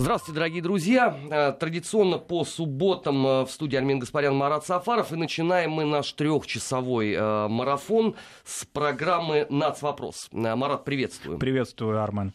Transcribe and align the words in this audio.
Здравствуйте, 0.00 0.36
дорогие 0.36 0.62
друзья. 0.62 1.14
Э, 1.30 1.52
традиционно 1.52 2.16
по 2.16 2.46
субботам 2.46 3.26
э, 3.26 3.44
в 3.44 3.50
студии 3.50 3.76
Армин 3.76 3.98
Гаспарян, 3.98 4.34
Марат 4.34 4.64
Сафаров. 4.64 5.12
И 5.12 5.16
начинаем 5.16 5.72
мы 5.72 5.84
наш 5.84 6.10
трехчасовой 6.14 7.12
э, 7.12 7.48
марафон 7.48 8.14
с 8.42 8.64
программы 8.64 9.46
«Нацвопрос». 9.50 10.30
Марат, 10.32 10.86
приветствую. 10.86 11.36
Приветствую, 11.36 12.02
Армен. 12.02 12.32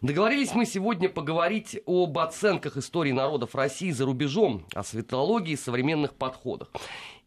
Договорились 0.00 0.54
мы 0.54 0.64
сегодня 0.64 1.08
поговорить 1.08 1.80
об 1.86 2.16
оценках 2.20 2.76
истории 2.76 3.10
народов 3.10 3.56
России 3.56 3.90
за 3.90 4.06
рубежом, 4.06 4.64
о 4.72 4.84
светологии 4.84 5.54
и 5.54 5.56
современных 5.56 6.14
подходах. 6.14 6.68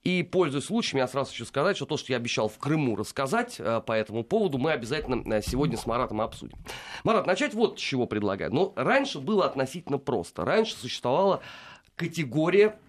И, 0.04 0.23
пользуясь 0.23 0.65
случаем, 0.65 0.99
я 0.99 1.07
сразу 1.07 1.29
хочу 1.29 1.45
сказать, 1.45 1.75
что 1.75 1.86
то, 1.86 1.95
что 1.95 2.11
я 2.11 2.17
обещал 2.17 2.49
в 2.49 2.57
Крыму 2.57 2.95
рассказать 2.95 3.57
э, 3.59 3.81
по 3.86 3.93
этому 3.93 4.23
поводу, 4.23 4.57
мы 4.57 4.71
обязательно 4.71 5.21
э, 5.31 5.41
сегодня 5.43 5.77
с 5.77 5.85
Маратом 5.85 6.21
обсудим. 6.21 6.57
Марат, 7.04 7.27
начать 7.27 7.54
вот 7.54 7.79
с 7.79 7.81
чего 7.81 8.07
предлагаю. 8.07 8.52
Ну, 8.52 8.73
раньше 8.75 9.20
было 9.20 9.45
относительно 9.45 9.99
просто. 9.99 10.43
Раньше 10.43 10.76
существовала 10.76 11.41
категория 11.95 12.79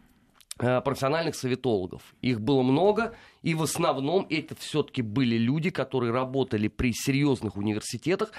э, 0.59 0.81
профессиональных 0.81 1.35
советологов. 1.35 2.03
Их 2.23 2.41
было 2.41 2.63
много, 2.63 3.15
и 3.43 3.55
в 3.55 3.63
основном 3.63 4.27
это 4.31 4.55
все-таки 4.55 5.03
были 5.03 5.37
люди, 5.37 5.69
которые 5.69 6.13
работали 6.13 6.69
при 6.69 6.95
серьезных 6.95 7.59
университетах, 7.59 8.33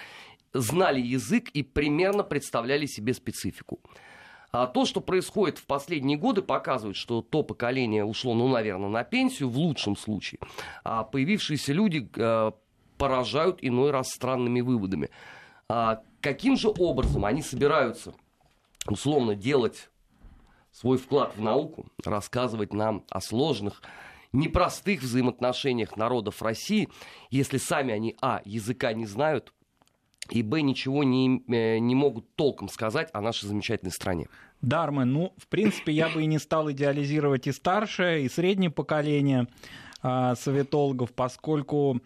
знали 0.51 0.99
язык 0.99 1.49
и 1.49 1.62
примерно 1.62 2.23
представляли 2.23 2.87
себе 2.87 3.13
специфику. 3.13 3.79
А 4.53 4.67
то, 4.67 4.85
что 4.85 5.02
происходит 5.02 5.57
в 5.57 5.66
последние 5.66 6.16
годы, 6.16 6.43
показывает, 6.43 6.95
что 6.95 7.23
то 7.23 7.41
поколение 7.41 8.05
ушло, 8.05 8.35
ну, 8.35 8.48
наверное, 8.48 8.88
на 8.88 9.03
пенсию 9.03 9.49
в 9.49 9.57
лучшем 9.57 9.98
случае. 9.98 10.39
А 10.84 11.03
появившиеся 11.03 11.73
люди 11.73 12.07
э, 12.16 12.52
поражают 12.99 13.57
иной 13.63 13.89
раз 13.89 14.09
странными 14.09 14.62
выводами. 14.62 15.09
А 15.67 16.03
каким 16.21 16.55
же 16.55 16.70
образом 16.70 17.26
они 17.26 17.41
собираются, 17.41 18.13
условно, 18.88 19.34
делать 19.34 19.89
свой 20.71 20.99
вклад 20.99 21.35
в 21.35 21.41
науку, 21.41 21.87
рассказывать 22.05 22.74
нам 22.74 23.05
о 23.09 23.21
сложных, 23.21 23.81
непростых 24.34 25.01
взаимоотношениях 25.01 25.98
народов 25.98 26.43
России, 26.43 26.90
если 27.31 27.57
сами 27.57 27.91
они, 27.91 28.15
а, 28.21 28.43
языка 28.46 28.93
не 28.93 29.07
знают, 29.07 29.51
и 30.29 30.41
б, 30.41 30.62
ничего 30.62 31.04
не, 31.04 31.43
э, 31.48 31.79
не 31.79 31.96
могут 31.96 32.35
толком 32.35 32.70
сказать 32.70 33.10
о 33.13 33.21
нашей 33.21 33.48
замечательной 33.48 33.91
стране. 33.91 34.27
Дармен, 34.62 35.12
ну, 35.12 35.34
в 35.38 35.48
принципе, 35.48 35.91
я 35.91 36.07
бы 36.10 36.24
и 36.24 36.26
не 36.26 36.40
стал 36.40 36.71
идеализировать 36.71 37.48
и 37.48 37.52
старшее, 37.52 38.24
и 38.26 38.30
среднее 38.30 38.71
поколение 38.71 39.48
э, 40.02 40.34
советологов, 40.38 41.12
поскольку 41.12 41.99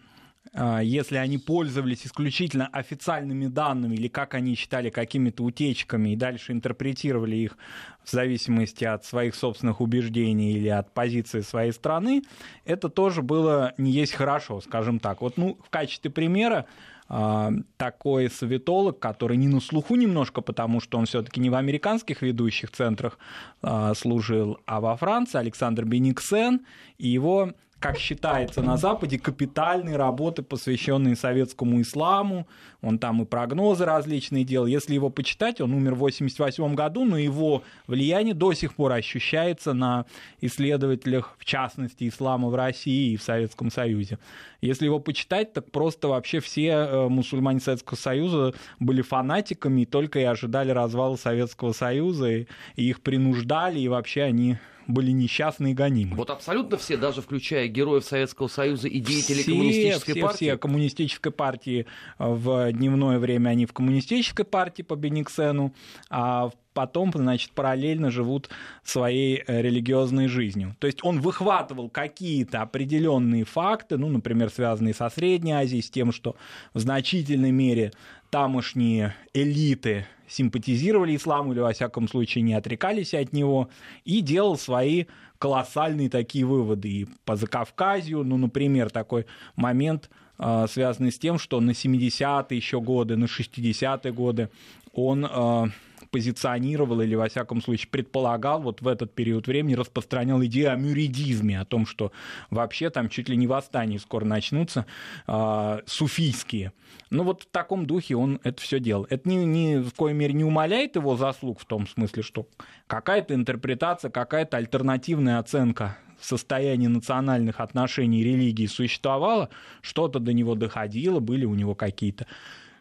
э, 0.52 0.80
если 0.82 1.18
они 1.18 1.38
пользовались 1.38 2.04
исключительно 2.04 2.66
официальными 2.66 3.46
данными 3.46 3.94
или, 3.94 4.08
как 4.08 4.34
они 4.34 4.56
считали, 4.56 4.90
какими-то 4.90 5.44
утечками 5.44 6.10
и 6.10 6.16
дальше 6.16 6.50
интерпретировали 6.50 7.36
их 7.36 7.56
в 8.02 8.10
зависимости 8.10 8.84
от 8.84 9.04
своих 9.04 9.36
собственных 9.36 9.80
убеждений 9.80 10.54
или 10.54 10.68
от 10.68 10.92
позиции 10.92 11.42
своей 11.42 11.70
страны, 11.70 12.24
это 12.64 12.88
тоже 12.88 13.22
было 13.22 13.72
не 13.78 13.92
есть 13.92 14.14
хорошо, 14.14 14.60
скажем 14.60 14.98
так. 14.98 15.20
Вот, 15.20 15.36
ну, 15.36 15.58
в 15.64 15.70
качестве 15.70 16.10
примера 16.10 16.66
такой 17.08 18.30
советолог, 18.30 18.98
который 18.98 19.38
не 19.38 19.48
на 19.48 19.60
слуху 19.60 19.96
немножко, 19.96 20.42
потому 20.42 20.80
что 20.80 20.98
он 20.98 21.06
все-таки 21.06 21.40
не 21.40 21.48
в 21.48 21.54
американских 21.54 22.20
ведущих 22.20 22.70
центрах 22.70 23.18
а, 23.62 23.94
служил, 23.94 24.58
а 24.66 24.80
во 24.80 24.94
Франции, 24.94 25.38
Александр 25.38 25.86
Бениксен, 25.86 26.66
и 26.98 27.08
его 27.08 27.54
как 27.80 27.96
считается 27.96 28.60
на 28.60 28.76
Западе, 28.76 29.18
капитальные 29.18 29.96
работы, 29.96 30.42
посвященные 30.42 31.14
советскому 31.14 31.80
исламу. 31.80 32.48
Он 32.82 32.98
там 32.98 33.22
и 33.22 33.24
прогнозы 33.24 33.84
различные 33.84 34.44
делал. 34.44 34.66
Если 34.66 34.94
его 34.94 35.10
почитать, 35.10 35.60
он 35.60 35.72
умер 35.72 35.92
в 35.94 36.04
1988 36.04 36.74
году, 36.74 37.04
но 37.04 37.16
его 37.16 37.62
влияние 37.86 38.34
до 38.34 38.52
сих 38.52 38.74
пор 38.74 38.92
ощущается 38.92 39.74
на 39.74 40.06
исследователях, 40.40 41.36
в 41.38 41.44
частности, 41.44 42.08
ислама 42.08 42.48
в 42.48 42.56
России 42.56 43.12
и 43.12 43.16
в 43.16 43.22
Советском 43.22 43.70
Союзе. 43.70 44.18
Если 44.60 44.86
его 44.86 44.98
почитать, 44.98 45.52
так 45.52 45.70
просто 45.70 46.08
вообще 46.08 46.40
все 46.40 46.68
э, 46.68 47.08
мусульмане 47.08 47.60
Советского 47.60 47.96
Союза 47.96 48.54
были 48.80 49.02
фанатиками 49.02 49.82
и 49.82 49.86
только 49.86 50.18
и 50.18 50.24
ожидали 50.24 50.72
развала 50.72 51.14
Советского 51.14 51.72
Союза, 51.72 52.28
и 52.28 52.46
их 52.76 53.02
принуждали, 53.02 53.78
и 53.78 53.88
вообще 53.88 54.22
они 54.22 54.58
были 54.88 55.12
несчастны 55.12 55.70
и 55.70 55.74
гонимы. 55.74 56.16
Вот 56.16 56.30
абсолютно 56.30 56.78
все, 56.78 56.96
даже 56.96 57.22
включая 57.22 57.68
героев 57.68 58.04
Советского 58.04 58.48
Союза 58.48 58.88
и 58.88 58.98
деятелей 58.98 59.42
все, 59.42 59.52
коммунистической 59.52 60.14
все, 60.14 60.22
партии? 60.22 60.36
Все 60.36 60.58
коммунистической 60.58 61.32
партии 61.32 61.86
в 62.18 62.72
дневное 62.72 63.18
время 63.18 63.50
они 63.50 63.66
в 63.66 63.72
коммунистической 63.72 64.44
партии 64.44 64.82
по 64.82 64.96
Бениксену, 64.96 65.74
а 66.10 66.50
потом, 66.78 67.10
значит, 67.12 67.50
параллельно 67.50 68.08
живут 68.10 68.48
своей 68.84 69.42
э, 69.44 69.62
религиозной 69.62 70.28
жизнью. 70.28 70.76
То 70.78 70.86
есть 70.86 71.00
он 71.02 71.20
выхватывал 71.20 71.90
какие-то 71.90 72.62
определенные 72.62 73.44
факты, 73.44 73.98
ну, 73.98 74.08
например, 74.08 74.48
связанные 74.48 74.94
со 74.94 75.10
Средней 75.10 75.52
Азией, 75.52 75.82
с 75.82 75.90
тем, 75.90 76.12
что 76.12 76.36
в 76.74 76.78
значительной 76.78 77.50
мере 77.50 77.92
тамошние 78.30 79.14
элиты 79.34 80.06
симпатизировали 80.28 81.16
исламу 81.16 81.52
или, 81.52 81.60
во 81.60 81.72
всяком 81.72 82.08
случае, 82.08 82.42
не 82.42 82.54
отрекались 82.54 83.14
от 83.14 83.32
него, 83.32 83.70
и 84.04 84.20
делал 84.20 84.58
свои 84.58 85.06
колоссальные 85.38 86.10
такие 86.10 86.44
выводы. 86.44 86.88
И 86.88 87.06
по 87.24 87.36
Закавказью, 87.36 88.24
ну, 88.24 88.36
например, 88.36 88.90
такой 88.90 89.26
момент, 89.56 90.10
а, 90.38 90.66
связанный 90.66 91.12
с 91.12 91.18
тем, 91.18 91.38
что 91.38 91.60
на 91.60 91.70
70-е 91.70 92.56
еще 92.56 92.80
годы, 92.80 93.16
на 93.16 93.24
60-е 93.24 94.12
годы 94.12 94.50
он 94.92 95.26
а, 95.28 95.68
позиционировал 96.10 97.00
или, 97.00 97.14
во 97.14 97.28
всяком 97.28 97.62
случае, 97.62 97.88
предполагал 97.90 98.60
вот 98.62 98.80
в 98.80 98.88
этот 98.88 99.14
период 99.14 99.46
времени, 99.46 99.74
распространял 99.74 100.42
идею 100.44 100.72
о 100.72 100.76
мюридизме, 100.76 101.60
о 101.60 101.64
том, 101.64 101.86
что 101.86 102.12
вообще 102.50 102.90
там 102.90 103.08
чуть 103.08 103.28
ли 103.28 103.36
не 103.36 103.46
восстания 103.46 103.98
скоро 103.98 104.24
начнутся, 104.24 104.86
э, 105.26 105.80
суфийские. 105.86 106.72
Ну 107.10 107.24
вот 107.24 107.42
в 107.42 107.46
таком 107.46 107.86
духе 107.86 108.16
он 108.16 108.40
это 108.44 108.60
все 108.60 108.80
делал. 108.80 109.06
Это 109.10 109.28
ни, 109.28 109.36
ни 109.36 109.82
в 109.82 109.92
коей 109.94 110.14
мере 110.14 110.32
не 110.34 110.44
умаляет 110.44 110.96
его 110.96 111.16
заслуг 111.16 111.60
в 111.60 111.64
том 111.64 111.86
смысле, 111.86 112.22
что 112.22 112.48
какая-то 112.86 113.34
интерпретация, 113.34 114.10
какая-то 114.10 114.56
альтернативная 114.56 115.38
оценка 115.38 115.98
состояния 116.20 116.88
национальных 116.88 117.60
отношений 117.60 118.24
религии 118.24 118.66
существовало, 118.66 119.50
что-то 119.80 120.18
до 120.18 120.32
него 120.32 120.54
доходило, 120.54 121.20
были 121.20 121.44
у 121.44 121.54
него 121.54 121.74
какие-то 121.74 122.26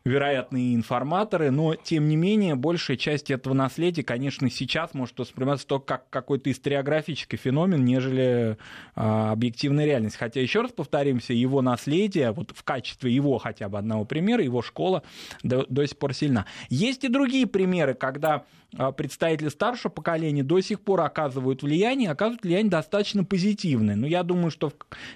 вероятные 0.08 0.76
информаторы, 0.76 1.52
но, 1.52 1.76
тем 1.76 2.08
не 2.08 2.16
менее, 2.16 2.56
большая 2.56 2.98
часть 2.98 3.30
этого 3.30 3.54
наследия, 3.54 4.04
конечно, 4.04 4.50
сейчас 4.50 4.94
может 4.94 5.18
восприниматься 5.20 5.68
только 5.68 5.86
как 5.86 6.10
какой-то 6.10 6.52
историографический 6.52 7.38
феномен, 7.38 7.84
нежели 7.84 8.58
а, 8.96 9.32
объективная 9.32 9.86
реальность. 9.86 10.16
Хотя, 10.16 10.42
еще 10.42 10.62
раз 10.62 10.72
повторимся, 10.72 11.34
его 11.34 11.62
наследие, 11.62 12.32
вот 12.32 12.52
в 12.56 12.64
качестве 12.64 13.14
его 13.14 13.38
хотя 13.38 13.70
бы 13.70 13.78
одного 13.78 14.06
примера, 14.06 14.44
его 14.44 14.62
школа 14.62 15.04
до, 15.44 15.66
до 15.68 15.86
сих 15.86 15.98
пор 15.98 16.14
сильна. 16.14 16.46
Есть 16.70 17.04
и 17.04 17.10
другие 17.10 17.46
примеры, 17.46 17.94
когда 17.94 18.44
а, 18.78 18.92
представители 18.92 19.50
старшего 19.50 19.92
поколения 19.92 20.44
до 20.44 20.62
сих 20.62 20.82
пор 20.82 21.02
оказывают 21.02 21.64
влияние, 21.64 22.12
оказывают 22.12 22.44
влияние 22.44 22.72
достаточно 22.72 23.24
позитивное. 23.24 23.96
Но 23.96 24.08
я 24.08 24.24
думаю, 24.24 24.52
что 24.52 24.72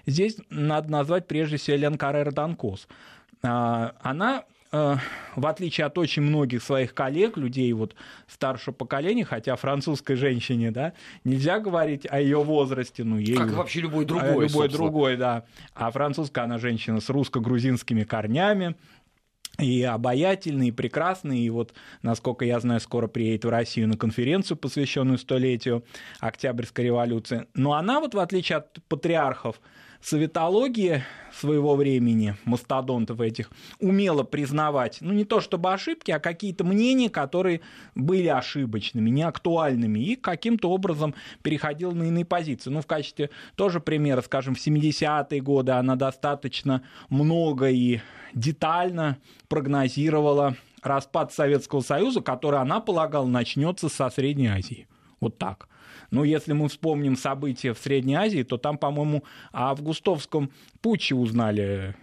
здесь 0.05 0.37
надо 0.49 0.89
назвать 0.91 1.27
прежде 1.27 1.57
всего 1.57 1.77
Элен 1.77 1.97
Каррера 1.97 2.31
Данкос. 2.31 2.87
А, 3.43 3.95
она 4.01 4.43
в 4.71 5.45
отличие 5.45 5.85
от 5.85 5.97
очень 5.97 6.21
многих 6.21 6.63
своих 6.63 6.93
коллег, 6.93 7.37
людей 7.37 7.71
вот 7.73 7.95
старшего 8.27 8.73
поколения, 8.73 9.25
хотя 9.25 9.55
французской 9.55 10.15
женщине, 10.15 10.71
да, 10.71 10.93
нельзя 11.23 11.59
говорить 11.59 12.07
о 12.09 12.19
ее 12.19 12.41
возрасте, 12.41 13.03
ну 13.03 13.17
ей 13.17 13.35
как 13.35 13.51
вообще 13.51 13.81
любой 13.81 14.05
другой, 14.05 14.29
любой 14.29 14.47
собственно. 14.47 14.77
другой, 14.77 15.17
да, 15.17 15.45
а 15.73 15.91
французская 15.91 16.45
она 16.45 16.57
женщина 16.57 17.01
с 17.01 17.09
русско-грузинскими 17.09 18.03
корнями, 18.03 18.75
и 19.59 19.83
обаятельный, 19.83 20.69
и 20.69 20.71
прекрасный, 20.71 21.39
и 21.39 21.49
вот, 21.49 21.73
насколько 22.01 22.45
я 22.45 22.59
знаю, 22.59 22.79
скоро 22.79 23.07
приедет 23.07 23.45
в 23.45 23.49
Россию 23.49 23.89
на 23.89 23.97
конференцию, 23.97 24.57
посвященную 24.57 25.17
столетию 25.17 25.83
Октябрьской 26.19 26.85
революции. 26.85 27.47
Но 27.53 27.73
она 27.73 27.99
вот, 27.99 28.15
в 28.15 28.19
отличие 28.19 28.59
от 28.59 28.81
патриархов, 28.87 29.59
советологии 30.01 31.03
своего 31.33 31.75
времени, 31.75 32.35
мастодонтов 32.45 33.21
этих, 33.21 33.49
умела 33.79 34.23
признавать, 34.23 34.97
ну 35.01 35.13
не 35.13 35.25
то 35.25 35.39
чтобы 35.39 35.71
ошибки, 35.73 36.11
а 36.11 36.19
какие-то 36.19 36.63
мнения, 36.63 37.09
которые 37.09 37.61
были 37.95 38.27
ошибочными, 38.27 39.09
неактуальными, 39.09 39.99
и 39.99 40.15
каким-то 40.15 40.69
образом 40.69 41.15
переходила 41.41 41.91
на 41.91 42.03
иные 42.03 42.25
позиции. 42.25 42.69
Ну, 42.69 42.81
в 42.81 42.87
качестве 42.87 43.29
тоже 43.55 43.79
примера, 43.79 44.21
скажем, 44.21 44.55
в 44.55 44.65
70-е 44.65 45.41
годы 45.41 45.71
она 45.71 45.95
достаточно 45.95 46.83
много 47.09 47.69
и 47.69 48.01
детально 48.33 49.17
прогнозировала 49.47 50.55
распад 50.83 51.33
Советского 51.33 51.81
Союза, 51.81 52.21
который 52.21 52.59
она 52.59 52.79
полагала 52.79 53.27
начнется 53.27 53.89
со 53.89 54.09
Средней 54.09 54.47
Азии. 54.47 54.87
Вот 55.19 55.37
так. 55.37 55.67
Но 56.11 56.23
если 56.25 56.53
мы 56.53 56.67
вспомним 56.67 57.15
события 57.15 57.73
в 57.73 57.79
Средней 57.79 58.15
Азии, 58.15 58.43
то 58.43 58.57
там, 58.57 58.77
по-моему, 58.77 59.23
о 59.51 59.71
августовском 59.71 60.51
путче 60.81 61.15
узнали 61.15 61.95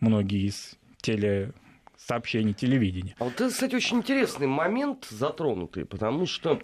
многие 0.00 0.46
из 0.46 0.78
теле 1.02 1.52
сообщений 1.96 2.54
телевидения. 2.54 3.16
А 3.18 3.24
вот 3.24 3.34
это, 3.34 3.48
кстати, 3.48 3.74
очень 3.74 3.98
интересный 3.98 4.46
момент 4.46 5.06
затронутый, 5.10 5.84
потому 5.84 6.26
что 6.26 6.60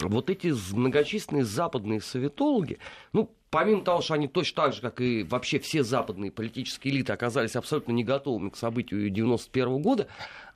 вот 0.00 0.30
эти 0.30 0.52
многочисленные 0.74 1.44
западные 1.44 2.00
советологи, 2.00 2.78
ну, 3.12 3.30
помимо 3.50 3.82
того, 3.82 4.00
что 4.00 4.14
они 4.14 4.28
точно 4.28 4.64
так 4.64 4.74
же, 4.74 4.80
как 4.80 5.00
и 5.00 5.22
вообще 5.22 5.58
все 5.58 5.82
западные 5.82 6.32
политические 6.32 6.94
элиты, 6.94 7.12
оказались 7.12 7.56
абсолютно 7.56 7.92
не 7.92 8.04
готовыми 8.04 8.50
к 8.50 8.56
событию 8.56 9.10
91 9.10 9.80
года, 9.80 10.08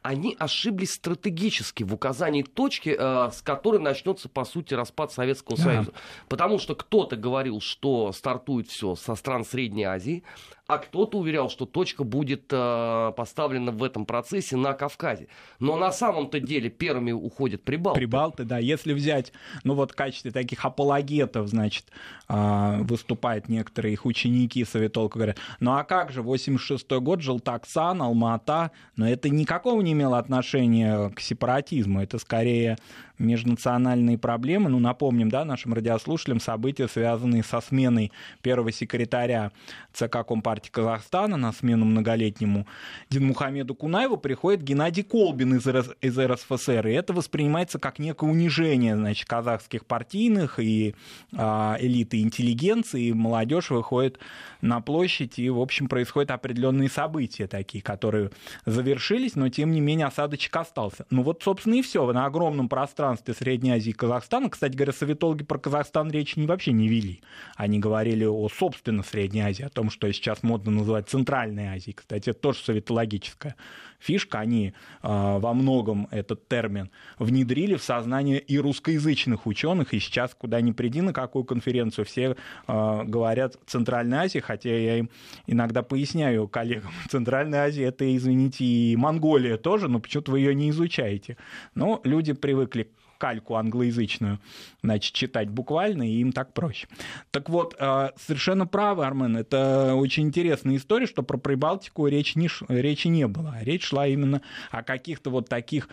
они 0.06 0.36
ошиблись 0.38 0.94
стратегически 0.94 1.82
в 1.82 1.92
указании 1.92 2.42
точки, 2.42 2.96
э, 2.96 3.30
с 3.32 3.42
которой 3.42 3.80
начнется, 3.80 4.28
по 4.28 4.44
сути, 4.44 4.72
распад 4.74 5.12
Советского 5.12 5.56
да. 5.56 5.64
Союза. 5.64 5.92
Потому 6.28 6.58
что 6.58 6.74
кто-то 6.74 7.16
говорил, 7.16 7.60
что 7.60 8.12
стартует 8.12 8.68
все 8.68 8.94
со 8.94 9.16
стран 9.16 9.44
Средней 9.44 9.84
Азии, 9.84 10.22
а 10.66 10.78
кто-то 10.78 11.18
уверял, 11.18 11.48
что 11.48 11.64
точка 11.64 12.02
будет 12.02 12.44
э, 12.50 13.12
поставлена 13.16 13.70
в 13.70 13.82
этом 13.84 14.04
процессе 14.04 14.56
на 14.56 14.72
Кавказе. 14.72 15.28
Но 15.60 15.76
на 15.76 15.92
самом-то 15.92 16.40
деле 16.40 16.70
первыми 16.70 17.12
уходят 17.12 17.62
Прибалты. 17.62 18.00
Прибалты, 18.00 18.44
да. 18.44 18.58
Если 18.58 18.92
взять, 18.92 19.32
ну 19.64 19.74
вот 19.74 19.92
в 19.92 19.94
качестве 19.94 20.32
таких 20.32 20.64
апологетов, 20.64 21.48
значит, 21.48 21.86
э, 22.28 22.78
выступают 22.82 23.48
некоторые 23.48 23.92
их 23.92 24.06
ученики, 24.06 24.64
советолка 24.64 25.18
говорят, 25.18 25.38
ну 25.60 25.72
а 25.72 25.84
как 25.84 26.10
же, 26.10 26.22
86 26.22 26.90
год, 27.00 27.20
Желтоксан, 27.20 28.02
Алмата, 28.02 28.72
но 28.96 29.08
это 29.08 29.28
никакого 29.28 29.80
не 29.82 29.92
имело 29.92 30.18
отношения 30.18 31.10
к 31.10 31.20
сепаратизму, 31.20 32.02
это 32.02 32.18
скорее 32.18 32.76
межнациональные 33.18 34.18
проблемы. 34.18 34.70
Ну, 34.70 34.78
напомним, 34.78 35.30
да, 35.30 35.44
нашим 35.44 35.72
радиослушателям 35.74 36.40
события, 36.40 36.88
связанные 36.88 37.42
со 37.42 37.60
сменой 37.60 38.12
первого 38.42 38.72
секретаря 38.72 39.52
ЦК 39.92 40.26
Компартии 40.26 40.55
Казахстана 40.70 41.36
на 41.36 41.52
смену 41.52 41.84
многолетнему 41.84 42.66
Динмухамеду 43.10 43.74
Кунаеву 43.74 44.16
приходит 44.16 44.62
Геннадий 44.62 45.02
Колбин 45.02 45.54
из, 45.56 45.66
РС, 45.66 45.90
из 46.00 46.18
РСФСР. 46.18 46.88
И 46.88 46.92
это 46.92 47.12
воспринимается 47.12 47.78
как 47.78 47.98
некое 47.98 48.30
унижение 48.30 48.96
значит, 48.96 49.28
казахских 49.28 49.86
партийных 49.86 50.58
и 50.58 50.94
а, 51.36 51.76
элиты 51.78 52.20
интеллигенции. 52.20 53.04
И 53.04 53.12
молодежь 53.12 53.70
выходит 53.70 54.18
на 54.60 54.80
площадь, 54.80 55.38
и, 55.38 55.50
в 55.50 55.60
общем, 55.60 55.88
происходят 55.88 56.30
определенные 56.30 56.88
события 56.88 57.46
такие, 57.46 57.82
которые 57.82 58.30
завершились, 58.64 59.34
но, 59.34 59.48
тем 59.48 59.72
не 59.72 59.80
менее, 59.80 60.06
осадочек 60.06 60.56
остался. 60.56 61.06
Ну 61.10 61.22
вот, 61.22 61.42
собственно, 61.42 61.74
и 61.74 61.82
все. 61.82 62.10
На 62.12 62.26
огромном 62.26 62.68
пространстве 62.68 63.34
Средней 63.34 63.72
Азии 63.72 63.90
и 63.90 63.92
Казахстана, 63.92 64.48
кстати 64.48 64.74
говоря, 64.74 64.92
советологи 64.92 65.44
про 65.44 65.58
Казахстан 65.58 66.10
речи 66.10 66.36
вообще 66.46 66.72
не 66.72 66.88
вели. 66.88 67.20
Они 67.56 67.78
говорили 67.78 68.24
о, 68.24 68.48
собственно, 68.48 69.02
Средней 69.02 69.42
Азии, 69.42 69.64
о 69.64 69.68
том, 69.68 69.90
что 69.90 70.10
сейчас 70.12 70.42
модно 70.46 70.70
называть 70.70 71.08
Центральной 71.08 71.68
Азией. 71.68 71.94
Кстати, 71.94 72.30
это 72.30 72.38
тоже 72.38 72.60
советологическая 72.60 73.56
фишка. 73.98 74.40
Они 74.40 74.68
э, 74.68 74.72
во 75.02 75.52
многом 75.54 76.08
этот 76.10 76.48
термин 76.48 76.90
внедрили 77.18 77.74
в 77.74 77.82
сознание 77.82 78.38
и 78.38 78.58
русскоязычных 78.58 79.46
ученых, 79.46 79.94
и 79.94 80.00
сейчас 80.00 80.34
куда 80.34 80.60
ни 80.60 80.72
приди, 80.72 81.00
на 81.00 81.12
какую 81.12 81.44
конференцию, 81.44 82.04
все 82.04 82.36
э, 82.66 83.02
говорят 83.04 83.58
Центральной 83.66 84.18
Азии, 84.18 84.38
хотя 84.38 84.70
я 84.70 84.98
им 84.98 85.10
иногда 85.46 85.82
поясняю 85.82 86.48
коллегам, 86.48 86.92
Центральная 87.10 87.64
Азия 87.66 87.84
это, 87.84 88.16
извините, 88.16 88.64
и 88.64 88.96
Монголия 88.96 89.56
тоже, 89.56 89.88
но 89.88 90.00
почему-то 90.00 90.32
вы 90.32 90.40
ее 90.40 90.54
не 90.54 90.70
изучаете. 90.70 91.36
Но 91.74 92.00
люди 92.04 92.32
привыкли 92.32 92.90
кальку 93.18 93.56
англоязычную, 93.56 94.38
значит, 94.82 95.12
читать 95.14 95.48
буквально, 95.48 96.08
и 96.08 96.20
им 96.20 96.32
так 96.32 96.52
проще. 96.52 96.88
Так 97.30 97.48
вот, 97.48 97.74
э, 97.78 98.10
совершенно 98.16 98.66
правы, 98.66 99.04
Армен, 99.04 99.36
это 99.36 99.94
очень 99.94 100.24
интересная 100.24 100.76
история, 100.76 101.06
что 101.06 101.22
про 101.22 101.38
Прибалтику 101.38 102.06
речь 102.06 102.36
не, 102.36 102.48
речи 102.68 103.08
не 103.08 103.26
было. 103.26 103.56
Речь 103.62 103.84
шла 103.84 104.06
именно 104.06 104.42
о 104.70 104.82
каких-то 104.82 105.30
вот 105.30 105.48
таких 105.48 105.88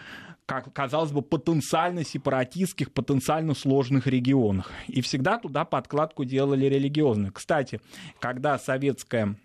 как 0.46 0.74
казалось 0.74 1.12
бы, 1.12 1.22
потенциально 1.22 2.04
сепаратистских, 2.04 2.92
потенциально 2.92 3.54
сложных 3.54 4.08
регионах. 4.08 4.72
И 4.88 5.02
всегда 5.02 5.38
туда 5.38 5.64
подкладку 5.64 6.25
делали 6.25 6.66
религиозную. 6.66 7.31
Кстати, 7.31 7.80
когда 8.20 8.60
советская 8.60 9.25
а, 9.25 9.36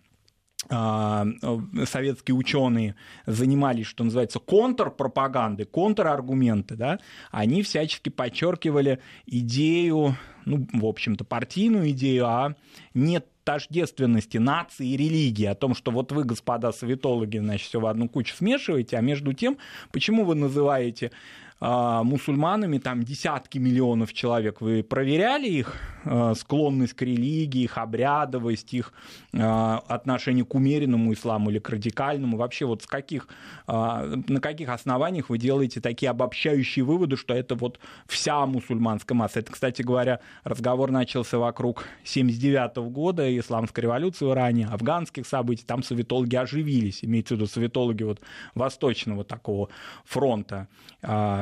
советские 0.67 2.35
ученые 2.35 2.95
занимались, 3.27 3.87
что 3.87 4.05
называется, 4.05 4.39
контрпропагандой, 4.39 5.67
контраргументы, 5.67 6.75
да, 6.75 6.99
они 7.31 7.63
всячески 7.63 8.09
подчеркивали 8.09 8.99
идею, 9.27 10.17
ну, 10.45 10.67
в 10.73 10.85
общем-то, 10.85 11.25
партийную 11.25 11.91
идею 11.91 12.27
о 12.27 12.55
нет 12.93 13.27
тождественности 13.45 14.37
нации 14.37 14.89
и 14.89 14.97
религии, 14.99 15.47
о 15.47 15.55
том, 15.55 15.75
что 15.75 15.91
вот 15.91 16.13
вы, 16.13 16.25
господа 16.25 16.71
советологи, 16.71 17.39
значит, 17.39 17.69
все 17.69 17.81
в 17.81 17.87
одну 17.87 18.07
кучу 18.07 18.35
смешиваете, 18.35 18.99
а 18.99 19.01
между 19.01 19.33
тем, 19.33 19.57
почему 19.91 20.27
вы 20.27 20.35
называете 20.35 21.07
а, 21.07 21.17
мусульманами, 21.61 22.79
там 22.79 23.03
десятки 23.03 23.59
миллионов 23.59 24.13
человек. 24.13 24.61
Вы 24.61 24.85
проверяли 24.85 25.49
их 25.49 25.75
а, 26.05 26.35
склонность 26.35 26.95
к 26.95 27.03
религии, 27.03 27.63
их 27.63 27.79
обрядовость, 27.79 28.73
их 28.75 28.93
а, 29.35 29.83
отношение 29.89 30.45
к 30.45 30.55
умеренному 30.55 31.13
исламу 31.13 31.51
или 31.51 31.59
к 31.59 31.69
радикальному? 31.69 32.37
Вообще 32.37 32.65
вот 32.65 32.83
с 32.83 32.87
каких, 32.87 33.27
на 33.67 34.41
каких 34.41 34.69
основаниях 34.69 35.31
вы 35.31 35.39
делаете 35.39 35.81
такие 35.81 36.11
обобщающие 36.11 36.85
выводы, 36.85 37.17
что 37.17 37.35
это 37.35 37.57
вот 37.57 37.81
вся 38.07 38.47
мусульманская 38.47 39.17
масса? 39.17 39.41
Это, 39.41 39.53
кстати 39.53 39.83
говоря, 39.83 40.21
разговор 40.45 40.93
начался 40.93 41.39
вокруг 41.39 41.87
79 42.05 42.77
года, 42.93 43.37
исламской 43.37 43.83
революции 43.83 44.25
в 44.25 44.31
Иране, 44.31 44.67
афганских 44.67 45.27
событий. 45.27 45.65
Там 45.67 45.83
советологи 45.83 46.37
оживились, 46.37 47.05
имеется 47.05 47.35
в 47.35 47.39
виду 47.39 47.47
советологи 47.49 48.05
вот 48.05 48.21
восточного 48.55 49.25
такого 49.25 49.69
фронта 50.05 50.69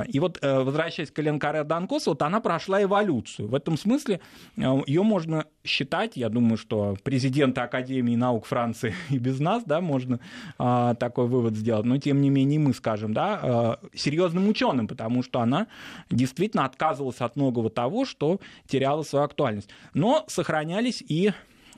и 0.07 0.21
вот, 0.21 0.39
э, 0.43 0.63
возвращаясь 0.63 1.11
к 1.11 1.19
Ленкаре 1.19 1.65
Данкос, 1.65 2.07
вот 2.07 2.23
она 2.23 2.41
прошла 2.41 2.83
эволюцию. 2.83 3.49
В 3.49 3.55
этом 3.55 3.77
смысле 3.77 4.21
э, 4.57 4.63
ее 4.87 5.03
можно 5.03 5.45
считать, 5.65 6.17
я 6.17 6.29
думаю, 6.29 6.57
что 6.57 6.97
президента 7.03 7.63
Академии 7.63 8.17
наук 8.17 8.47
Франции 8.47 8.95
и 9.11 9.19
без 9.19 9.41
нас, 9.41 9.65
да, 9.65 9.81
можно 9.81 10.21
а, 10.59 10.95
такой 10.95 11.27
вывод 11.27 11.57
сделать, 11.57 11.85
но 11.85 11.99
тем 11.99 12.21
не 12.21 12.31
менее 12.31 12.59
мы 12.59 12.73
скажем, 12.73 13.13
да, 13.13 13.41
а, 13.43 13.81
серьезным 13.95 14.49
ученым, 14.49 14.89
потому 14.89 15.23
что 15.23 15.41
она 15.41 15.67
действительно 16.11 16.65
отказывалась 16.65 17.21
от 17.21 17.37
многого 17.37 17.71
того, 17.71 18.05
что 18.05 18.41
теряло 18.67 19.03
свою 19.03 19.25
актуальность. 19.25 19.69
Но 19.95 20.25
сохранялись 20.29 21.03
и 21.07 21.33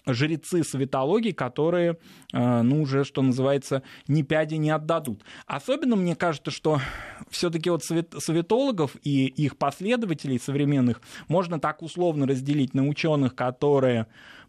жрецы 0.09 0.65
светологии, 0.65 1.33
которые, 1.33 1.99
э, 2.33 2.63
ну, 2.63 2.83
уже, 2.83 3.05
что 3.05 3.23
называется, 3.23 3.83
ни 4.07 4.23
пяди 4.23 4.55
не 4.55 4.71
отдадут. 4.71 5.23
Особенно 5.47 5.97
мне 5.97 6.17
кажется, 6.17 6.51
что 6.51 6.81
все-таки 7.31 7.71
вот 7.71 7.85
светологов 7.85 8.97
и 9.03 9.27
их 9.27 9.57
последователей 9.57 10.39
современных 10.39 11.01
можно 11.29 11.61
так 11.61 11.83
условно 11.83 12.27
разделить 12.27 12.75
на 12.75 12.87
ученых, 12.87 13.35
которые 13.35 14.07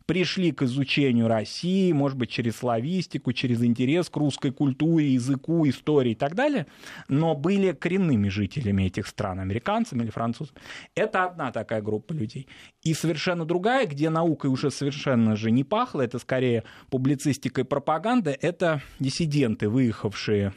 пришли 0.10 0.52
к 0.52 0.64
изучению 0.64 1.28
России, 1.28 1.92
может 1.92 2.18
быть, 2.18 2.32
через 2.32 2.56
славистику, 2.56 3.32
через 3.32 3.64
интерес 3.64 4.10
к 4.10 4.18
русской 4.18 4.52
культуре, 4.52 5.14
языку, 5.14 5.70
истории 5.70 6.14
и 6.14 6.16
так 6.16 6.34
далее, 6.34 6.66
но 7.10 7.36
были 7.36 7.74
коренными 7.74 8.28
жителями 8.28 8.86
этих 8.86 9.06
стран, 9.06 9.40
американцами 9.40 10.02
или 10.02 10.10
французами. 10.10 10.58
Это 10.96 11.26
одна 11.26 11.52
такая 11.52 11.84
группа 11.84 12.14
людей. 12.14 12.48
И 12.82 12.96
совершенно 12.96 13.46
другая, 13.46 13.86
где 13.86 14.10
наукой 14.10 14.50
уже 14.50 14.72
совершенно 14.72 15.36
же 15.36 15.52
не 15.52 15.64
пахло, 15.64 16.02
это 16.02 16.18
скорее 16.18 16.64
публицистика 16.90 17.62
и 17.62 17.64
пропаганда, 17.64 18.36
это 18.42 18.82
диссиденты, 19.00 19.70
выехавшие 19.70 20.54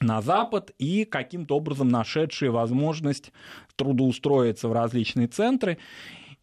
на 0.00 0.20
Запад 0.20 0.72
и 0.78 1.06
каким-то 1.06 1.56
образом 1.56 1.88
нашедшие 1.88 2.50
возможность 2.50 3.32
трудоустроиться 3.76 4.68
в 4.68 4.72
различные 4.72 5.26
центры 5.26 5.78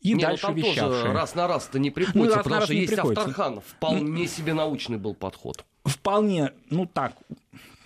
и 0.05 0.13
не, 0.13 0.15
ну 0.15 0.21
дальше 0.21 0.43
ну, 0.43 0.47
там 0.47 0.55
вещавшие. 0.55 1.01
Тоже 1.01 1.13
раз 1.13 1.35
на 1.35 1.47
раз-то 1.47 1.79
не 1.79 1.89
приходится, 1.89 2.37
ну, 2.37 2.43
потому 2.43 2.61
что 2.61 2.73
есть 2.73 2.93
приходится. 2.93 3.21
Авторханов. 3.21 3.63
Вполне 3.65 4.21
ну, 4.21 4.27
себе 4.27 4.53
научный 4.53 4.97
был 4.97 5.15
подход. 5.15 5.65
Вполне, 5.83 6.51
ну 6.69 6.85
так, 6.85 7.13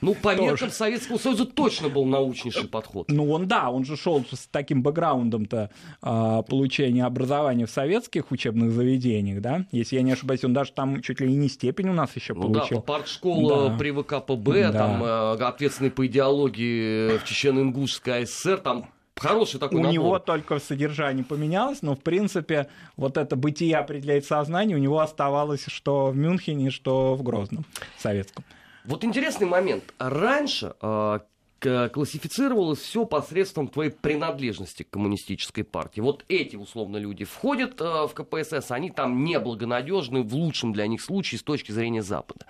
ну, 0.02 0.16
по 0.16 0.34
тоже. 0.34 0.42
меркам 0.44 0.72
Советского 0.72 1.18
Союза 1.18 1.46
точно 1.46 1.90
был 1.90 2.06
научнейший 2.06 2.68
подход. 2.68 3.10
Ну, 3.10 3.30
он, 3.32 3.48
да, 3.48 3.70
он 3.70 3.86
же 3.86 3.98
шел 3.98 4.24
с 4.32 4.48
таким 4.48 4.82
бэкграундом-то 4.82 5.72
э, 6.02 6.44
получения 6.48 7.06
образования 7.06 7.66
в 7.66 7.70
советских 7.70 8.32
учебных 8.32 8.72
заведениях, 8.72 9.42
да? 9.42 9.66
Если 9.72 9.98
я 9.98 10.02
не 10.02 10.12
ошибаюсь, 10.12 10.44
он 10.44 10.54
даже 10.54 10.72
там 10.72 11.02
чуть 11.02 11.20
ли 11.20 11.34
не 11.34 11.50
степень 11.50 11.90
у 11.90 11.94
нас 11.94 12.16
еще 12.16 12.34
ну, 12.34 12.44
получил. 12.44 12.78
Да, 12.78 12.84
партшкола 12.84 13.70
да. 13.70 13.78
при 13.78 13.92
ВКПБ, 13.92 14.72
да. 14.72 14.72
там 14.72 15.04
э, 15.04 15.44
ответственный 15.44 15.92
по 15.92 16.06
идеологии 16.08 17.18
в 17.18 17.24
Чечено-Ингушской 17.26 18.26
ССР, 18.26 18.58
там 18.58 18.90
Хороший 19.20 19.60
такой 19.60 19.80
У 19.80 19.84
набор. 19.84 19.94
него 19.94 20.20
только 20.20 20.60
в 20.60 20.64
содержании 20.64 21.24
поменялось, 21.24 21.82
но 21.82 21.96
в 21.96 22.00
принципе 22.00 22.68
вот 22.98 23.18
это 23.18 23.36
бытие 23.36 23.78
определяет 23.78 24.26
сознание, 24.26 24.78
у 24.78 24.80
него 24.80 25.00
оставалось 25.00 25.66
что 25.68 26.08
в 26.08 26.18
Мюнхене, 26.18 26.70
что 26.70 27.16
в 27.16 27.24
Грозном 27.24 27.66
советском. 27.98 28.44
Вот 28.86 29.04
интересный 29.04 29.46
момент. 29.46 29.84
Раньше 30.00 30.74
э, 30.82 31.20
классифицировалось 31.62 32.80
все 32.80 33.06
посредством 33.06 33.68
твоей 33.68 33.92
принадлежности 33.92 34.84
к 34.84 34.90
коммунистической 34.90 35.64
партии. 35.64 36.02
Вот 36.02 36.24
эти, 36.30 36.56
условно, 36.56 36.98
люди 36.98 37.26
входят 37.26 37.80
э, 37.82 38.08
в 38.08 38.14
КПСС, 38.14 38.72
они 38.72 38.90
там 38.90 39.24
неблагонадежны 39.24 40.24
в 40.24 40.34
лучшем 40.34 40.74
для 40.74 40.88
них 40.88 41.02
случае 41.02 41.40
с 41.40 41.44
точки 41.44 41.72
зрения 41.72 42.02
Запада. 42.02 42.46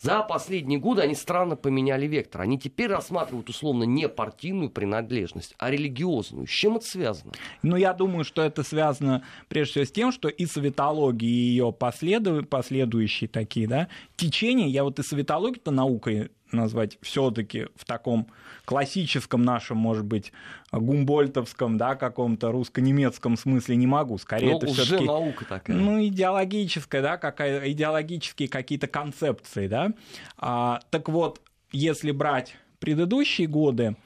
За 0.00 0.22
последние 0.22 0.78
годы 0.78 1.02
они 1.02 1.14
странно 1.14 1.56
поменяли 1.56 2.06
вектор. 2.06 2.42
Они 2.42 2.58
теперь 2.58 2.88
рассматривают 2.88 3.48
условно 3.48 3.84
не 3.84 4.08
партийную 4.08 4.70
принадлежность, 4.70 5.54
а 5.58 5.70
религиозную. 5.70 6.46
С 6.46 6.50
чем 6.50 6.76
это 6.76 6.86
связано? 6.86 7.32
Ну, 7.62 7.76
я 7.76 7.92
думаю, 7.92 8.24
что 8.24 8.42
это 8.42 8.62
связано 8.62 9.24
прежде 9.48 9.72
всего 9.72 9.84
с 9.84 9.92
тем, 9.92 10.12
что 10.12 10.28
и 10.28 10.46
советология, 10.46 11.28
и 11.28 11.32
ее 11.32 11.72
последу... 11.72 12.44
последующие 12.44 13.28
такие 13.28 13.68
да, 13.68 13.88
течения, 14.16 14.68
я 14.68 14.84
вот 14.84 14.98
и 14.98 15.02
советологию-то 15.02 15.70
наукой 15.70 16.30
назвать 16.52 16.98
все-таки 17.02 17.66
в 17.74 17.84
таком 17.84 18.28
классическом 18.64 19.42
нашем, 19.42 19.76
может 19.76 20.04
быть, 20.04 20.32
гумбольтовском, 20.72 21.76
да, 21.76 21.94
каком-то 21.94 22.50
русско-немецком 22.50 23.36
смысле 23.36 23.76
не 23.76 23.86
могу. 23.86 24.18
Скорее, 24.18 24.52
Но 24.52 24.56
это 24.58 24.66
уже 24.66 24.82
все-таки 24.84 25.06
наука 25.06 25.44
такая. 25.44 25.76
ну 25.76 26.04
идеологическая, 26.04 27.02
да, 27.02 27.16
какая 27.16 27.70
идеологические 27.70 28.48
какие-то 28.48 28.86
концепции, 28.86 29.68
да. 29.68 29.92
А, 30.38 30.80
так 30.90 31.08
вот, 31.08 31.40
если 31.72 32.10
брать 32.10 32.56
предыдущие 32.78 33.46
годы, 33.46 33.96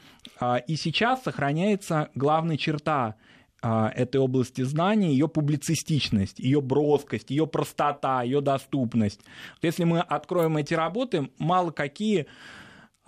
а, 0.41 0.57
и 0.57 0.77
сейчас 0.77 1.23
сохраняется 1.23 2.11
главная 2.15 2.57
черта 2.57 3.17
а, 3.61 3.91
этой 3.95 4.21
области 4.21 4.63
знаний, 4.63 5.11
ее 5.11 5.27
публицистичность, 5.27 6.39
ее 6.39 6.61
броскость, 6.61 7.31
ее 7.31 7.47
простота, 7.47 8.23
ее 8.23 8.41
доступность. 8.41 9.21
Вот 9.55 9.65
если 9.65 9.83
мы 9.85 10.01
откроем 10.01 10.57
эти 10.57 10.75
работы, 10.75 11.31
мало 11.39 11.73
какие 11.73 12.27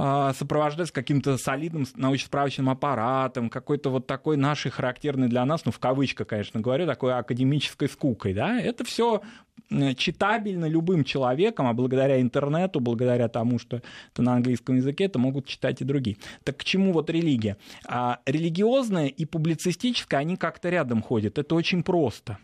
а, 0.02 0.32
сопровождаются 0.32 0.94
каким-то 0.94 1.36
солидным 1.36 1.86
научно-справочным 1.94 2.70
аппаратом, 2.70 3.50
какой-то 3.50 3.90
вот 3.90 4.06
такой 4.06 4.38
нашей 4.38 4.70
характерной 4.70 5.28
для 5.28 5.44
нас, 5.44 5.66
ну, 5.66 5.72
в 5.72 5.78
кавычках, 5.78 6.26
конечно, 6.26 6.58
говорю, 6.58 6.86
такой 6.86 7.12
академической 7.12 7.86
скукой, 7.86 8.32
да, 8.32 8.58
это 8.58 8.82
все 8.82 9.20
читабельно 9.68 10.64
любым 10.64 11.04
человеком, 11.04 11.66
а 11.66 11.74
благодаря 11.74 12.18
интернету, 12.18 12.80
благодаря 12.80 13.28
тому, 13.28 13.58
что 13.58 13.82
это 14.12 14.22
на 14.22 14.36
английском 14.36 14.76
языке, 14.76 15.04
это 15.04 15.18
могут 15.18 15.44
читать 15.44 15.82
и 15.82 15.84
другие. 15.84 16.16
Так 16.44 16.56
к 16.56 16.64
чему 16.64 16.94
вот 16.94 17.10
религия? 17.10 17.58
А 17.86 18.20
религиозная 18.24 19.08
и 19.08 19.26
публицистическая, 19.26 20.20
они 20.20 20.38
как-то 20.38 20.70
рядом 20.70 21.02
ходят. 21.02 21.36
Это 21.36 21.54
очень 21.54 21.82
просто 21.82 22.38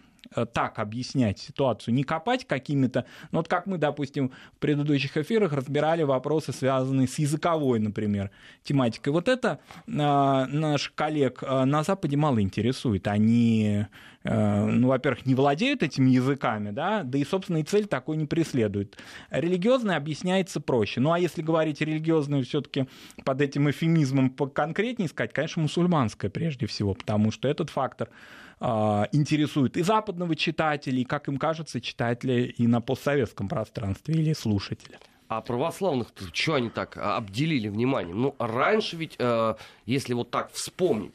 так 0.53 0.79
объяснять 0.79 1.39
ситуацию, 1.39 1.95
не 1.95 2.05
копать 2.05 2.47
какими-то... 2.47 3.07
Ну 3.33 3.39
вот 3.39 3.49
как 3.49 3.67
мы, 3.67 3.79
допустим, 3.79 4.33
в 4.55 4.59
предыдущих 4.59 5.17
эфирах 5.17 5.53
разбирали 5.53 6.03
вопросы, 6.03 6.53
связанные 6.53 7.09
с 7.09 7.19
языковой, 7.19 7.79
например, 7.79 8.31
тематикой. 8.63 9.13
Вот 9.13 9.29
это 9.29 9.61
э, 9.87 9.91
наш 9.91 10.91
коллег 10.95 11.43
э, 11.43 11.65
на 11.65 11.83
Западе 11.83 12.17
мало 12.17 12.41
интересует. 12.41 13.07
Они 13.09 13.87
Э, 14.27 14.65
ну, 14.65 14.89
во-первых, 14.89 15.25
не 15.25 15.35
владеют 15.35 15.83
этими 15.83 16.11
языками, 16.11 16.71
да, 16.71 17.03
да 17.05 17.19
и, 17.19 17.25
собственно, 17.25 17.59
и 17.59 17.63
цель 17.63 17.87
такой 17.87 18.17
не 18.17 18.27
преследуют. 18.27 18.99
Религиозное 19.31 19.97
объясняется 19.97 20.61
проще. 20.61 21.01
Ну, 21.01 21.13
а 21.13 21.19
если 21.19 21.43
говорить 21.43 21.81
религиозное 21.81 22.43
все-таки 22.43 22.89
под 23.25 23.41
этим 23.41 23.71
эфемизмом 23.71 24.31
конкретнее 24.31 25.07
искать, 25.07 25.33
конечно, 25.33 25.63
мусульманское 25.63 26.31
прежде 26.31 26.67
всего, 26.67 26.95
потому 26.95 27.31
что 27.31 27.47
этот 27.47 27.71
фактор 27.71 28.09
э, 28.09 28.13
интересует 28.59 29.77
и 29.77 29.83
западного 29.83 30.35
читателя, 30.35 30.99
и, 30.99 31.05
как 31.05 31.29
им 31.29 31.37
кажется, 31.37 31.81
читателя 31.81 32.47
и 32.47 32.67
на 32.67 32.81
постсоветском 32.81 33.49
пространстве 33.49 34.15
или 34.15 34.33
слушателя. 34.33 34.99
А 35.29 35.41
православных 35.41 36.09
что 36.33 36.55
они 36.55 36.71
так 36.71 36.97
обделили 36.97 37.69
вниманием? 37.69 38.21
Ну, 38.23 38.35
раньше 38.39 38.97
ведь, 38.97 39.17
э, 39.19 39.55
если 39.85 40.15
вот 40.15 40.31
так 40.31 40.53
вспомнить, 40.53 41.13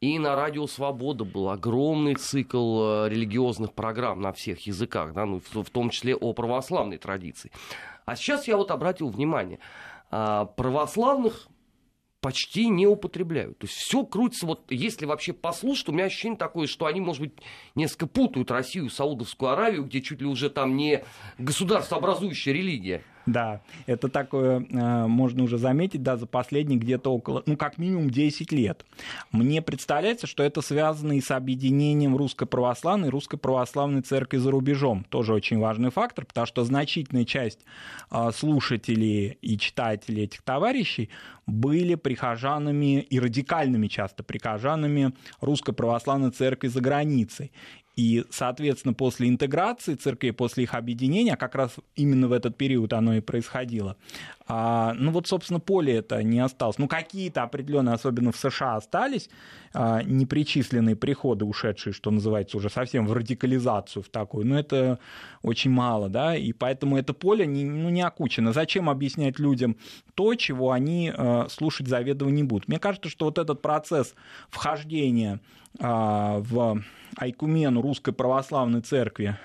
и 0.00 0.18
на 0.18 0.36
Радио 0.36 0.66
Свобода 0.66 1.24
был 1.24 1.48
огромный 1.48 2.16
цикл 2.16 2.82
э, 2.82 3.08
религиозных 3.08 3.72
программ 3.72 4.20
на 4.20 4.32
всех 4.32 4.66
языках, 4.66 5.14
да, 5.14 5.24
ну, 5.24 5.40
в, 5.40 5.62
в 5.62 5.70
том 5.70 5.88
числе 5.88 6.14
о 6.14 6.34
православной 6.34 6.98
традиции. 6.98 7.50
А 8.04 8.14
сейчас 8.14 8.46
я 8.46 8.58
вот 8.58 8.70
обратил 8.70 9.08
внимание, 9.08 9.58
а, 10.10 10.44
православных 10.44 11.48
почти 12.26 12.66
не 12.66 12.88
употребляют. 12.88 13.56
То 13.58 13.68
есть 13.68 13.78
все 13.78 14.04
крутится, 14.04 14.46
вот 14.46 14.64
если 14.68 15.06
вообще 15.06 15.32
послушать, 15.32 15.88
у 15.88 15.92
меня 15.92 16.06
ощущение 16.06 16.36
такое, 16.36 16.66
что 16.66 16.86
они, 16.86 17.00
может 17.00 17.22
быть, 17.22 17.34
несколько 17.76 18.08
путают 18.08 18.50
Россию, 18.50 18.90
Саудовскую 18.90 19.52
Аравию, 19.52 19.84
где 19.84 20.02
чуть 20.02 20.20
ли 20.20 20.26
уже 20.26 20.50
там 20.50 20.76
не 20.76 21.04
государствообразующая 21.38 22.52
религия. 22.52 23.04
Да, 23.26 23.60
это 23.86 24.08
такое 24.08 24.60
э, 24.60 25.06
можно 25.06 25.42
уже 25.42 25.58
заметить, 25.58 26.02
да, 26.02 26.16
за 26.16 26.26
последние 26.26 26.78
где-то 26.78 27.12
около, 27.12 27.42
ну, 27.46 27.56
как 27.56 27.76
минимум 27.76 28.08
10 28.08 28.52
лет. 28.52 28.86
Мне 29.32 29.60
представляется, 29.62 30.28
что 30.28 30.44
это 30.44 30.60
связано 30.62 31.14
и 31.14 31.20
с 31.20 31.32
объединением 31.32 32.16
Русской 32.16 32.46
Православной 32.46 33.08
и 33.08 33.10
Русской 33.10 33.36
Православной 33.36 34.02
Церкви 34.02 34.36
за 34.36 34.52
рубежом. 34.52 35.04
Тоже 35.08 35.34
очень 35.34 35.58
важный 35.58 35.90
фактор, 35.90 36.24
потому 36.24 36.46
что 36.46 36.62
значительная 36.62 37.24
часть 37.24 37.60
э, 38.12 38.30
слушателей 38.32 39.38
и 39.42 39.58
читателей 39.58 40.24
этих 40.24 40.42
товарищей 40.42 41.10
были 41.46 41.96
прихожанами 41.96 43.00
и 43.00 43.18
радикальными 43.18 43.88
часто 43.88 44.22
прихожанами 44.22 45.12
Русской 45.40 45.72
Православной 45.72 46.30
Церкви 46.30 46.68
за 46.68 46.80
границей. 46.80 47.50
И, 47.96 48.26
соответственно, 48.30 48.92
после 48.92 49.26
интеграции 49.26 49.94
церквей, 49.94 50.32
после 50.32 50.64
их 50.64 50.74
объединения, 50.74 51.32
а 51.32 51.36
как 51.38 51.54
раз 51.54 51.76
именно 51.94 52.28
в 52.28 52.32
этот 52.32 52.56
период 52.56 52.92
оно 52.92 53.14
и 53.14 53.20
происходило, 53.20 53.96
а, 54.48 54.92
ну 54.94 55.10
вот, 55.10 55.26
собственно, 55.26 55.60
поле 55.60 55.94
это 55.94 56.22
не 56.22 56.38
осталось. 56.38 56.76
Ну, 56.76 56.88
какие-то 56.88 57.42
определенные, 57.42 57.94
особенно 57.94 58.32
в 58.32 58.36
США, 58.36 58.76
остались 58.76 59.30
а, 59.72 60.02
непричисленные 60.02 60.94
приходы, 60.94 61.46
ушедшие, 61.46 61.94
что 61.94 62.10
называется, 62.10 62.58
уже 62.58 62.68
совсем 62.68 63.06
в 63.06 63.12
радикализацию 63.14 64.02
в 64.02 64.08
такую. 64.08 64.46
Но 64.46 64.58
это 64.58 64.98
очень 65.42 65.70
мало, 65.70 66.08
да, 66.10 66.36
и 66.36 66.52
поэтому 66.52 66.98
это 66.98 67.14
поле 67.14 67.46
не, 67.46 67.64
ну, 67.64 67.88
не 67.88 68.02
окучено. 68.02 68.52
Зачем 68.52 68.90
объяснять 68.90 69.38
людям 69.38 69.76
то, 70.14 70.34
чего 70.34 70.70
они 70.70 71.12
а, 71.16 71.46
слушать 71.48 71.88
заведомо 71.88 72.30
не 72.30 72.42
будут? 72.44 72.68
Мне 72.68 72.78
кажется, 72.78 73.08
что 73.08 73.24
вот 73.24 73.38
этот 73.38 73.62
процесс 73.62 74.14
вхождения 74.50 75.40
в 75.78 76.82
Айкумену 77.16 77.82
Русской 77.82 78.12
Православной 78.12 78.80
Церкви 78.80 79.36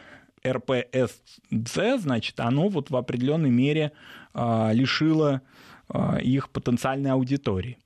РПСЦ, 0.46 2.00
значит, 2.00 2.40
оно 2.40 2.68
вот 2.68 2.90
в 2.90 2.96
определенной 2.96 3.52
мере 3.52 3.92
а, 4.34 4.72
лишило 4.72 5.42
а, 5.88 6.18
их 6.18 6.50
потенциальной 6.50 7.12
аудитории. 7.12 7.78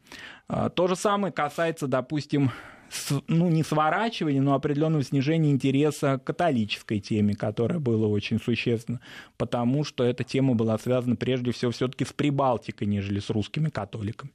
То 0.48 0.88
же 0.88 0.96
самое 0.96 1.34
касается, 1.34 1.88
допустим, 1.88 2.52
ну, 3.28 3.50
не 3.50 3.64
сворачивания, 3.64 4.42
но 4.42 4.54
определенного 4.54 5.04
снижения 5.04 5.52
интереса 5.52 6.18
к 6.18 6.24
католической 6.24 7.00
теме, 7.00 7.36
которая 7.36 7.80
была 7.80 8.08
очень 8.08 8.40
существенна, 8.40 9.02
потому 9.38 9.84
что 9.84 10.04
эта 10.04 10.24
тема 10.24 10.56
была 10.56 10.78
связана 10.78 11.16
прежде 11.16 11.52
всего 11.52 11.72
все-таки 11.72 12.06
с 12.06 12.14
Прибалтикой, 12.14 12.88
нежели 12.88 13.20
с 13.20 13.30
русскими 13.30 13.70
католиками. 13.70 14.32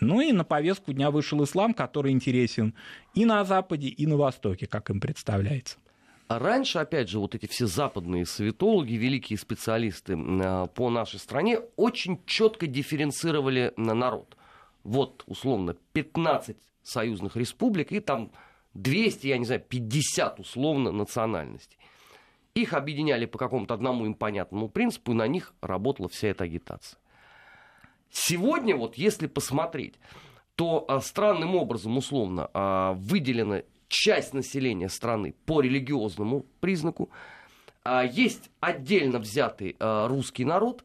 Ну 0.00 0.20
и 0.20 0.32
на 0.32 0.44
повестку 0.44 0.92
дня 0.92 1.10
вышел 1.10 1.42
ислам, 1.42 1.74
который 1.74 2.12
интересен 2.12 2.74
и 3.14 3.24
на 3.24 3.44
Западе, 3.44 3.88
и 3.88 4.06
на 4.06 4.16
Востоке, 4.16 4.66
как 4.66 4.90
им 4.90 5.00
представляется. 5.00 5.78
А 6.28 6.40
раньше, 6.40 6.78
опять 6.78 7.08
же, 7.08 7.20
вот 7.20 7.34
эти 7.34 7.46
все 7.46 7.66
западные 7.66 8.26
советологи, 8.26 8.94
великие 8.94 9.38
специалисты 9.38 10.18
а, 10.18 10.66
по 10.66 10.90
нашей 10.90 11.20
стране 11.20 11.60
очень 11.76 12.20
четко 12.26 12.66
дифференцировали 12.66 13.72
народ. 13.76 14.36
Вот, 14.82 15.22
условно, 15.26 15.76
15 15.92 16.56
союзных 16.86 17.36
республик 17.36 17.92
и 17.92 18.00
там 18.00 18.32
200, 18.74 19.26
я 19.26 19.38
не 19.38 19.44
знаю, 19.44 19.62
50 19.68 20.40
условно 20.40 20.92
национальностей. 20.92 21.78
Их 22.54 22.72
объединяли 22.72 23.26
по 23.26 23.38
какому-то 23.38 23.74
одному 23.74 24.06
им 24.06 24.14
понятному 24.14 24.68
принципу, 24.68 25.12
и 25.12 25.14
на 25.14 25.26
них 25.26 25.54
работала 25.60 26.08
вся 26.08 26.28
эта 26.28 26.44
агитация. 26.44 26.98
Сегодня, 28.10 28.76
вот 28.76 28.96
если 28.96 29.26
посмотреть, 29.26 29.94
то 30.54 30.84
а, 30.88 31.00
странным 31.00 31.54
образом, 31.54 31.98
условно, 31.98 32.48
а, 32.54 32.94
выделена 32.94 33.62
часть 33.88 34.32
населения 34.32 34.88
страны 34.88 35.34
по 35.44 35.60
религиозному 35.60 36.46
признаку, 36.60 37.10
а, 37.84 38.04
есть 38.04 38.50
отдельно 38.60 39.18
взятый 39.18 39.76
русский 39.78 40.44
народ, 40.44 40.82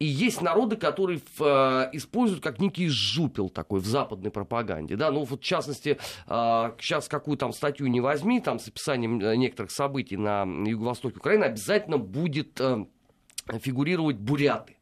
и 0.00 0.06
есть 0.06 0.40
народы, 0.40 0.76
которые 0.76 1.18
используют 1.18 2.42
как 2.42 2.58
некий 2.58 2.88
жупел 2.88 3.50
такой 3.50 3.80
в 3.80 3.86
западной 3.86 4.30
пропаганде. 4.30 4.96
Да? 4.96 5.10
Ну, 5.10 5.24
вот 5.24 5.40
в 5.40 5.44
частности, 5.44 5.98
сейчас 6.26 7.06
какую 7.06 7.36
там 7.36 7.52
статью 7.52 7.86
не 7.86 8.00
возьми, 8.00 8.40
там 8.40 8.58
с 8.58 8.66
описанием 8.66 9.20
э, 9.20 9.36
некоторых 9.36 9.70
событий 9.70 10.16
на 10.16 10.42
юго-востоке 10.42 11.18
Украины, 11.18 11.44
обязательно 11.44 11.98
будет 11.98 12.58
э, 12.60 12.86
фигурировать 13.60 14.16
буряты. 14.16 14.78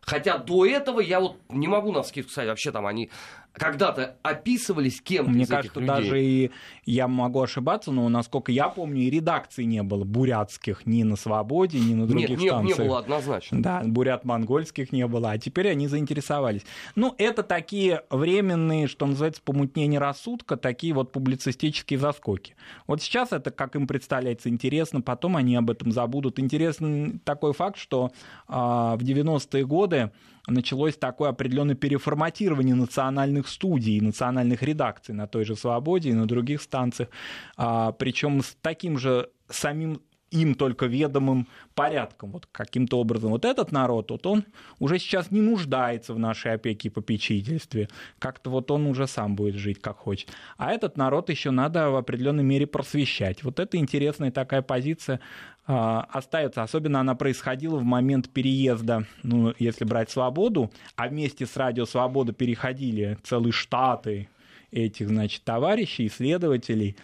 Хотя 0.00 0.38
до 0.38 0.66
этого 0.66 1.00
я 1.00 1.20
вот 1.20 1.36
не 1.48 1.68
могу 1.68 1.92
на 1.92 2.02
скидку 2.02 2.30
сказать, 2.30 2.48
вообще 2.48 2.70
там 2.72 2.86
они 2.86 3.10
когда-то 3.58 4.16
описывались 4.22 5.00
кем-то 5.00 5.30
Мне 5.30 5.44
из 5.44 5.48
кажется, 5.48 5.80
этих 5.80 5.88
людей. 5.88 6.02
даже 6.10 6.22
и 6.22 6.50
я 6.84 7.08
могу 7.08 7.42
ошибаться, 7.42 7.90
но 7.90 8.08
насколько 8.08 8.52
я 8.52 8.68
помню, 8.68 9.02
и 9.02 9.10
редакций 9.10 9.64
не 9.64 9.82
было 9.82 10.04
бурятских 10.04 10.84
ни 10.86 11.02
на 11.02 11.16
«Свободе», 11.16 11.80
ни 11.80 11.94
на 11.94 12.06
других 12.06 12.30
Нет, 12.30 12.38
нет, 12.38 12.42
не 12.42 12.48
станциях. 12.48 12.78
было 12.78 12.98
однозначно. 12.98 13.62
Да, 13.62 13.82
бурят-монгольских 13.84 14.92
не 14.92 15.06
было, 15.06 15.30
а 15.30 15.38
теперь 15.38 15.68
они 15.70 15.88
заинтересовались. 15.88 16.62
Ну, 16.94 17.14
это 17.18 17.42
такие 17.42 18.02
временные, 18.10 18.86
что 18.86 19.06
называется, 19.06 19.40
помутнение 19.42 19.98
рассудка, 20.00 20.56
такие 20.56 20.92
вот 20.92 21.12
публицистические 21.12 21.98
заскоки. 21.98 22.54
Вот 22.86 23.00
сейчас 23.02 23.32
это, 23.32 23.50
как 23.50 23.74
им 23.76 23.86
представляется, 23.86 24.48
интересно, 24.48 25.00
потом 25.00 25.36
они 25.36 25.56
об 25.56 25.70
этом 25.70 25.92
забудут. 25.92 26.38
Интересный 26.38 27.18
такой 27.24 27.52
факт, 27.52 27.78
что 27.78 28.12
а, 28.48 28.96
в 28.96 29.02
90-е 29.02 29.64
годы 29.66 30.10
началось 30.46 30.96
такое 30.96 31.30
определенное 31.30 31.74
переформатирование 31.74 32.74
национальных 32.74 33.48
студий, 33.48 34.00
национальных 34.00 34.62
редакций 34.62 35.14
на 35.14 35.26
той 35.26 35.44
же 35.44 35.56
«Свободе» 35.56 36.10
и 36.10 36.14
на 36.14 36.26
других 36.26 36.62
станциях, 36.62 37.08
а, 37.56 37.92
причем 37.92 38.42
с 38.42 38.56
таким 38.60 38.98
же 38.98 39.30
самим 39.48 40.00
им 40.30 40.54
только 40.54 40.86
ведомым 40.86 41.46
порядком, 41.74 42.32
вот 42.32 42.46
каким-то 42.50 42.98
образом. 42.98 43.30
Вот 43.30 43.44
этот 43.44 43.72
народ, 43.72 44.10
вот 44.10 44.26
он 44.26 44.44
уже 44.78 44.98
сейчас 44.98 45.30
не 45.30 45.40
нуждается 45.40 46.14
в 46.14 46.18
нашей 46.18 46.52
опеке 46.52 46.88
и 46.88 46.90
попечительстве. 46.90 47.88
Как-то 48.18 48.50
вот 48.50 48.70
он 48.70 48.86
уже 48.86 49.06
сам 49.06 49.36
будет 49.36 49.54
жить, 49.54 49.80
как 49.80 49.98
хочет. 49.98 50.30
А 50.56 50.72
этот 50.72 50.96
народ 50.96 51.30
еще 51.30 51.50
надо 51.50 51.90
в 51.90 51.96
определенной 51.96 52.42
мере 52.42 52.66
просвещать. 52.66 53.44
Вот 53.44 53.60
это 53.60 53.76
интересная 53.76 54.30
такая 54.30 54.62
позиция 54.62 55.20
остается. 55.66 56.62
Особенно 56.62 57.00
она 57.00 57.14
происходила 57.14 57.76
в 57.76 57.84
момент 57.84 58.30
переезда, 58.30 59.04
ну, 59.22 59.52
если 59.58 59.84
брать 59.84 60.10
«Свободу», 60.10 60.70
а 60.94 61.08
вместе 61.08 61.46
с 61.46 61.56
«Радио 61.56 61.86
Свобода» 61.86 62.32
переходили 62.32 63.18
целые 63.24 63.52
штаты 63.52 64.28
этих, 64.70 65.08
значит, 65.08 65.42
товарищей, 65.44 66.06
исследователей 66.06 66.96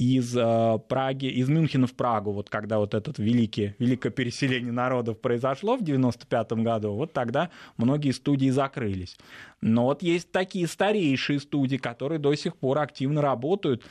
из 0.00 0.34
э, 0.34 0.78
Праги, 0.88 1.26
из 1.26 1.50
Мюнхена 1.50 1.86
в 1.86 1.92
Прагу, 1.92 2.32
вот 2.32 2.48
когда 2.48 2.78
вот 2.78 2.94
это 2.94 3.12
великое, 3.22 3.76
великое 3.78 4.08
переселение 4.08 4.72
народов 4.72 5.20
произошло 5.20 5.76
в 5.76 5.84
95 5.84 6.52
году, 6.52 6.94
вот 6.94 7.12
тогда 7.12 7.50
многие 7.76 8.12
студии 8.12 8.48
закрылись. 8.48 9.18
Но 9.60 9.84
вот 9.84 10.02
есть 10.02 10.32
такие 10.32 10.66
старейшие 10.66 11.38
студии, 11.38 11.76
которые 11.76 12.18
до 12.18 12.34
сих 12.34 12.56
пор 12.56 12.78
активно 12.78 13.20
работают, 13.20 13.82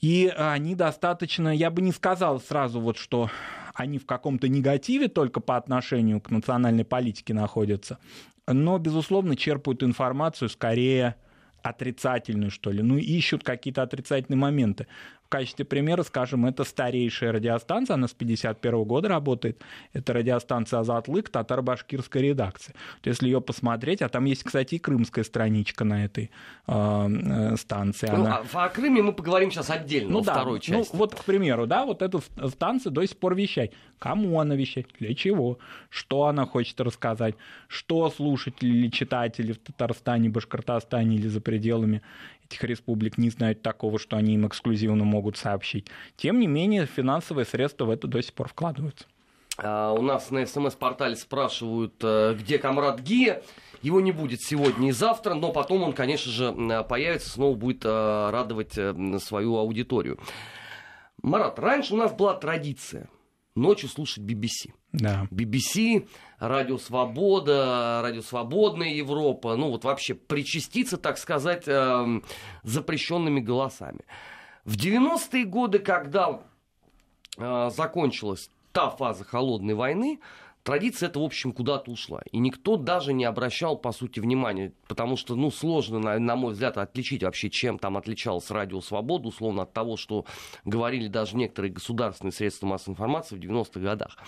и 0.00 0.32
они 0.36 0.74
достаточно, 0.74 1.48
я 1.48 1.70
бы 1.70 1.82
не 1.82 1.92
сказал 1.92 2.40
сразу 2.40 2.80
вот, 2.80 2.98
что 2.98 3.30
они 3.74 3.98
в 3.98 4.06
каком-то 4.06 4.48
негативе 4.48 5.08
только 5.08 5.40
по 5.40 5.56
отношению 5.56 6.20
к 6.20 6.30
национальной 6.30 6.84
политике 6.84 7.34
находятся, 7.34 7.98
но, 8.46 8.78
безусловно, 8.78 9.36
черпают 9.36 9.82
информацию 9.82 10.48
скорее 10.48 11.16
отрицательную, 11.62 12.50
что 12.50 12.70
ли, 12.70 12.82
ну, 12.82 12.96
ищут 12.96 13.42
какие-то 13.42 13.82
отрицательные 13.82 14.38
моменты. 14.38 14.86
В 15.26 15.28
качестве 15.28 15.64
примера, 15.64 16.04
скажем, 16.04 16.46
это 16.46 16.62
старейшая 16.62 17.32
радиостанция, 17.32 17.94
она 17.94 18.06
с 18.06 18.14
51 18.14 18.84
года 18.84 19.08
работает. 19.08 19.60
Это 19.92 20.12
радиостанция 20.12 20.78
«Азатлык», 20.78 21.30
татаро-башкирская 21.30 22.22
редакция. 22.22 22.74
То 23.00 23.10
если 23.10 23.26
ее 23.26 23.40
посмотреть, 23.40 24.02
а 24.02 24.08
там 24.08 24.24
есть, 24.26 24.44
кстати, 24.44 24.76
и 24.76 24.78
крымская 24.78 25.24
страничка 25.24 25.82
на 25.84 26.04
этой 26.04 26.30
э, 26.68 27.56
станции. 27.58 28.06
Ну, 28.06 28.24
она... 28.24 28.44
а 28.52 28.64
о 28.66 28.68
Крыме 28.68 29.02
мы 29.02 29.12
поговорим 29.12 29.50
сейчас 29.50 29.68
отдельно, 29.68 30.10
ну, 30.10 30.18
во 30.20 30.24
да, 30.26 30.32
второй 30.34 30.60
части. 30.60 30.92
Ну, 30.92 30.98
вот, 30.98 31.16
к 31.16 31.24
примеру, 31.24 31.66
да, 31.66 31.84
вот 31.84 32.02
эта 32.02 32.20
станция 32.48 32.92
до 32.92 33.04
сих 33.04 33.16
пор 33.16 33.34
вещает. 33.34 33.74
Кому 33.98 34.38
она 34.38 34.54
вещает? 34.54 34.88
Для 35.00 35.12
чего? 35.14 35.58
Что 35.90 36.26
она 36.26 36.46
хочет 36.46 36.80
рассказать? 36.80 37.34
Что 37.66 38.08
слушатели 38.10 38.68
или 38.68 38.88
читатели 38.90 39.52
в 39.52 39.58
Татарстане, 39.58 40.28
Башкортостане 40.28 41.16
или 41.16 41.26
за 41.26 41.40
пределами 41.40 42.02
этих 42.46 42.64
республик 42.64 43.18
не 43.18 43.30
знают 43.30 43.62
такого, 43.62 43.98
что 43.98 44.16
они 44.16 44.34
им 44.34 44.46
эксклюзивно 44.46 45.04
могут 45.04 45.36
сообщить. 45.36 45.88
Тем 46.16 46.40
не 46.40 46.46
менее, 46.46 46.86
финансовые 46.86 47.44
средства 47.44 47.84
в 47.84 47.90
это 47.90 48.06
до 48.06 48.22
сих 48.22 48.32
пор 48.32 48.48
вкладываются. 48.48 49.06
А, 49.58 49.92
у 49.92 50.02
нас 50.02 50.30
на 50.30 50.46
СМС-портале 50.46 51.16
спрашивают, 51.16 51.94
э, 52.02 52.34
где 52.38 52.58
комрад 52.58 53.00
Гия. 53.00 53.42
Его 53.82 54.00
не 54.00 54.12
будет 54.12 54.40
сегодня 54.40 54.88
и 54.88 54.92
завтра, 54.92 55.34
но 55.34 55.52
потом 55.52 55.82
он, 55.82 55.92
конечно 55.92 56.32
же, 56.32 56.84
появится, 56.88 57.30
снова 57.30 57.54
будет 57.54 57.84
э, 57.84 58.30
радовать 58.30 58.76
э, 58.76 59.18
свою 59.18 59.56
аудиторию. 59.56 60.18
Марат, 61.22 61.58
раньше 61.58 61.94
у 61.94 61.96
нас 61.96 62.12
была 62.12 62.34
традиция 62.34 63.08
ночью 63.54 63.88
слушать 63.88 64.24
BBC. 64.24 64.72
Да. 64.96 65.28
BBC, 65.30 66.08
Радио 66.38 66.78
Свобода, 66.78 68.00
Радио 68.02 68.22
Свободная 68.22 68.94
Европа, 68.94 69.54
ну 69.54 69.70
вот 69.70 69.84
вообще 69.84 70.14
причаститься, 70.14 70.96
так 70.96 71.18
сказать, 71.18 71.64
э, 71.66 72.20
запрещенными 72.62 73.40
голосами. 73.40 74.00
В 74.64 74.76
90-е 74.76 75.44
годы, 75.44 75.80
когда 75.80 76.40
э, 77.36 77.70
закончилась 77.76 78.48
та 78.72 78.88
фаза 78.88 79.24
холодной 79.24 79.74
войны, 79.74 80.18
традиция 80.66 81.08
эта, 81.08 81.20
в 81.20 81.22
общем, 81.22 81.52
куда-то 81.52 81.92
ушла. 81.92 82.22
И 82.32 82.38
никто 82.38 82.76
даже 82.76 83.12
не 83.12 83.24
обращал, 83.24 83.78
по 83.78 83.92
сути, 83.92 84.18
внимания, 84.18 84.72
потому 84.88 85.16
что, 85.16 85.36
ну, 85.36 85.52
сложно, 85.52 86.00
на, 86.00 86.18
на 86.18 86.34
мой 86.34 86.52
взгляд, 86.52 86.76
отличить 86.76 87.22
вообще, 87.22 87.48
чем 87.48 87.78
там 87.78 87.96
отличалось 87.96 88.50
радио 88.50 88.80
«Свобода», 88.80 89.28
условно, 89.28 89.62
от 89.62 89.72
того, 89.72 89.96
что 89.96 90.26
говорили 90.64 91.06
даже 91.06 91.36
некоторые 91.36 91.72
государственные 91.72 92.32
средства 92.32 92.66
массовой 92.66 92.94
информации 92.94 93.36
в 93.36 93.38
90-х 93.38 93.78
годах. 93.78 94.18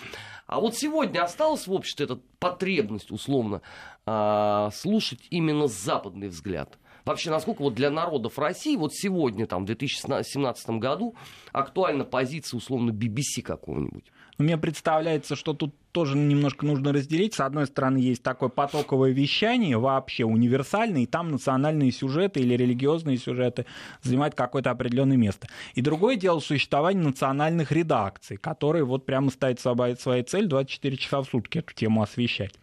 А 0.47 0.61
вот 0.61 0.75
сегодня 0.75 1.23
осталась 1.23 1.67
в 1.67 1.73
обществе 1.73 2.05
эта 2.05 2.17
потребность, 2.39 3.11
условно, 3.11 3.61
э, 4.05 4.69
слушать 4.73 5.27
именно 5.29 5.67
западный 5.67 6.29
взгляд– 6.29 6.79
Вообще, 7.05 7.31
насколько 7.31 7.63
вот 7.63 7.73
для 7.73 7.89
народов 7.89 8.37
России 8.37 8.75
вот 8.75 8.93
сегодня, 8.93 9.47
там, 9.47 9.63
в 9.63 9.65
2017 9.65 10.69
году, 10.77 11.15
актуальна 11.51 12.03
позиция, 12.03 12.59
условно, 12.59 12.91
BBC 12.91 13.41
какого-нибудь? 13.41 14.11
Мне 14.37 14.57
представляется, 14.57 15.35
что 15.35 15.53
тут 15.53 15.73
тоже 15.91 16.17
немножко 16.17 16.65
нужно 16.65 16.93
разделить. 16.93 17.33
С 17.33 17.39
одной 17.39 17.65
стороны, 17.67 17.97
есть 17.97 18.23
такое 18.23 18.49
потоковое 18.49 19.11
вещание, 19.11 19.77
вообще 19.77 20.25
универсальное, 20.25 21.03
и 21.03 21.05
там 21.05 21.31
национальные 21.31 21.91
сюжеты 21.91 22.41
или 22.41 22.55
религиозные 22.55 23.17
сюжеты 23.17 23.65
занимают 24.03 24.35
какое-то 24.35 24.71
определенное 24.71 25.17
место. 25.17 25.47
И 25.73 25.81
другое 25.81 26.15
дело 26.15 26.39
существование 26.39 27.03
национальных 27.03 27.71
редакций, 27.71 28.37
которые 28.37 28.83
вот 28.83 29.05
прямо 29.05 29.29
ставят 29.31 29.59
собой 29.59 29.95
своей 29.97 30.23
цель 30.23 30.47
24 30.47 30.97
часа 30.97 31.21
в 31.21 31.25
сутки 31.25 31.59
эту 31.59 31.73
тему 31.73 32.01
освещать. 32.01 32.53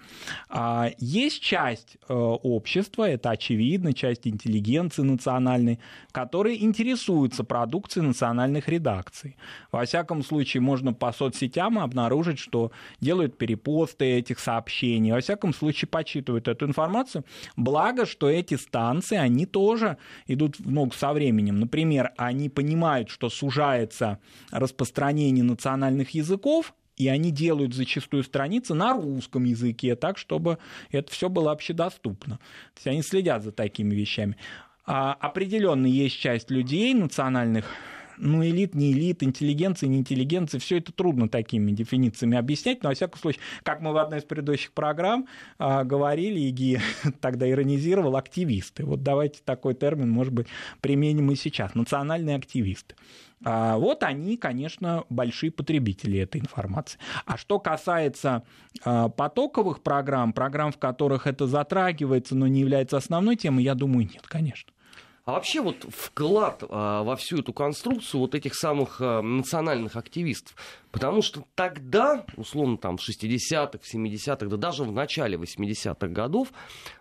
А 0.49 0.91
есть 0.99 1.43
часть 1.43 1.97
э, 2.09 2.15
общества, 2.15 3.09
это 3.09 3.31
очевидно, 3.31 3.93
часть 3.93 4.27
интеллигенции 4.27 5.03
национальной, 5.03 5.81
которые 6.13 6.65
интересуются 6.65 7.45
продукцией 7.45 8.07
национальных 8.07 8.69
редакций. 8.69 9.37
Во 9.73 9.85
всяком 9.85 10.23
случае, 10.23 10.61
можно 10.61 10.93
по 10.93 11.13
соцсетям 11.13 11.79
обнаружить, 11.79 12.39
что 12.39 12.71
делают 13.17 13.39
перепосты 13.39 14.05
этих 14.05 14.39
сообщений, 14.39 15.13
во 15.13 15.21
всяком 15.21 15.55
случае 15.55 15.89
почитывают 15.89 16.49
эту 16.49 16.67
информацию. 16.67 17.25
Благо, 17.57 18.05
что 18.05 18.29
эти 18.29 18.55
станции, 18.55 19.17
они 19.17 19.47
тоже 19.47 19.97
идут 20.27 20.59
в 20.59 20.71
ногу 20.71 20.93
со 20.93 21.13
временем. 21.13 21.59
Например, 21.59 22.13
они 22.19 22.51
понимают, 22.51 23.09
что 23.09 23.31
сужается 23.31 24.19
распространение 24.51 25.45
национальных 25.45 26.11
языков, 26.11 26.75
и 26.97 27.09
они 27.09 27.31
делают 27.31 27.75
зачастую 27.75 28.23
страницы 28.23 28.75
на 28.75 28.93
русском 28.93 29.45
языке, 29.45 29.97
так, 29.97 30.19
чтобы 30.19 30.59
это 30.91 31.11
все 31.13 31.29
было 31.29 31.53
общедоступно. 31.53 32.37
То 32.37 32.79
есть 32.79 32.87
они 32.87 33.03
следят 33.03 33.43
за 33.43 33.53
такими 33.53 33.95
вещами. 33.95 34.37
А 34.87 35.15
определенно 35.15 35.87
есть 35.87 36.19
часть 36.19 36.51
людей 36.51 36.95
национальных 36.95 37.65
ну, 38.19 38.45
элит, 38.45 38.75
не 38.75 38.93
элит, 38.93 39.23
интеллигенция, 39.23 39.89
не 39.89 39.99
интеллигенция, 39.99 40.59
все 40.59 40.79
это 40.79 40.93
трудно 40.93 41.29
такими 41.29 41.73
дефинициями 41.73 42.37
объяснять, 42.37 42.83
но, 42.83 42.91
во 42.91 42.95
всяком 42.95 43.21
случае, 43.21 43.41
как 43.63 43.81
мы 43.81 43.93
в 43.93 43.97
одной 43.97 44.21
из 44.21 44.25
предыдущих 44.25 44.73
программ 44.73 45.27
а, 45.59 45.85
говорили, 45.85 46.41
и 46.41 46.79
тогда 47.21 47.49
иронизировал, 47.51 48.17
активисты. 48.17 48.85
Вот 48.85 49.03
давайте 49.03 49.41
такой 49.45 49.75
термин, 49.75 50.11
может 50.11 50.33
быть, 50.33 50.47
применим 50.81 51.31
и 51.31 51.37
сейчас. 51.37 51.75
Национальные 51.75 52.37
активисты. 52.37 52.95
А 53.45 53.77
вот 53.77 54.03
они, 54.03 54.37
конечно, 54.37 55.05
большие 55.11 55.51
потребители 55.51 56.19
этой 56.19 56.41
информации. 56.41 56.99
А 57.27 57.37
что 57.37 57.59
касается 57.59 58.45
а, 58.85 59.09
потоковых 59.09 59.83
программ, 59.83 60.33
программ, 60.33 60.73
в 60.73 60.79
которых 60.79 61.27
это 61.27 61.47
затрагивается, 61.47 62.35
но 62.35 62.47
не 62.47 62.61
является 62.61 62.97
основной 62.97 63.37
темой, 63.37 63.65
я 63.65 63.75
думаю, 63.75 64.09
нет, 64.09 64.27
конечно. 64.27 64.73
А 65.27 65.33
вообще 65.33 65.61
вот 65.61 65.85
вклад 65.89 66.63
а, 66.69 67.03
во 67.03 67.17
всю 67.17 67.41
эту 67.41 67.53
конструкцию 67.53 68.21
вот 68.21 68.37
этих 68.37 68.55
самых 68.55 69.01
а, 69.01 69.23
национальных 69.23 69.97
активистов. 69.97 70.55
Потому 70.93 71.21
что 71.21 71.43
тогда, 71.57 72.25
условно 72.37 72.77
там 72.77 72.97
в 72.97 73.01
60-х, 73.01 73.79
в 73.83 73.93
70-х, 73.93 74.47
да 74.47 74.57
даже 74.57 74.85
в 74.85 74.93
начале 74.93 75.37
80-х 75.37 76.07
годов, 76.07 76.53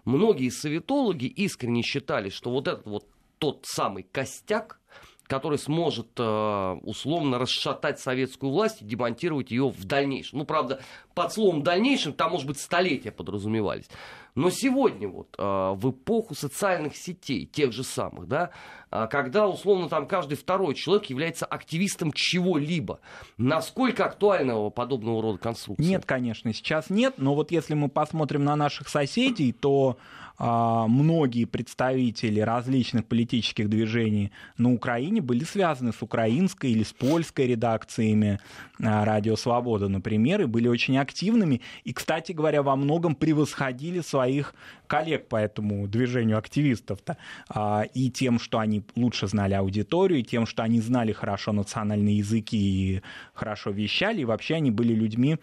многие 0.06 0.50
советологи 0.50 1.26
искренне 1.26 1.84
считали, 1.84 2.30
что 2.30 2.50
вот 2.50 2.68
этот 2.68 2.88
вот 2.88 3.08
тот 3.38 3.60
самый 3.68 4.02
костяк, 4.02 4.80
который 5.28 5.60
сможет 5.60 6.20
э, 6.20 6.78
условно 6.82 7.38
расшатать 7.38 8.00
советскую 8.00 8.52
власть 8.52 8.82
и 8.82 8.86
демонтировать 8.86 9.52
ее 9.52 9.70
в 9.70 9.86
дальнейшем. 9.86 10.40
Ну, 10.40 10.46
правда, 10.46 10.82
под 11.14 11.32
словом 11.32 11.62
«дальнейшем» 11.62 12.14
там, 12.14 12.32
может 12.32 12.48
быть, 12.48 12.60
столетия 12.60 13.12
подразумевались. 13.12 13.88
Но 14.36 14.50
сегодня 14.50 15.08
вот 15.08 15.34
э, 15.38 15.42
в 15.42 15.92
эпоху 15.92 16.36
социальных 16.36 16.98
сетей, 16.98 17.46
тех 17.46 17.72
же 17.72 17.84
самых, 17.84 18.28
да, 18.28 18.52
э, 18.92 19.08
когда 19.10 19.48
условно 19.48 19.88
там 19.88 20.08
каждый 20.08 20.36
второй 20.36 20.76
человек 20.76 21.06
является 21.06 21.46
активистом 21.46 22.12
чего-либо, 22.12 23.00
насколько 23.38 24.06
актуального 24.06 24.70
подобного 24.70 25.22
рода 25.22 25.38
конструкции? 25.38 25.84
Нет, 25.84 26.06
конечно, 26.06 26.54
сейчас 26.54 26.90
нет, 26.90 27.16
но 27.18 27.34
вот 27.34 27.52
если 27.52 27.76
мы 27.76 27.88
посмотрим 27.88 28.44
на 28.44 28.58
наших 28.58 28.90
соседей, 28.90 29.54
то 29.54 29.98
а, 29.98 30.25
многие 30.38 31.46
представители 31.46 32.40
различных 32.40 33.06
политических 33.06 33.70
движений 33.70 34.32
на 34.58 34.74
Украине 34.74 35.22
были 35.22 35.44
связаны 35.44 35.94
с 35.94 36.02
украинской 36.02 36.72
или 36.72 36.84
с 36.84 36.94
польской 36.94 37.48
редакциями 37.48 38.40
а, 38.84 39.06
Радио 39.06 39.36
Свобода, 39.36 39.88
например, 39.88 40.42
и 40.42 40.46
были 40.46 40.68
очень 40.68 40.98
активными. 40.98 41.62
И, 41.84 41.94
кстати 41.94 42.32
говоря, 42.32 42.64
во 42.64 42.76
многом 42.76 43.16
превосходили 43.16 44.02
своих 44.02 44.54
коллег 44.88 45.28
по 45.28 45.38
этому 45.38 45.88
движению 45.88 46.38
активистов-то. 46.38 47.18
А, 47.50 47.84
и 47.94 48.10
тем, 48.10 48.40
что 48.40 48.60
они 48.60 48.84
лучше 48.96 49.28
знали 49.28 49.54
аудиторию, 49.54 50.20
и 50.20 50.24
тем, 50.24 50.46
что 50.46 50.64
они 50.64 50.82
знали 50.82 51.14
хорошо 51.14 51.54
национальные 51.54 52.18
языки 52.18 52.58
и 52.58 53.02
хорошо 53.34 53.72
вещали, 53.72 54.22
и 54.22 54.26
вообще 54.26 54.56
они 54.56 54.72
были 54.72 54.94
людьми 54.94 55.38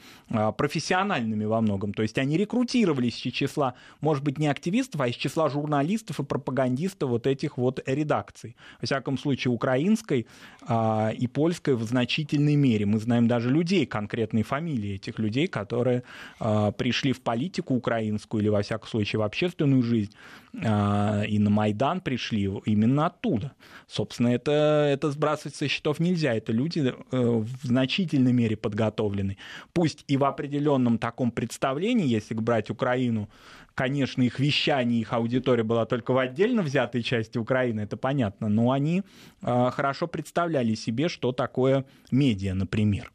профессиональными 0.56 1.44
во 1.44 1.60
многом. 1.60 1.94
То 1.94 2.02
есть 2.02 2.18
они 2.18 2.36
рекрутировались 2.36 3.24
из 3.26 3.32
числа, 3.32 3.74
может 4.00 4.22
быть, 4.22 4.38
не 4.38 4.46
активистов, 4.48 4.81
журналистов, 4.82 5.00
а 5.00 5.08
из 5.08 5.14
числа 5.16 5.48
журналистов 5.48 6.20
и 6.20 6.22
пропагандистов 6.22 7.10
вот 7.10 7.26
этих 7.26 7.58
вот 7.58 7.80
редакций. 7.86 8.56
Во 8.80 8.86
всяком 8.86 9.18
случае, 9.18 9.52
украинской 9.52 10.26
а, 10.62 11.10
и 11.10 11.26
польской 11.26 11.74
в 11.74 11.82
значительной 11.82 12.56
мере. 12.56 12.86
Мы 12.86 12.98
знаем 12.98 13.28
даже 13.28 13.50
людей, 13.50 13.86
конкретные 13.86 14.44
фамилии 14.44 14.94
этих 14.94 15.18
людей, 15.18 15.46
которые 15.46 16.02
а, 16.38 16.72
пришли 16.72 17.12
в 17.12 17.20
политику 17.20 17.74
украинскую 17.74 18.42
или, 18.42 18.50
во 18.50 18.60
всяком 18.62 18.88
случае, 18.88 19.18
в 19.18 19.22
общественную 19.22 19.82
жизнь 19.82 20.12
и 20.54 21.38
на 21.38 21.50
Майдан 21.50 22.00
пришли 22.00 22.42
именно 22.66 23.06
оттуда. 23.06 23.52
Собственно, 23.86 24.28
это, 24.28 24.86
это 24.92 25.10
сбрасывать 25.10 25.56
со 25.56 25.66
счетов 25.66 25.98
нельзя. 25.98 26.34
Это 26.34 26.52
люди 26.52 26.80
э, 26.80 26.92
в 27.10 27.66
значительной 27.66 28.32
мере 28.32 28.56
подготовлены. 28.56 29.38
Пусть 29.72 30.04
и 30.08 30.16
в 30.18 30.24
определенном 30.24 30.98
таком 30.98 31.30
представлении, 31.30 32.06
если 32.06 32.34
брать 32.34 32.68
Украину, 32.68 33.30
конечно, 33.74 34.22
их 34.22 34.38
вещание, 34.38 35.00
их 35.00 35.14
аудитория 35.14 35.62
была 35.62 35.86
только 35.86 36.12
в 36.12 36.18
отдельно 36.18 36.62
взятой 36.62 37.02
части 37.02 37.38
Украины, 37.38 37.80
это 37.80 37.96
понятно, 37.96 38.48
но 38.48 38.72
они 38.72 39.02
э, 39.40 39.70
хорошо 39.72 40.06
представляли 40.06 40.74
себе, 40.74 41.08
что 41.08 41.32
такое 41.32 41.86
медиа, 42.10 42.54
например 42.54 43.10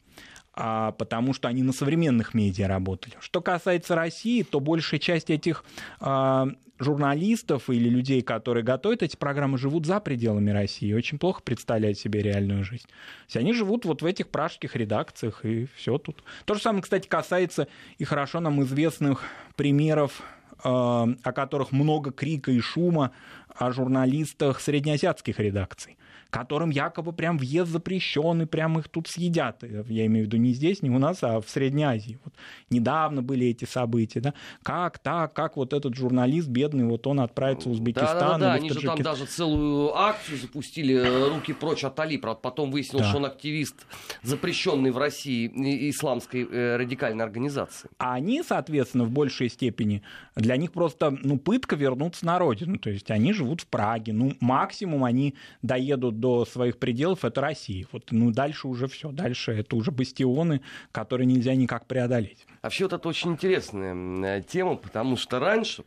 а, 0.60 0.90
потому 0.90 1.34
что 1.34 1.46
они 1.46 1.62
на 1.62 1.72
современных 1.72 2.34
медиа 2.34 2.66
работали. 2.66 3.14
Что 3.20 3.40
касается 3.40 3.94
России, 3.94 4.42
то 4.42 4.58
большая 4.58 4.98
часть 4.98 5.30
этих 5.30 5.64
а, 6.00 6.48
журналистов 6.80 7.70
или 7.70 7.88
людей, 7.88 8.22
которые 8.22 8.64
готовят 8.64 9.04
эти 9.04 9.14
программы, 9.14 9.56
живут 9.56 9.86
за 9.86 10.00
пределами 10.00 10.50
России, 10.50 10.92
очень 10.92 11.18
плохо 11.20 11.42
представляют 11.42 11.96
себе 11.96 12.22
реальную 12.22 12.64
жизнь. 12.64 12.86
То 12.86 13.24
есть 13.26 13.36
они 13.36 13.52
живут 13.52 13.84
вот 13.84 14.02
в 14.02 14.04
этих 14.04 14.28
пражских 14.28 14.74
редакциях, 14.74 15.44
и 15.44 15.68
все 15.76 15.96
тут. 15.98 16.24
То 16.44 16.54
же 16.54 16.60
самое, 16.60 16.82
кстати, 16.82 17.06
касается 17.06 17.68
и 17.98 18.04
хорошо 18.04 18.40
нам 18.40 18.60
известных 18.62 19.22
примеров 19.54 20.22
Э, 20.64 21.06
о 21.22 21.32
которых 21.32 21.70
много 21.70 22.10
крика 22.10 22.50
и 22.50 22.58
шума 22.58 23.12
о 23.54 23.70
журналистах 23.70 24.60
среднеазиатских 24.60 25.38
редакций 25.38 25.96
которым 26.30 26.70
якобы 26.70 27.12
прям 27.12 27.38
въезд 27.38 27.70
запрещен, 27.70 28.42
и 28.42 28.46
прям 28.46 28.78
их 28.78 28.88
тут 28.88 29.08
съедят. 29.08 29.62
Я 29.62 30.06
имею 30.06 30.24
в 30.24 30.28
виду 30.28 30.36
не 30.36 30.52
здесь, 30.52 30.82
не 30.82 30.90
у 30.90 30.98
нас, 30.98 31.22
а 31.22 31.40
в 31.40 31.48
Средней 31.48 31.84
Азии. 31.84 32.18
Вот 32.24 32.34
недавно 32.70 33.22
были 33.22 33.46
эти 33.46 33.64
события. 33.64 34.20
Да? 34.20 34.34
Как 34.62 34.98
так, 34.98 35.32
как 35.32 35.56
вот 35.56 35.72
этот 35.72 35.94
журналист 35.94 36.48
бедный, 36.48 36.84
вот 36.84 37.06
он 37.06 37.20
отправится 37.20 37.68
в 37.68 37.72
Узбекистан. 37.72 38.18
Да, 38.18 38.32
да, 38.32 38.38
да, 38.38 38.52
они 38.54 38.70
же 38.70 38.80
там 38.80 39.00
даже 39.02 39.26
целую 39.26 39.96
акцию 39.96 40.38
запустили 40.38 40.94
э, 40.94 41.28
«Руки 41.28 41.52
прочь 41.52 41.84
от 41.84 41.98
Али». 42.00 42.18
Правда, 42.18 42.40
потом 42.42 42.70
выяснилось, 42.70 43.06
да. 43.06 43.10
что 43.10 43.18
он 43.18 43.26
активист, 43.26 43.86
запрещенный 44.22 44.90
в 44.90 44.98
России 44.98 45.48
исламской 45.90 46.46
э, 46.50 46.76
радикальной 46.76 47.24
организации. 47.24 47.88
А 47.98 48.14
они, 48.14 48.42
соответственно, 48.42 49.04
в 49.04 49.10
большей 49.10 49.48
степени, 49.48 50.02
для 50.36 50.56
них 50.56 50.72
просто 50.72 51.10
ну, 51.22 51.38
пытка 51.38 51.76
вернуться 51.76 52.26
на 52.26 52.38
родину. 52.38 52.78
То 52.78 52.90
есть 52.90 53.10
они 53.10 53.32
живут 53.32 53.62
в 53.62 53.66
Праге. 53.66 54.12
Ну, 54.12 54.32
максимум 54.40 55.04
они 55.04 55.34
доедут 55.62 55.97
до 55.98 56.44
своих 56.44 56.78
пределов, 56.78 57.24
это 57.24 57.40
Россия. 57.40 57.86
Вот, 57.92 58.08
ну, 58.10 58.30
дальше 58.30 58.68
уже 58.68 58.86
все. 58.86 59.10
Дальше 59.10 59.52
это 59.52 59.76
уже 59.76 59.90
бастионы, 59.90 60.62
которые 60.92 61.26
нельзя 61.26 61.54
никак 61.54 61.86
преодолеть. 61.86 62.46
Вообще 62.62 62.84
вот 62.84 62.92
это 62.94 63.08
очень 63.08 63.32
интересная 63.32 64.42
тема, 64.42 64.76
потому 64.76 65.16
что 65.16 65.38
раньше 65.38 65.84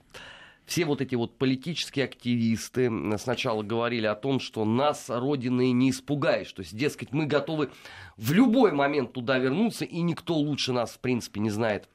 все 0.65 0.85
вот 0.85 1.01
эти 1.01 1.15
вот 1.15 1.37
политические 1.37 2.05
активисты 2.05 2.89
сначала 3.17 3.63
говорили 3.63 4.05
о 4.05 4.15
том, 4.15 4.39
что 4.39 4.63
нас 4.63 5.09
Родиной 5.09 5.71
не 5.71 5.89
испугаешь. 5.89 6.53
То 6.53 6.61
есть, 6.61 6.77
дескать, 6.77 7.11
мы 7.11 7.25
готовы 7.25 7.71
в 8.15 8.31
любой 8.31 8.71
момент 8.71 9.11
туда 9.11 9.37
вернуться, 9.37 9.83
и 9.83 10.01
никто 10.01 10.35
лучше 10.35 10.71
нас, 10.71 10.91
в 10.91 10.99
принципе, 10.99 11.41
не 11.41 11.49
знает, 11.49 11.89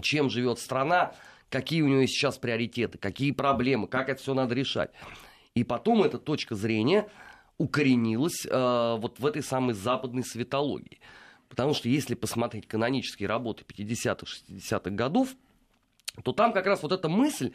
чем 0.00 0.30
живет 0.30 0.60
страна, 0.60 1.12
какие 1.50 1.82
у 1.82 1.88
нее 1.88 2.06
сейчас 2.06 2.38
приоритеты, 2.38 2.96
какие 2.96 3.32
проблемы, 3.32 3.88
как 3.88 4.08
это 4.08 4.22
все 4.22 4.34
надо 4.34 4.54
решать. 4.54 4.92
И 5.54 5.64
потом 5.64 6.04
эта 6.04 6.16
точка 6.16 6.54
зрения 6.54 7.08
укоренилась 7.60 8.46
э, 8.46 8.96
вот 8.98 9.18
в 9.18 9.26
этой 9.26 9.42
самой 9.42 9.74
западной 9.74 10.24
светологии. 10.24 10.98
Потому 11.50 11.74
что 11.74 11.90
если 11.90 12.14
посмотреть 12.14 12.66
канонические 12.66 13.28
работы 13.28 13.64
50-х, 13.64 14.24
60-х 14.24 14.90
годов, 14.90 15.28
то 16.24 16.32
там 16.32 16.54
как 16.54 16.64
раз 16.64 16.82
вот 16.82 16.92
эта 16.92 17.10
мысль, 17.10 17.52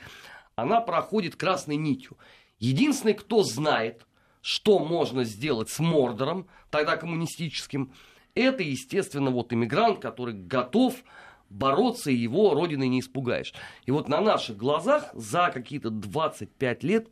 она 0.55 0.79
проходит 0.79 1.35
красной 1.35 1.77
нитью. 1.77 2.17
Единственный, 2.59 3.15
кто 3.15 3.41
знает, 3.41 4.05
что 4.41 4.77
можно 4.77 5.23
сделать 5.23 5.69
с 5.69 5.79
Мордором, 5.79 6.47
тогда 6.69 6.97
коммунистическим, 6.97 7.91
это, 8.35 8.61
естественно, 8.61 9.31
вот 9.31 9.53
иммигрант, 9.53 10.01
который 10.01 10.35
готов 10.35 11.03
бороться, 11.49 12.11
и 12.11 12.15
его 12.15 12.53
родиной 12.53 12.89
не 12.89 12.99
испугаешь. 12.99 13.55
И 13.87 13.91
вот 13.91 14.07
на 14.07 14.21
наших 14.21 14.55
глазах 14.55 15.09
за 15.13 15.49
какие-то 15.51 15.89
25 15.89 16.83
лет 16.83 17.09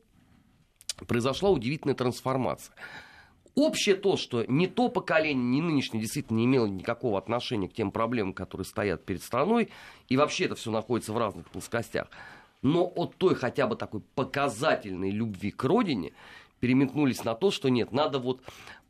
произошла 1.07 1.49
удивительная 1.49 1.95
трансформация. 1.95 2.75
Общее 3.55 3.95
то, 3.95 4.17
что 4.17 4.43
не 4.45 4.67
то 4.67 4.89
поколение, 4.89 5.43
ни 5.43 5.61
нынешнее 5.61 6.01
действительно 6.01 6.37
не 6.37 6.45
имело 6.45 6.65
никакого 6.65 7.19
отношения 7.19 7.69
к 7.69 7.73
тем 7.73 7.91
проблемам, 7.91 8.33
которые 8.33 8.65
стоят 8.65 9.05
перед 9.05 9.21
страной, 9.21 9.69
и 10.09 10.17
вообще 10.17 10.45
это 10.45 10.55
все 10.55 10.71
находится 10.71 11.13
в 11.13 11.17
разных 11.17 11.47
плоскостях. 11.49 12.07
Но 12.63 12.85
от 12.85 13.15
той 13.17 13.35
хотя 13.35 13.67
бы 13.67 13.75
такой 13.75 14.01
показательной 14.15 15.11
любви 15.11 15.51
к 15.51 15.63
родине 15.65 16.13
переметнулись 16.59 17.23
на 17.23 17.35
то, 17.35 17.51
что 17.51 17.69
нет, 17.69 17.91
надо 17.91 18.17
вот 18.17 18.41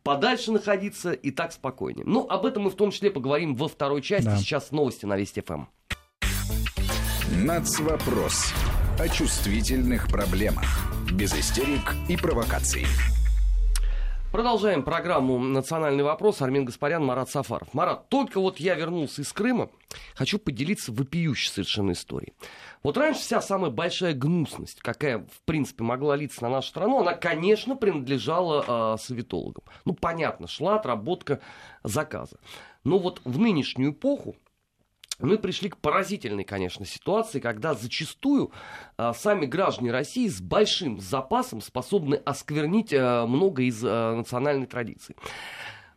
подальше 0.04 0.52
находиться 0.52 1.12
и 1.12 1.32
так 1.32 1.52
спокойнее. 1.52 2.06
Ну, 2.06 2.28
об 2.30 2.46
этом 2.46 2.64
мы 2.64 2.70
в 2.70 2.76
том 2.76 2.92
числе 2.92 3.10
поговорим 3.12 3.56
во 3.56 3.68
второй 3.68 4.02
части. 4.02 4.26
Да. 4.26 4.38
Сейчас 4.38 4.72
новости 4.72 5.06
на 5.06 5.18
Вести 5.18 5.42
ФМ. 5.42 5.66
Нацвопрос 7.44 8.54
о 9.00 9.10
чувствительных 9.10 10.08
проблемах 10.08 10.93
без 11.14 11.34
истерик 11.34 11.96
и 12.10 12.18
провокаций. 12.18 12.86
Продолжаем 14.32 14.82
программу 14.82 15.38
«Национальный 15.38 16.04
вопрос». 16.04 16.42
Армин 16.42 16.66
Гаспарян, 16.66 17.06
Марат 17.06 17.30
Сафаров. 17.30 17.72
Марат, 17.76 18.10
только 18.10 18.40
вот 18.40 18.60
я 18.60 18.74
вернулся 18.74 19.22
из 19.22 19.32
Крыма, 19.32 19.70
хочу 20.16 20.40
поделиться 20.40 20.92
вопиющей 20.92 21.52
совершенно 21.52 21.92
историей. 21.92 22.34
Вот 22.82 22.98
раньше 22.98 23.22
вся 23.22 23.42
самая 23.42 23.70
большая 23.70 24.16
гнусность, 24.16 24.80
какая, 24.80 25.20
в 25.20 25.42
принципе, 25.46 25.84
могла 25.84 26.16
литься 26.16 26.42
на 26.42 26.50
нашу 26.50 26.70
страну, 26.70 27.02
она, 27.02 27.14
конечно, 27.14 27.76
принадлежала 27.76 28.96
э, 28.96 28.98
советологам. 29.00 29.64
Ну, 29.86 29.94
понятно, 29.94 30.48
шла 30.48 30.78
отработка 30.78 31.40
заказа. 31.84 32.38
Но 32.84 32.98
вот 32.98 33.22
в 33.24 33.38
нынешнюю 33.38 33.92
эпоху 33.92 34.36
мы 35.24 35.38
пришли 35.38 35.70
к 35.70 35.78
поразительной, 35.78 36.44
конечно, 36.44 36.86
ситуации, 36.86 37.40
когда 37.40 37.74
зачастую 37.74 38.52
а, 38.98 39.14
сами 39.14 39.46
граждане 39.46 39.92
России 39.92 40.28
с 40.28 40.42
большим 40.42 41.00
запасом 41.00 41.62
способны 41.62 42.16
осквернить 42.16 42.94
а, 42.94 43.26
много 43.26 43.64
из 43.64 43.82
а, 43.84 44.16
национальной 44.16 44.68
традиции. 44.68 45.16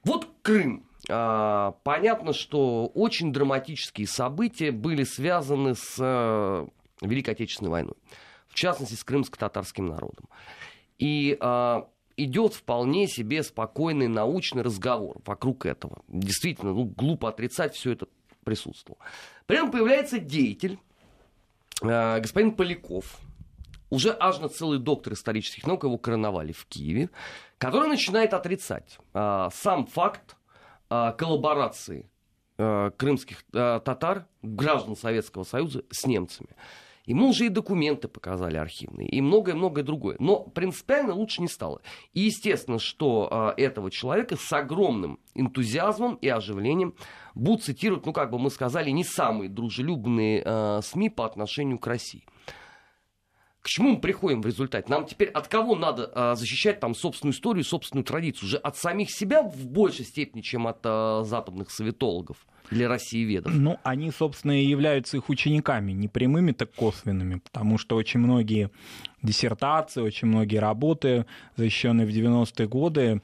Вот 0.04 0.28
Крым. 0.42 0.86
А, 1.08 1.72
понятно, 1.82 2.32
что 2.32 2.86
очень 2.86 3.32
драматические 3.32 4.06
события 4.06 4.70
были 4.70 5.02
связаны 5.02 5.74
с 5.74 5.96
а, 5.98 6.68
Великой 7.00 7.30
Отечественной 7.30 7.70
войной. 7.70 7.96
В 8.46 8.54
частности, 8.54 8.94
с 8.94 9.02
крымско-татарским 9.04 9.86
народом. 9.86 10.28
И 10.98 11.36
а, 11.40 11.88
идет 12.16 12.54
вполне 12.54 13.08
себе 13.08 13.42
спокойный 13.42 14.08
научный 14.08 14.62
разговор 14.62 15.20
вокруг 15.24 15.66
этого. 15.66 16.02
Действительно, 16.08 16.72
ну, 16.72 16.84
глупо 16.84 17.28
отрицать 17.28 17.74
все 17.74 17.92
это 17.92 18.06
присутствовал. 18.46 18.98
При 19.44 19.58
этом 19.58 19.70
появляется 19.70 20.18
деятель, 20.18 20.78
э, 21.82 22.20
господин 22.20 22.52
Поляков, 22.52 23.20
уже 23.90 24.16
аж 24.18 24.38
на 24.38 24.48
целый 24.48 24.78
доктор 24.78 25.12
исторических 25.12 25.66
наук 25.66 25.84
его 25.84 25.98
короновали 25.98 26.52
в 26.52 26.66
Киеве, 26.66 27.10
который 27.58 27.88
начинает 27.88 28.34
отрицать 28.34 28.98
а, 29.14 29.50
сам 29.50 29.86
факт 29.86 30.36
а, 30.90 31.12
коллаборации 31.12 32.10
а, 32.58 32.90
крымских 32.90 33.44
татар, 33.52 34.26
граждан 34.42 34.96
Советского 34.96 35.44
Союза 35.44 35.84
с 35.90 36.06
немцами. 36.06 36.50
Ему 37.06 37.28
уже 37.28 37.46
и 37.46 37.48
документы 37.48 38.08
показали 38.08 38.56
архивные, 38.56 39.08
и 39.08 39.20
многое-многое 39.20 39.84
другое. 39.84 40.16
Но 40.18 40.40
принципиально 40.40 41.14
лучше 41.14 41.40
не 41.40 41.48
стало. 41.48 41.80
И 42.12 42.22
естественно, 42.22 42.80
что 42.80 43.28
а, 43.30 43.54
этого 43.56 43.90
человека 43.90 44.36
с 44.36 44.52
огромным 44.52 45.20
энтузиазмом 45.34 46.16
и 46.16 46.28
оживлением 46.28 46.94
будут 47.34 47.62
цитировать, 47.62 48.04
ну, 48.06 48.12
как 48.12 48.30
бы 48.30 48.38
мы 48.38 48.50
сказали, 48.50 48.90
не 48.90 49.04
самые 49.04 49.48
дружелюбные 49.48 50.42
а, 50.44 50.80
СМИ 50.82 51.10
по 51.10 51.24
отношению 51.24 51.78
к 51.78 51.86
России. 51.86 52.24
К 53.66 53.68
чему 53.68 53.94
мы 53.94 54.00
приходим 54.00 54.42
в 54.42 54.46
результате? 54.46 54.88
Нам 54.88 55.06
теперь 55.06 55.28
от 55.28 55.48
кого 55.48 55.74
надо 55.74 56.08
а, 56.14 56.36
защищать 56.36 56.78
там 56.78 56.94
собственную 56.94 57.34
историю, 57.34 57.64
собственную 57.64 58.04
традицию? 58.04 58.46
Уже 58.46 58.58
от 58.58 58.76
самих 58.76 59.10
себя 59.10 59.42
в 59.42 59.66
большей 59.66 60.04
степени, 60.04 60.40
чем 60.40 60.68
от 60.68 60.78
а, 60.84 61.24
западных 61.24 61.72
советологов 61.72 62.36
для 62.70 62.86
России 62.86 63.24
ведов? 63.24 63.52
Ну, 63.52 63.76
они, 63.82 64.12
собственно, 64.12 64.52
и 64.52 64.64
являются 64.64 65.16
их 65.16 65.28
учениками, 65.28 65.90
не 65.90 66.06
прямыми, 66.06 66.52
так 66.52 66.72
косвенными, 66.74 67.40
потому 67.40 67.76
что 67.76 67.96
очень 67.96 68.20
многие 68.20 68.70
диссертации, 69.22 70.00
очень 70.00 70.28
многие 70.28 70.58
работы, 70.58 71.26
защищенные 71.56 72.06
в 72.06 72.10
90-е 72.10 72.68
годы, 72.68 73.20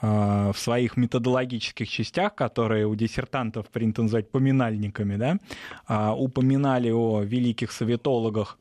а, 0.00 0.52
в 0.52 0.58
своих 0.58 0.96
методологических 0.96 1.90
частях, 1.90 2.34
которые 2.34 2.86
у 2.86 2.94
диссертантов 2.94 3.68
принято 3.68 4.00
называть 4.00 4.30
поминальниками, 4.30 5.16
да, 5.16 5.36
а, 5.86 6.14
упоминали 6.14 6.90
о 6.90 7.20
великих 7.20 7.70
советологах 7.70 8.58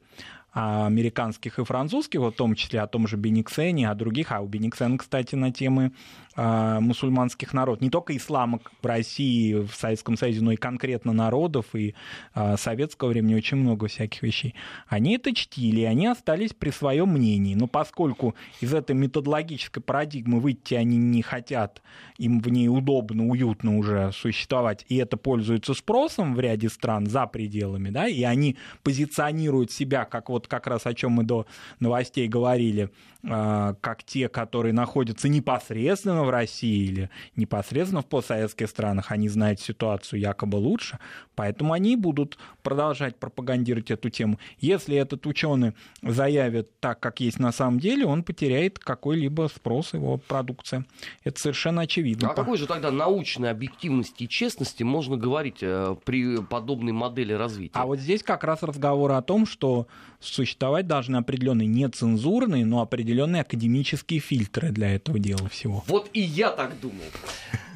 американских 0.54 1.58
и 1.58 1.64
французских, 1.64 2.20
в 2.20 2.32
том 2.32 2.54
числе 2.56 2.82
о 2.82 2.88
том 2.88 3.08
же 3.08 3.18
Бениксене, 3.18 3.90
о 3.90 3.96
других, 3.96 4.32
а 4.32 4.42
у 4.42 4.48
Бениксена, 4.48 4.98
кстати, 4.98 5.34
на 5.34 5.52
темы 5.52 5.94
э, 6.36 6.80
мусульманских 6.80 7.54
народов, 7.54 7.82
не 7.82 7.90
только 7.90 8.16
ислама 8.16 8.60
в 8.82 8.86
России, 8.86 9.56
в 9.56 9.74
Советском 9.74 10.16
Союзе, 10.16 10.42
но 10.42 10.52
и 10.52 10.56
конкретно 10.56 11.12
народов, 11.12 11.74
и 11.74 11.96
э, 12.36 12.56
советского 12.58 13.10
времени 13.10 13.34
очень 13.36 13.58
много 13.58 13.88
всяких 13.88 14.22
вещей. 14.22 14.54
Они 14.88 15.16
это 15.16 15.34
чтили, 15.34 15.82
и 15.82 15.86
они 15.86 16.06
остались 16.06 16.54
при 16.54 16.70
своем 16.70 17.10
мнении. 17.10 17.56
Но 17.56 17.68
поскольку 17.68 18.36
из 18.62 18.74
этой 18.74 18.96
методологической 18.96 19.82
парадигмы 19.82 20.40
выйти 20.40 20.76
они 20.76 20.98
не 20.98 21.24
хотят, 21.24 21.82
им 22.18 22.40
в 22.40 22.50
ней 22.50 22.68
удобно, 22.68 23.28
уютно 23.28 23.78
уже 23.78 24.12
существовать, 24.14 24.86
и 24.88 24.98
это 24.98 25.18
пользуется 25.18 25.74
спросом 25.74 26.36
в 26.36 26.40
ряде 26.40 26.70
стран 26.70 27.08
за 27.08 27.26
пределами, 27.26 27.90
да, 27.90 28.08
и 28.08 28.22
они 28.24 28.58
позиционируют 28.84 29.72
себя 29.72 30.06
как 30.06 30.30
вот 30.30 30.43
вот 30.44 30.48
как 30.48 30.68
раз 30.68 30.86
о 30.86 30.94
чем 30.94 31.14
мы 31.14 31.24
до 31.24 31.46
новостей 31.80 32.28
говорили, 32.28 32.90
а, 33.26 33.76
как 33.82 34.04
те, 34.04 34.28
которые 34.28 34.74
находятся 34.74 35.30
непосредственно 35.30 36.24
в 36.24 36.30
России 36.30 36.86
или 36.86 37.10
непосредственно 37.36 38.02
в 38.02 38.06
постсоветских 38.06 38.70
странах, 38.70 39.12
они 39.12 39.30
знают 39.30 39.60
ситуацию 39.60 40.20
якобы 40.20 40.58
лучше, 40.58 41.00
поэтому 41.36 41.74
они 41.74 41.96
будут 41.96 42.38
продолжать 42.62 43.18
пропагандировать 43.18 43.92
эту 43.92 44.10
тему. 44.10 44.40
Если 44.60 44.96
этот 44.96 45.26
ученый 45.26 45.74
заявит 46.02 46.80
так, 46.80 47.00
как 47.00 47.22
есть 47.22 47.40
на 47.40 47.52
самом 47.52 47.80
деле, 47.80 48.06
он 48.06 48.24
потеряет 48.24 48.80
какой-либо 48.80 49.50
спрос 49.54 49.94
его 49.94 50.18
продукции. 50.18 50.86
Это 51.24 51.40
совершенно 51.40 51.84
очевидно. 51.84 52.32
А 52.32 52.34
какой 52.34 52.58
же 52.58 52.68
тогда 52.68 52.92
научной 52.92 53.52
объективности 53.52 54.24
и 54.24 54.28
честности 54.28 54.84
можно 54.84 55.16
говорить 55.16 55.60
э, 55.62 55.96
при 56.04 56.42
подобной 56.42 56.92
модели 56.92 57.34
развития? 57.34 57.74
А 57.74 57.86
вот 57.86 58.00
здесь 58.00 58.22
как 58.22 58.44
раз 58.44 58.64
разговор 58.64 59.12
о 59.14 59.22
том, 59.22 59.46
что 59.46 59.88
существовать 60.34 60.88
должны 60.88 61.18
определенные 61.18 61.68
нецензурные, 61.68 62.66
но 62.66 62.82
определенные 62.82 63.42
академические 63.42 64.20
фильтры 64.20 64.72
для 64.72 64.96
этого 64.96 65.20
дела 65.20 65.48
всего. 65.50 65.84
Вот 65.88 66.10
и 66.14 66.22
я 66.22 66.50
так 66.50 66.80
думал. 66.80 67.06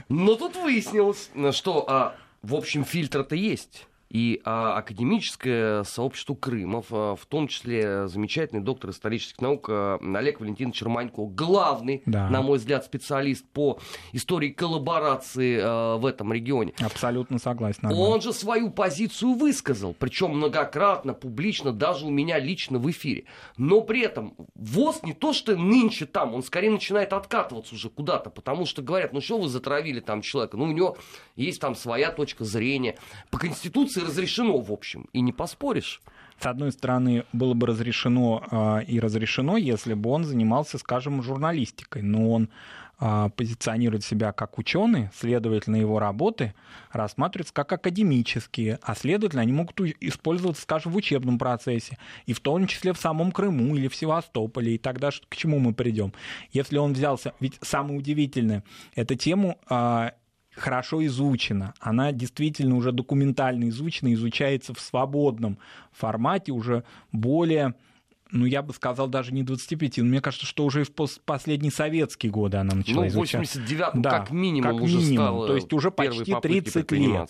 Но 0.10 0.36
тут 0.36 0.56
выяснилось, 0.56 1.30
что, 1.52 1.86
а, 1.88 2.16
в 2.42 2.56
общем, 2.56 2.86
фильтр-то 2.86 3.36
есть 3.36 3.88
и 4.10 4.42
а, 4.46 4.78
академическое 4.78 5.84
сообщество 5.84 6.36
Крыма, 6.36 6.82
в, 6.82 7.16
в 7.16 7.26
том 7.28 7.48
числе 7.48 8.08
замечательный 8.08 8.62
доктор 8.62 8.92
исторических 8.92 9.42
наук 9.42 9.68
а, 9.70 10.00
Олег 10.16 10.40
Валентин 10.40 10.72
Черманько, 10.72 11.26
главный, 11.26 12.04
да. 12.06 12.30
на 12.30 12.42
мой 12.42 12.58
взгляд, 12.58 12.86
специалист 12.86 13.46
по 13.46 13.80
истории 14.14 14.50
коллаборации 14.50 15.60
а, 15.62 15.98
в 15.98 16.06
этом 16.06 16.32
регионе. 16.32 16.74
Абсолютно 16.80 17.40
согласен. 17.40 17.80
Он 17.92 18.22
же 18.22 18.34
свою 18.34 18.70
позицию 18.70 19.34
высказал, 19.34 19.96
причем 19.98 20.32
многократно, 20.32 21.14
публично, 21.14 21.74
даже 21.74 22.06
у 22.06 22.10
меня 22.10 22.40
лично 22.40 22.80
в 22.80 22.90
эфире. 22.90 23.26
Но 23.58 23.82
при 23.82 24.02
этом 24.02 24.36
ВОЗ 24.56 25.04
не 25.04 25.14
то, 25.14 25.34
что 25.34 25.56
нынче 25.56 26.06
там, 26.06 26.34
он 26.34 26.44
скорее 26.44 26.72
начинает 26.72 27.14
откатываться 27.14 27.76
уже 27.76 27.90
куда-то, 27.90 28.30
потому 28.30 28.66
что 28.66 28.82
говорят, 28.82 29.14
ну 29.14 29.22
что 29.22 29.38
вы 29.38 29.50
затравили 29.50 30.00
там 30.00 30.22
человека, 30.22 30.58
ну 30.58 30.66
у 30.66 30.72
него 30.72 30.98
есть 31.36 31.60
там 31.60 31.76
своя 31.76 32.12
точка 32.12 32.46
зрения. 32.46 32.96
По 33.30 33.38
Конституции 33.38 33.97
Конституции 33.98 34.02
разрешено, 34.02 34.60
в 34.60 34.72
общем, 34.72 35.08
и 35.14 35.22
не 35.22 35.32
поспоришь. 35.32 36.02
С 36.40 36.46
одной 36.46 36.72
стороны, 36.72 37.24
было 37.34 37.54
бы 37.56 37.66
разрешено 37.66 38.44
э, 38.52 38.84
и 38.86 39.00
разрешено, 39.00 39.58
если 39.58 39.96
бы 39.96 40.12
он 40.12 40.24
занимался, 40.24 40.78
скажем, 40.78 41.24
журналистикой, 41.24 42.04
но 42.04 42.32
он 42.32 42.50
э, 43.00 43.30
позиционирует 43.36 44.04
себя 44.04 44.32
как 44.34 44.60
ученый, 44.60 45.10
следовательно, 45.16 45.78
его 45.78 45.98
работы 45.98 46.54
рассматриваются 46.92 47.56
как 47.56 47.74
академические, 47.74 48.78
а 48.84 48.94
следовательно, 48.94 49.42
они 49.42 49.52
могут 49.52 49.82
использоваться, 50.00 50.62
скажем, 50.62 50.92
в 50.92 50.96
учебном 50.96 51.40
процессе, 51.40 51.98
и 52.28 52.34
в 52.34 52.40
том 52.40 52.68
числе 52.68 52.94
в 52.94 53.00
самом 53.00 53.32
Крыму 53.32 53.76
или 53.76 53.88
в 53.88 53.96
Севастополе, 53.96 54.76
и 54.76 54.78
тогда 54.78 55.10
к 55.10 55.36
чему 55.36 55.58
мы 55.58 55.74
придем? 55.74 56.14
Если 56.52 56.78
он 56.78 56.94
взялся, 56.94 57.34
ведь 57.40 57.58
самое 57.62 57.98
удивительное, 57.98 58.64
эту 58.94 59.16
тему 59.16 59.58
э, 59.72 60.12
хорошо 60.58 61.06
изучена, 61.06 61.74
она 61.80 62.12
действительно 62.12 62.76
уже 62.76 62.92
документально 62.92 63.70
изучена, 63.70 64.14
изучается 64.14 64.74
в 64.74 64.80
свободном 64.80 65.58
формате 65.92 66.52
уже 66.52 66.84
более 67.12 67.76
ну, 68.32 68.46
я 68.46 68.62
бы 68.62 68.74
сказал, 68.74 69.08
даже 69.08 69.34
не 69.34 69.44
25. 69.44 69.98
Но 69.98 70.06
мне 70.06 70.22
кажется, 70.22 70.46
что 70.46 70.66
уже 70.66 70.84
в 70.84 70.92
последние 71.26 71.72
советские 71.72 72.32
годы 72.32 72.58
она 72.58 72.76
начала 72.76 73.04
ну, 73.04 73.08
изучать. 73.08 73.42
89 73.42 74.02
да, 74.02 74.10
как 74.10 74.32
минимум 74.32 74.76
как 74.76 74.84
уже 74.84 74.98
минимум. 74.98 75.16
стало 75.16 75.48
То 75.48 75.56
есть 75.56 75.74
уже 75.74 75.92
почти 75.92 76.36
30 76.42 76.92
лет. 76.92 77.30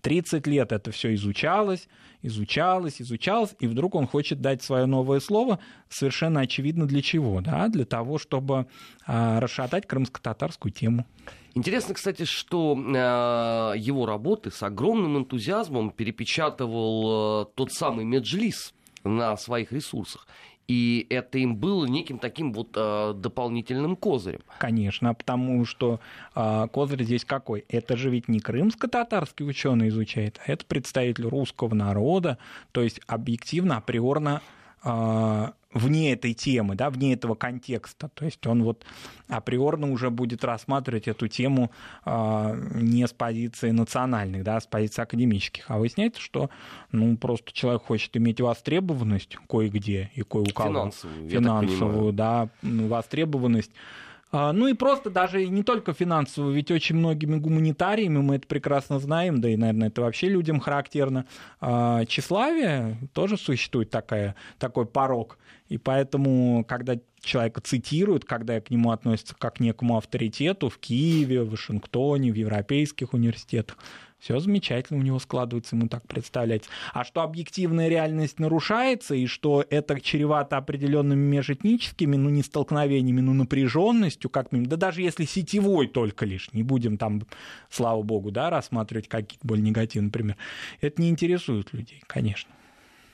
30 0.00 0.46
лет 0.46 0.72
это 0.72 0.90
все 0.90 1.14
изучалось, 1.14 1.88
изучалось, 2.22 3.00
изучалось, 3.00 3.54
и 3.60 3.66
вдруг 3.66 3.94
он 3.94 4.06
хочет 4.06 4.40
дать 4.40 4.62
свое 4.62 4.86
новое 4.86 5.20
слово, 5.20 5.58
совершенно 5.88 6.40
очевидно 6.40 6.86
для 6.86 7.02
чего, 7.02 7.40
да, 7.40 7.68
для 7.68 7.84
того, 7.84 8.18
чтобы 8.18 8.66
а, 9.06 9.40
расшатать 9.40 9.86
крымско-татарскую 9.86 10.72
тему. 10.72 11.06
Интересно, 11.54 11.94
кстати, 11.94 12.24
что 12.24 12.74
э, 12.74 13.78
его 13.78 14.06
работы 14.06 14.50
с 14.50 14.62
огромным 14.62 15.18
энтузиазмом 15.18 15.90
перепечатывал 15.90 17.42
э, 17.42 17.46
тот 17.54 17.72
самый 17.72 18.06
Меджлис 18.06 18.72
на 19.04 19.36
своих 19.36 19.72
ресурсах. 19.72 20.26
И 20.68 21.06
это 21.10 21.38
им 21.38 21.56
было 21.56 21.86
неким 21.86 22.18
таким 22.18 22.52
вот 22.52 22.68
э, 22.76 23.14
дополнительным 23.16 23.96
козырем. 23.96 24.40
Конечно, 24.58 25.12
потому 25.12 25.64
что 25.64 26.00
э, 26.34 26.68
козырь 26.72 27.02
здесь 27.02 27.24
какой? 27.24 27.64
Это 27.68 27.96
же 27.96 28.10
ведь 28.10 28.28
не 28.28 28.38
крымско-татарский 28.38 29.44
ученый 29.46 29.88
изучает, 29.88 30.40
а 30.46 30.52
это 30.52 30.64
представитель 30.64 31.26
русского 31.26 31.74
народа, 31.74 32.38
то 32.70 32.80
есть 32.80 33.00
объективно, 33.06 33.78
априорно 33.78 34.40
вне 34.84 36.12
этой 36.12 36.34
темы, 36.34 36.74
да, 36.74 36.90
вне 36.90 37.14
этого 37.14 37.34
контекста. 37.34 38.08
То 38.14 38.24
есть 38.24 38.46
он 38.46 38.62
вот 38.62 38.84
априорно 39.28 39.90
уже 39.90 40.10
будет 40.10 40.44
рассматривать 40.44 41.08
эту 41.08 41.28
тему 41.28 41.70
э, 42.04 42.68
не 42.74 43.06
с 43.06 43.12
позиции 43.12 43.70
национальных, 43.70 44.44
да, 44.44 44.56
а 44.56 44.60
с 44.60 44.66
позиции 44.66 45.02
академических. 45.02 45.64
А 45.68 45.78
выясняется, 45.78 46.20
что 46.20 46.50
ну, 46.90 47.16
просто 47.16 47.52
человек 47.52 47.82
хочет 47.82 48.16
иметь 48.16 48.40
востребованность 48.40 49.36
кое-где 49.48 50.10
и 50.14 50.22
кое 50.22 50.42
у 50.42 50.52
кого. 50.52 50.68
Финансовую, 50.68 51.30
финансовую 51.30 52.12
да, 52.12 52.48
востребованность 52.62 53.72
а, 53.72 54.11
ну 54.32 54.66
и 54.66 54.72
просто 54.72 55.10
даже 55.10 55.46
не 55.46 55.62
только 55.62 55.92
финансовую, 55.92 56.54
ведь 56.54 56.70
очень 56.70 56.96
многими 56.96 57.36
гуманитариями, 57.36 58.18
мы 58.18 58.36
это 58.36 58.46
прекрасно 58.46 58.98
знаем, 58.98 59.42
да 59.42 59.50
и, 59.50 59.56
наверное, 59.56 59.88
это 59.88 60.00
вообще 60.00 60.28
людям 60.28 60.58
характерно, 60.58 61.26
а, 61.60 62.06
тщеславие 62.06 62.96
тоже 63.12 63.36
существует 63.36 63.90
такая, 63.90 64.34
такой 64.58 64.86
порог. 64.86 65.38
И 65.68 65.76
поэтому, 65.76 66.64
когда 66.66 66.98
человека 67.20 67.60
цитируют, 67.60 68.24
когда 68.24 68.60
к 68.60 68.70
нему 68.70 68.90
относятся 68.90 69.34
как 69.38 69.56
к 69.56 69.60
некому 69.60 69.96
авторитету 69.98 70.68
в 70.68 70.78
Киеве, 70.78 71.42
в 71.42 71.50
Вашингтоне, 71.50 72.32
в 72.32 72.34
европейских 72.34 73.12
университетах, 73.12 73.76
все 74.22 74.38
замечательно 74.38 75.00
у 75.00 75.02
него 75.02 75.18
складывается, 75.18 75.74
ему 75.74 75.88
так 75.88 76.06
представляется. 76.06 76.70
А 76.94 77.04
что 77.04 77.22
объективная 77.22 77.88
реальность 77.88 78.38
нарушается, 78.38 79.16
и 79.16 79.26
что 79.26 79.64
это 79.68 80.00
чревато 80.00 80.56
определенными 80.56 81.20
межэтническими, 81.20 82.14
ну, 82.14 82.30
не 82.30 82.42
столкновениями, 82.42 83.20
но 83.20 83.32
напряженностью, 83.32 84.30
как 84.30 84.52
минимум, 84.52 84.68
да 84.68 84.76
даже 84.76 85.02
если 85.02 85.24
сетевой 85.24 85.88
только 85.88 86.24
лишь, 86.24 86.52
не 86.52 86.62
будем 86.62 86.98
там, 86.98 87.22
слава 87.68 88.02
богу, 88.02 88.30
да, 88.30 88.48
рассматривать 88.48 89.08
какие-то 89.08 89.44
более 89.44 89.64
негативные 89.64 90.06
например, 90.06 90.36
это 90.80 91.02
не 91.02 91.10
интересует 91.10 91.72
людей, 91.72 92.00
конечно. 92.06 92.50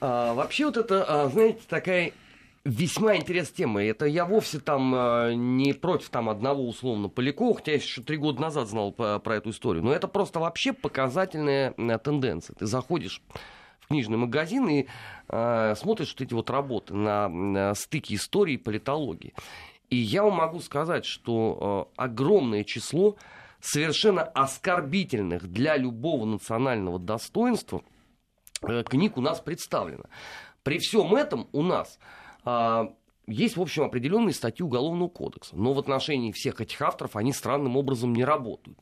А, 0.00 0.34
вообще 0.34 0.66
вот 0.66 0.76
это, 0.76 1.04
а, 1.04 1.28
знаете, 1.28 1.60
такая 1.68 2.12
Весьма 2.68 3.16
интересная 3.16 3.56
тема. 3.56 3.82
Это 3.82 4.04
я 4.04 4.26
вовсе 4.26 4.58
там 4.58 4.94
э, 4.94 5.32
не 5.34 5.72
против 5.72 6.10
там 6.10 6.28
одного 6.28 6.68
условно 6.68 7.08
Полякова, 7.08 7.54
хотя 7.54 7.72
я 7.72 7.78
еще 7.78 8.02
три 8.02 8.18
года 8.18 8.42
назад 8.42 8.68
знал 8.68 8.92
про, 8.92 9.18
про 9.20 9.36
эту 9.36 9.50
историю. 9.50 9.82
Но 9.82 9.90
это 9.90 10.06
просто 10.06 10.38
вообще 10.38 10.74
показательная 10.74 11.72
э, 11.78 11.98
тенденция. 11.98 12.54
Ты 12.56 12.66
заходишь 12.66 13.22
в 13.80 13.88
книжный 13.88 14.18
магазин 14.18 14.68
и 14.68 14.86
э, 15.30 15.74
смотришь 15.78 16.10
вот 16.12 16.20
эти 16.20 16.34
вот 16.34 16.50
работы 16.50 16.92
на, 16.92 17.30
на 17.30 17.74
стыке 17.74 18.16
истории 18.16 18.54
и 18.54 18.58
политологии. 18.58 19.32
И 19.88 19.96
я 19.96 20.22
вам 20.22 20.34
могу 20.34 20.60
сказать, 20.60 21.06
что 21.06 21.88
э, 21.96 22.02
огромное 22.02 22.64
число 22.64 23.16
совершенно 23.60 24.24
оскорбительных 24.24 25.50
для 25.50 25.78
любого 25.78 26.26
национального 26.26 26.98
достоинства 26.98 27.80
э, 28.60 28.82
книг 28.82 29.16
у 29.16 29.22
нас 29.22 29.40
представлено. 29.40 30.04
При 30.64 30.78
всем 30.80 31.14
этом 31.14 31.48
у 31.52 31.62
нас 31.62 31.98
есть, 33.26 33.56
в 33.56 33.60
общем, 33.60 33.82
определенные 33.84 34.32
статьи 34.32 34.64
Уголовного 34.64 35.08
кодекса, 35.08 35.56
но 35.56 35.74
в 35.74 35.78
отношении 35.78 36.32
всех 36.32 36.60
этих 36.60 36.80
авторов 36.80 37.14
они 37.14 37.32
странным 37.32 37.76
образом 37.76 38.14
не 38.14 38.24
работают. 38.24 38.78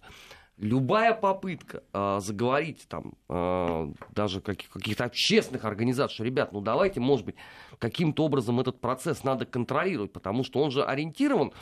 Любая 0.57 1.13
попытка 1.13 1.83
э, 1.93 2.21
заговорить 2.21 2.87
там 2.89 3.13
э, 3.29 3.93
даже 4.15 4.41
каких- 4.41 4.71
каких-то 4.71 5.05
общественных 5.05 5.67
организаций, 5.67 6.15
что, 6.15 6.25
ребят, 6.25 6.53
ну 6.53 6.63
давайте, 6.63 6.99
может 6.99 7.27
быть, 7.27 7.35
каким-то 7.79 8.25
образом 8.25 8.59
этот 8.59 8.81
процесс 8.81 9.23
надо 9.23 9.45
контролировать, 9.45 10.13
потому 10.15 10.45
что 10.45 10.63
он 10.63 10.71
же 10.71 10.83
ориентирован 10.83 11.53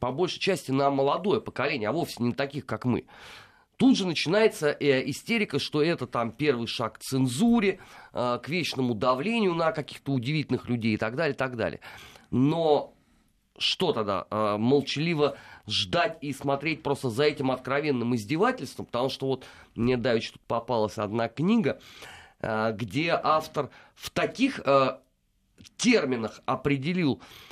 по 0.00 0.10
большей 0.10 0.38
части 0.38 0.70
на 0.70 0.90
молодое 0.90 1.40
поколение, 1.42 1.88
а 1.90 1.92
вовсе 1.92 2.22
не 2.22 2.28
на 2.30 2.34
таких, 2.34 2.64
как 2.64 2.86
мы. 2.86 3.04
Тут 3.82 3.96
же 3.96 4.06
начинается 4.06 4.68
э, 4.78 5.10
истерика, 5.10 5.58
что 5.58 5.82
это 5.82 6.06
там 6.06 6.30
первый 6.30 6.68
шаг 6.68 6.98
к 6.98 7.02
цензуре, 7.02 7.80
э, 8.12 8.38
к 8.40 8.48
вечному 8.48 8.94
давлению 8.94 9.56
на 9.56 9.72
каких-то 9.72 10.12
удивительных 10.12 10.68
людей 10.68 10.94
и 10.94 10.96
так 10.96 11.16
далее, 11.16 11.34
и 11.34 11.36
так 11.36 11.56
далее. 11.56 11.80
Но 12.30 12.94
что 13.58 13.92
тогда? 13.92 14.28
Э, 14.30 14.56
молчаливо 14.56 15.36
ждать 15.66 16.18
и 16.20 16.32
смотреть 16.32 16.84
просто 16.84 17.10
за 17.10 17.24
этим 17.24 17.50
откровенным 17.50 18.14
издевательством, 18.14 18.86
потому 18.86 19.08
что 19.08 19.26
вот 19.26 19.46
мне 19.74 19.96
давеча 19.96 20.34
тут 20.34 20.42
попалась 20.42 20.96
одна 20.96 21.28
книга, 21.28 21.80
э, 22.38 22.72
где 22.76 23.20
автор 23.20 23.70
в 23.96 24.10
таких 24.10 24.60
э, 24.64 24.98
терминах 25.76 26.40
определил 26.46 27.20
э, 27.20 27.51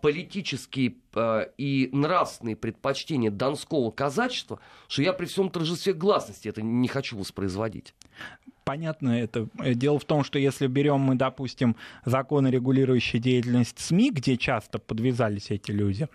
политические 0.00 0.94
э, 1.14 1.46
и 1.58 1.88
нравственные 1.92 2.54
предпочтения 2.54 3.32
донского 3.32 3.90
казачества, 3.90 4.60
что 4.86 5.02
я 5.02 5.12
при 5.12 5.26
всем 5.26 5.50
торжестве 5.50 5.92
гласности 5.92 6.46
это 6.46 6.62
не 6.62 6.86
хочу 6.86 7.18
воспроизводить. 7.18 7.92
понятно 8.64 9.10
это. 9.10 9.48
Дело 9.58 9.98
в 9.98 10.04
том, 10.04 10.22
что 10.22 10.38
если 10.38 10.68
берем 10.68 11.00
мы, 11.00 11.16
допустим, 11.16 11.74
законы, 12.04 12.46
регулирующие 12.48 13.20
деятельность 13.20 13.80
СМИ, 13.80 14.12
где 14.12 14.36
часто 14.36 14.78
подвязались 14.78 15.50
эти 15.50 15.72
люди, 15.72 16.08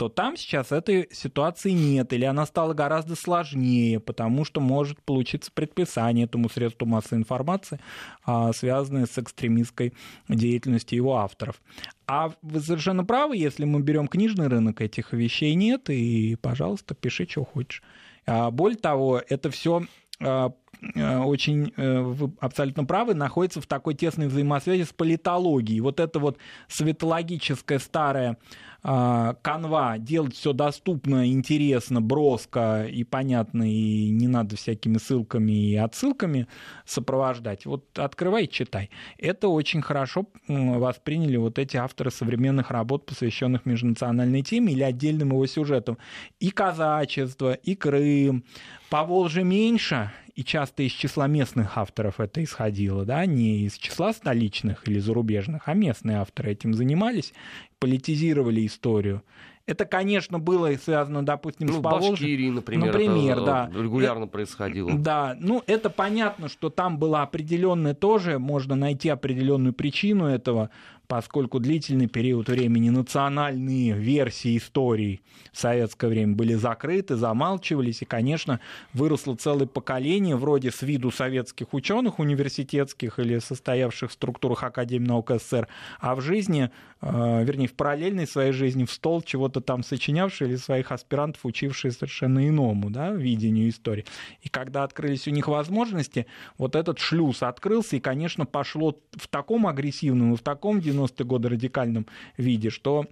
то 0.00 0.08
там 0.08 0.38
сейчас 0.38 0.72
этой 0.72 1.10
ситуации 1.12 1.72
нет, 1.72 2.14
или 2.14 2.24
она 2.24 2.46
стала 2.46 2.72
гораздо 2.72 3.14
сложнее, 3.16 4.00
потому 4.00 4.46
что 4.46 4.58
может 4.58 5.02
получиться 5.02 5.52
предписание 5.52 6.24
этому 6.24 6.48
средству 6.48 6.86
массовой 6.86 7.18
информации, 7.18 7.80
а, 8.24 8.50
связанное 8.54 9.04
с 9.04 9.18
экстремистской 9.18 9.92
деятельностью 10.26 10.96
его 10.96 11.18
авторов. 11.18 11.60
А 12.06 12.32
вы 12.40 12.60
совершенно 12.60 13.04
правы, 13.04 13.36
если 13.36 13.66
мы 13.66 13.82
берем 13.82 14.08
книжный 14.08 14.48
рынок, 14.48 14.80
этих 14.80 15.12
вещей 15.12 15.54
нет, 15.54 15.90
и, 15.90 16.34
пожалуйста, 16.40 16.94
пиши, 16.94 17.28
что 17.28 17.44
хочешь. 17.44 17.82
А, 18.24 18.50
Более 18.50 18.78
того, 18.78 19.20
это 19.28 19.50
все 19.50 19.82
очень, 20.22 21.72
э, 21.76 22.00
вы 22.00 22.32
абсолютно 22.40 22.84
правы, 22.84 23.14
находится 23.14 23.60
в 23.60 23.66
такой 23.66 23.94
тесной 23.94 24.28
взаимосвязи 24.28 24.84
с 24.84 24.92
политологией. 24.92 25.80
Вот 25.80 26.00
это 26.00 26.18
вот 26.18 26.38
светологическая 26.68 27.78
старая 27.78 28.30
а, 28.30 28.36
канва, 28.82 29.98
делать 29.98 30.34
все 30.34 30.52
доступно, 30.52 31.30
интересно, 31.30 32.00
броско 32.00 32.84
и 32.84 33.04
понятно, 33.04 33.70
и 33.70 34.10
не 34.10 34.26
надо 34.26 34.56
всякими 34.56 34.98
ссылками 34.98 35.52
и 35.52 35.76
отсылками 35.76 36.46
сопровождать. 36.86 37.66
Вот 37.66 37.98
открывай, 37.98 38.46
читай. 38.46 38.90
Это 39.18 39.48
очень 39.48 39.82
хорошо 39.82 40.26
восприняли 40.48 41.36
вот 41.36 41.58
эти 41.58 41.76
авторы 41.76 42.10
современных 42.10 42.70
работ, 42.70 43.06
посвященных 43.06 43.66
межнациональной 43.66 44.42
теме 44.42 44.72
или 44.72 44.82
отдельным 44.82 45.28
его 45.28 45.46
сюжетам. 45.46 45.98
И 46.38 46.50
казачество, 46.50 47.52
и 47.52 47.74
Крым. 47.74 48.44
По 48.90 49.04
Волжье 49.04 49.44
меньше, 49.44 50.10
и 50.34 50.42
часто 50.42 50.82
из 50.82 50.90
числа 50.90 51.28
местных 51.28 51.78
авторов 51.78 52.18
это 52.18 52.42
исходило, 52.42 53.04
да, 53.04 53.24
не 53.24 53.60
из 53.60 53.74
числа 53.74 54.12
столичных 54.12 54.88
или 54.88 54.98
зарубежных, 54.98 55.68
а 55.68 55.74
местные 55.74 56.16
авторы 56.16 56.50
этим 56.50 56.74
занимались, 56.74 57.32
политизировали 57.78 58.66
историю. 58.66 59.22
Это, 59.66 59.84
конечно, 59.84 60.40
было 60.40 60.74
связано, 60.74 61.24
допустим, 61.24 61.68
ну, 61.68 61.74
с 61.74 61.80
Поволжьем. 61.80 62.10
Башкирии, 62.10 62.50
например, 62.50 62.86
например 62.88 63.36
это 63.36 63.44
да. 63.44 63.70
регулярно 63.80 64.24
это, 64.24 64.32
происходило. 64.32 64.90
Да, 64.92 65.36
ну 65.38 65.62
это 65.68 65.88
понятно, 65.88 66.48
что 66.48 66.68
там 66.68 66.98
была 66.98 67.22
определенная 67.22 67.94
тоже, 67.94 68.40
можно 68.40 68.74
найти 68.74 69.08
определенную 69.08 69.72
причину 69.72 70.24
этого, 70.26 70.70
поскольку 71.10 71.58
длительный 71.58 72.06
период 72.06 72.48
времени 72.48 72.88
национальные 72.88 73.94
версии 73.94 74.56
истории 74.56 75.22
в 75.52 75.58
советское 75.58 76.06
время 76.06 76.36
были 76.36 76.54
закрыты, 76.54 77.16
замалчивались, 77.16 78.02
и, 78.02 78.04
конечно, 78.04 78.60
выросло 78.92 79.34
целое 79.34 79.66
поколение 79.66 80.36
вроде 80.36 80.70
с 80.70 80.82
виду 80.82 81.10
советских 81.10 81.74
ученых 81.74 82.20
университетских 82.20 83.18
или 83.18 83.40
состоявших 83.40 84.10
в 84.10 84.12
структурах 84.12 84.62
Академии 84.62 85.08
наук 85.08 85.32
СССР, 85.32 85.66
а 85.98 86.14
в 86.14 86.20
жизни, 86.20 86.70
э, 87.00 87.44
вернее, 87.44 87.66
в 87.66 87.72
параллельной 87.72 88.28
своей 88.28 88.52
жизни 88.52 88.84
в 88.84 88.92
стол 88.92 89.20
чего-то 89.22 89.60
там 89.60 89.82
сочинявшие 89.82 90.50
или 90.50 90.56
своих 90.56 90.92
аспирантов, 90.92 91.44
учившие 91.44 91.90
совершенно 91.90 92.48
иному 92.48 92.88
да, 92.88 93.10
видению 93.10 93.68
истории. 93.70 94.04
И 94.42 94.48
когда 94.48 94.84
открылись 94.84 95.26
у 95.26 95.32
них 95.32 95.48
возможности, 95.48 96.26
вот 96.56 96.76
этот 96.76 97.00
шлюз 97.00 97.42
открылся, 97.42 97.96
и, 97.96 98.00
конечно, 98.00 98.46
пошло 98.46 98.96
в 99.16 99.26
таком 99.26 99.66
агрессивном 99.66 100.36
в 100.36 100.42
таком 100.42 100.78
90-е 101.04 101.26
годы 101.26 101.48
радикальном 101.48 102.06
виде, 102.36 102.70
что 102.70 103.06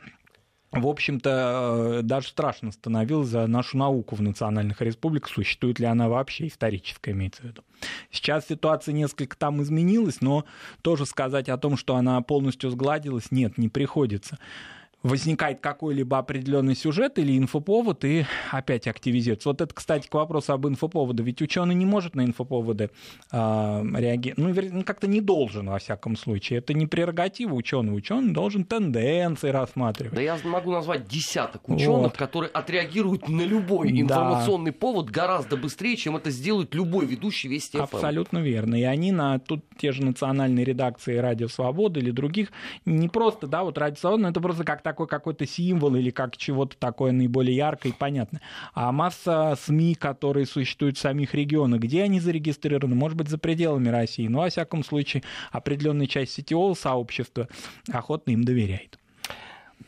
в 0.70 0.86
общем-то, 0.86 2.00
даже 2.02 2.28
страшно 2.28 2.72
становилось 2.72 3.28
за 3.28 3.46
нашу 3.46 3.78
науку 3.78 4.16
в 4.16 4.20
национальных 4.20 4.82
республиках, 4.82 5.30
существует 5.30 5.78
ли 5.78 5.86
она 5.86 6.10
вообще, 6.10 6.48
историческая 6.48 7.12
имеется 7.12 7.40
в 7.40 7.44
виду. 7.46 7.62
Сейчас 8.10 8.48
ситуация 8.48 8.92
несколько 8.92 9.34
там 9.36 9.62
изменилась, 9.62 10.20
но 10.20 10.44
тоже 10.82 11.06
сказать 11.06 11.48
о 11.48 11.56
том, 11.56 11.78
что 11.78 11.96
она 11.96 12.20
полностью 12.20 12.70
сгладилась, 12.70 13.30
нет, 13.30 13.56
не 13.56 13.70
приходится 13.70 14.38
возникает 15.02 15.60
какой-либо 15.60 16.18
определенный 16.18 16.74
сюжет 16.74 17.18
или 17.18 17.38
инфоповод, 17.38 18.04
и 18.04 18.26
опять 18.50 18.88
активизируется. 18.88 19.48
Вот 19.50 19.60
это, 19.60 19.72
кстати, 19.72 20.08
к 20.08 20.14
вопросу 20.14 20.52
об 20.52 20.66
инфоповоде. 20.66 21.22
Ведь 21.22 21.40
ученый 21.40 21.74
не 21.74 21.86
может 21.86 22.16
на 22.16 22.24
инфоповоды 22.24 22.90
э, 23.30 23.36
реагировать, 23.36 24.72
ну, 24.72 24.82
как-то 24.82 25.06
не 25.06 25.20
должен, 25.20 25.68
во 25.70 25.78
всяком 25.78 26.16
случае. 26.16 26.58
Это 26.58 26.74
не 26.74 26.86
прерогатива 26.86 27.54
ученого. 27.54 27.94
Ученый 27.94 28.32
должен 28.32 28.64
тенденции 28.64 29.50
рассматривать. 29.50 30.14
Да 30.14 30.20
я 30.20 30.36
могу 30.44 30.72
назвать 30.72 31.06
десяток 31.06 31.68
ученых, 31.68 31.88
вот. 31.88 32.16
которые 32.16 32.50
отреагируют 32.50 33.28
на 33.28 33.42
любой 33.42 33.90
информационный 33.90 34.72
да. 34.72 34.78
повод 34.78 35.10
гораздо 35.10 35.56
быстрее, 35.56 35.96
чем 35.96 36.16
это 36.16 36.30
сделает 36.30 36.74
любой 36.74 37.06
ведущий 37.06 37.48
Вести 37.48 37.78
ФМ. 37.78 37.84
Абсолютно 37.84 38.38
верно. 38.38 38.74
И 38.74 38.82
они 38.82 39.12
на 39.12 39.38
тут 39.38 39.64
те 39.78 39.92
же 39.92 40.04
национальные 40.04 40.64
редакции 40.64 41.16
Радио 41.16 41.46
Свободы 41.46 42.00
или 42.00 42.10
других, 42.10 42.50
не 42.84 43.08
просто, 43.08 43.46
да, 43.46 43.62
вот 43.62 43.78
Радио 43.78 43.96
Свобода, 43.96 44.22
но 44.24 44.28
это 44.30 44.40
просто 44.40 44.64
как 44.64 44.82
такой 44.88 45.06
какой-то 45.06 45.46
символ 45.46 45.94
или 45.96 46.10
как 46.10 46.36
чего-то 46.36 46.76
такое 46.78 47.12
наиболее 47.12 47.54
яркое 47.54 47.92
и 47.92 47.94
понятное. 47.94 48.40
А 48.72 48.90
масса 48.90 49.54
СМИ, 49.60 49.94
которые 49.94 50.46
существуют 50.46 50.96
в 50.96 51.00
самих 51.00 51.34
регионах, 51.34 51.80
где 51.80 52.02
они 52.02 52.20
зарегистрированы, 52.20 52.94
может 52.94 53.18
быть, 53.18 53.28
за 53.28 53.36
пределами 53.36 53.90
России, 53.90 54.28
но, 54.28 54.40
во 54.40 54.48
всяком 54.48 54.82
случае, 54.82 55.22
определенная 55.52 56.06
часть 56.06 56.32
сетевого 56.32 56.72
сообщества 56.74 57.48
охотно 57.92 58.30
им 58.30 58.44
доверяет 58.44 58.98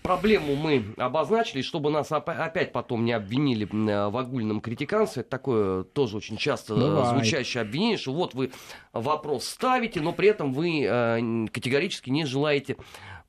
проблему 0.03 0.57
мы 0.57 0.95
обозначили, 0.97 1.63
чтобы 1.63 1.91
нас 1.91 2.11
опять 2.11 2.73
потом 2.73 3.05
не 3.05 3.13
обвинили 3.13 3.69
в 3.71 4.17
огульном 4.17 4.61
критиканстве. 4.61 5.21
Это 5.21 5.31
такое 5.31 5.83
тоже 5.85 6.17
очень 6.17 6.37
часто 6.37 6.75
Бывает. 6.75 7.09
звучащее 7.09 7.61
обвинение, 7.61 7.99
что 7.99 8.13
вот 8.13 8.35
вы 8.35 8.51
вопрос 8.93 9.45
ставите, 9.45 10.01
но 10.01 10.13
при 10.13 10.29
этом 10.29 10.53
вы 10.55 11.49
категорически 11.53 12.11
не 12.11 12.25
желаете 12.25 12.77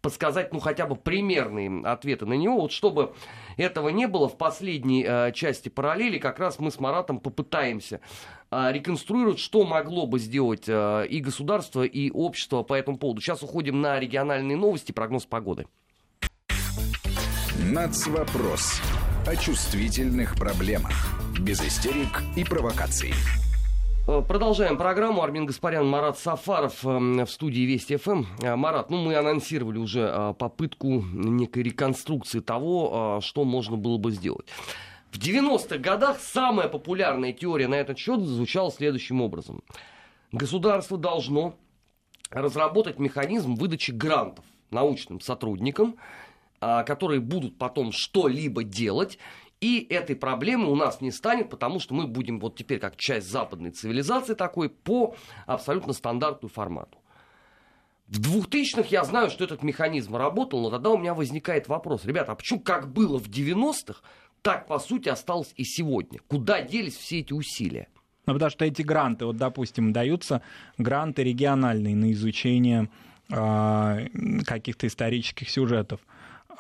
подсказать, 0.02 0.54
ну, 0.54 0.60
хотя 0.60 0.86
бы 0.86 0.96
примерные 0.96 1.86
ответы 1.86 2.26
на 2.26 2.34
него. 2.34 2.62
Вот 2.62 2.72
чтобы 2.72 3.14
этого 3.58 3.90
не 3.90 4.08
было, 4.08 4.28
в 4.28 4.38
последней 4.38 5.06
э, 5.08 5.32
части 5.34 5.70
параллели 5.70 6.18
как 6.18 6.40
раз 6.40 6.60
мы 6.60 6.72
с 6.72 6.80
Маратом 6.80 7.20
попытаемся 7.20 8.02
э, 8.50 8.72
реконструировать, 8.72 9.40
что 9.40 9.66
могло 9.66 10.08
бы 10.08 10.20
сделать 10.20 10.66
э, 10.68 11.08
и 11.08 11.20
государство, 11.20 11.84
и 11.84 12.10
общество 12.12 12.64
по 12.64 12.74
этому 12.74 12.98
поводу. 12.98 13.22
Сейчас 13.22 13.44
уходим 13.44 13.82
на 13.82 14.00
региональные 14.00 14.58
новости, 14.58 14.92
прогноз 14.92 15.26
погоды. 15.26 15.68
Нацвопрос. 17.60 18.82
О 19.28 19.36
чувствительных 19.36 20.36
проблемах. 20.36 20.94
Без 21.40 21.62
истерик 21.62 22.24
и 22.36 22.44
провокаций. 22.44 23.14
Э, 24.12 24.22
продолжаем 24.22 24.78
программу. 24.78 25.24
Армин 25.24 25.46
Гаспарян, 25.46 25.88
Марат 25.88 26.20
Сафаров 26.20 26.86
эм, 26.86 27.26
в 27.26 27.32
студии 27.32 27.62
Вести 27.62 27.96
ФМ. 27.96 28.26
Э, 28.42 28.58
Марат, 28.58 28.90
ну 28.90 28.98
мы 28.98 29.16
анонсировали 29.16 29.78
уже 29.78 30.02
э, 30.02 30.34
попытку 30.38 31.02
некой 31.14 31.64
реконструкции 31.64 32.42
того, 32.42 33.22
что 33.22 33.46
можно 33.46 33.78
было 33.78 33.98
бы 33.98 34.12
сделать. 34.12 34.48
В 35.12 35.18
90-х 35.18 35.78
годах 35.78 36.20
самая 36.20 36.68
популярная 36.68 37.32
теория 37.32 37.70
на 37.70 37.76
этот 37.76 37.98
счет 37.98 38.20
звучала 38.20 38.70
следующим 38.70 39.22
образом. 39.22 39.64
Государство 40.34 40.98
должно 40.98 41.56
разработать 42.32 43.00
механизм 43.00 43.56
выдачи 43.56 43.92
грантов 43.92 44.44
научным 44.72 45.22
сотрудникам, 45.22 45.96
которые 46.60 47.20
будут 47.22 47.58
потом 47.58 47.92
что-либо 47.94 48.64
делать, 48.64 49.18
и 49.62 49.86
этой 49.90 50.16
проблемы 50.16 50.70
у 50.70 50.76
нас 50.76 51.02
не 51.02 51.12
станет, 51.12 51.50
потому 51.50 51.80
что 51.80 51.94
мы 51.94 52.08
будем 52.08 52.40
вот 52.40 52.56
теперь 52.56 52.80
как 52.80 52.98
часть 52.98 53.30
западной 53.30 53.70
цивилизации 53.70 54.34
такой 54.34 54.70
по 54.70 55.16
абсолютно 55.46 55.94
стандартному 55.94 56.52
формату. 56.52 56.98
В 58.08 58.20
2000-х 58.20 58.90
я 58.90 59.06
знаю, 59.06 59.30
что 59.30 59.46
этот 59.46 59.64
механизм 59.64 60.18
работал, 60.18 60.62
но 60.62 60.70
тогда 60.70 60.90
у 60.90 60.98
меня 60.98 61.14
возникает 61.14 61.70
вопрос. 61.70 62.04
Ребята, 62.04 62.34
а 62.34 62.36
почему 62.36 62.60
как 62.60 62.92
было 62.92 63.18
в 63.20 63.30
90-х, 63.30 64.02
так 64.42 64.68
по 64.68 64.80
сути 64.80 65.08
осталось 65.08 65.54
и 65.56 65.64
сегодня? 65.64 66.20
Куда 66.28 66.62
делись 66.62 66.98
все 66.98 67.20
эти 67.20 67.32
усилия? 67.32 67.88
Ну, 68.26 68.34
потому 68.34 68.52
что 68.52 68.66
эти 68.66 68.82
гранты, 68.82 69.26
вот, 69.26 69.38
допустим, 69.38 69.94
даются 69.94 70.42
гранты 70.78 71.24
региональные 71.24 71.96
на 71.96 72.12
изучение 72.12 72.90
э, 73.30 74.08
каких-то 74.46 74.88
исторических 74.88 75.50
сюжетов. 75.50 76.02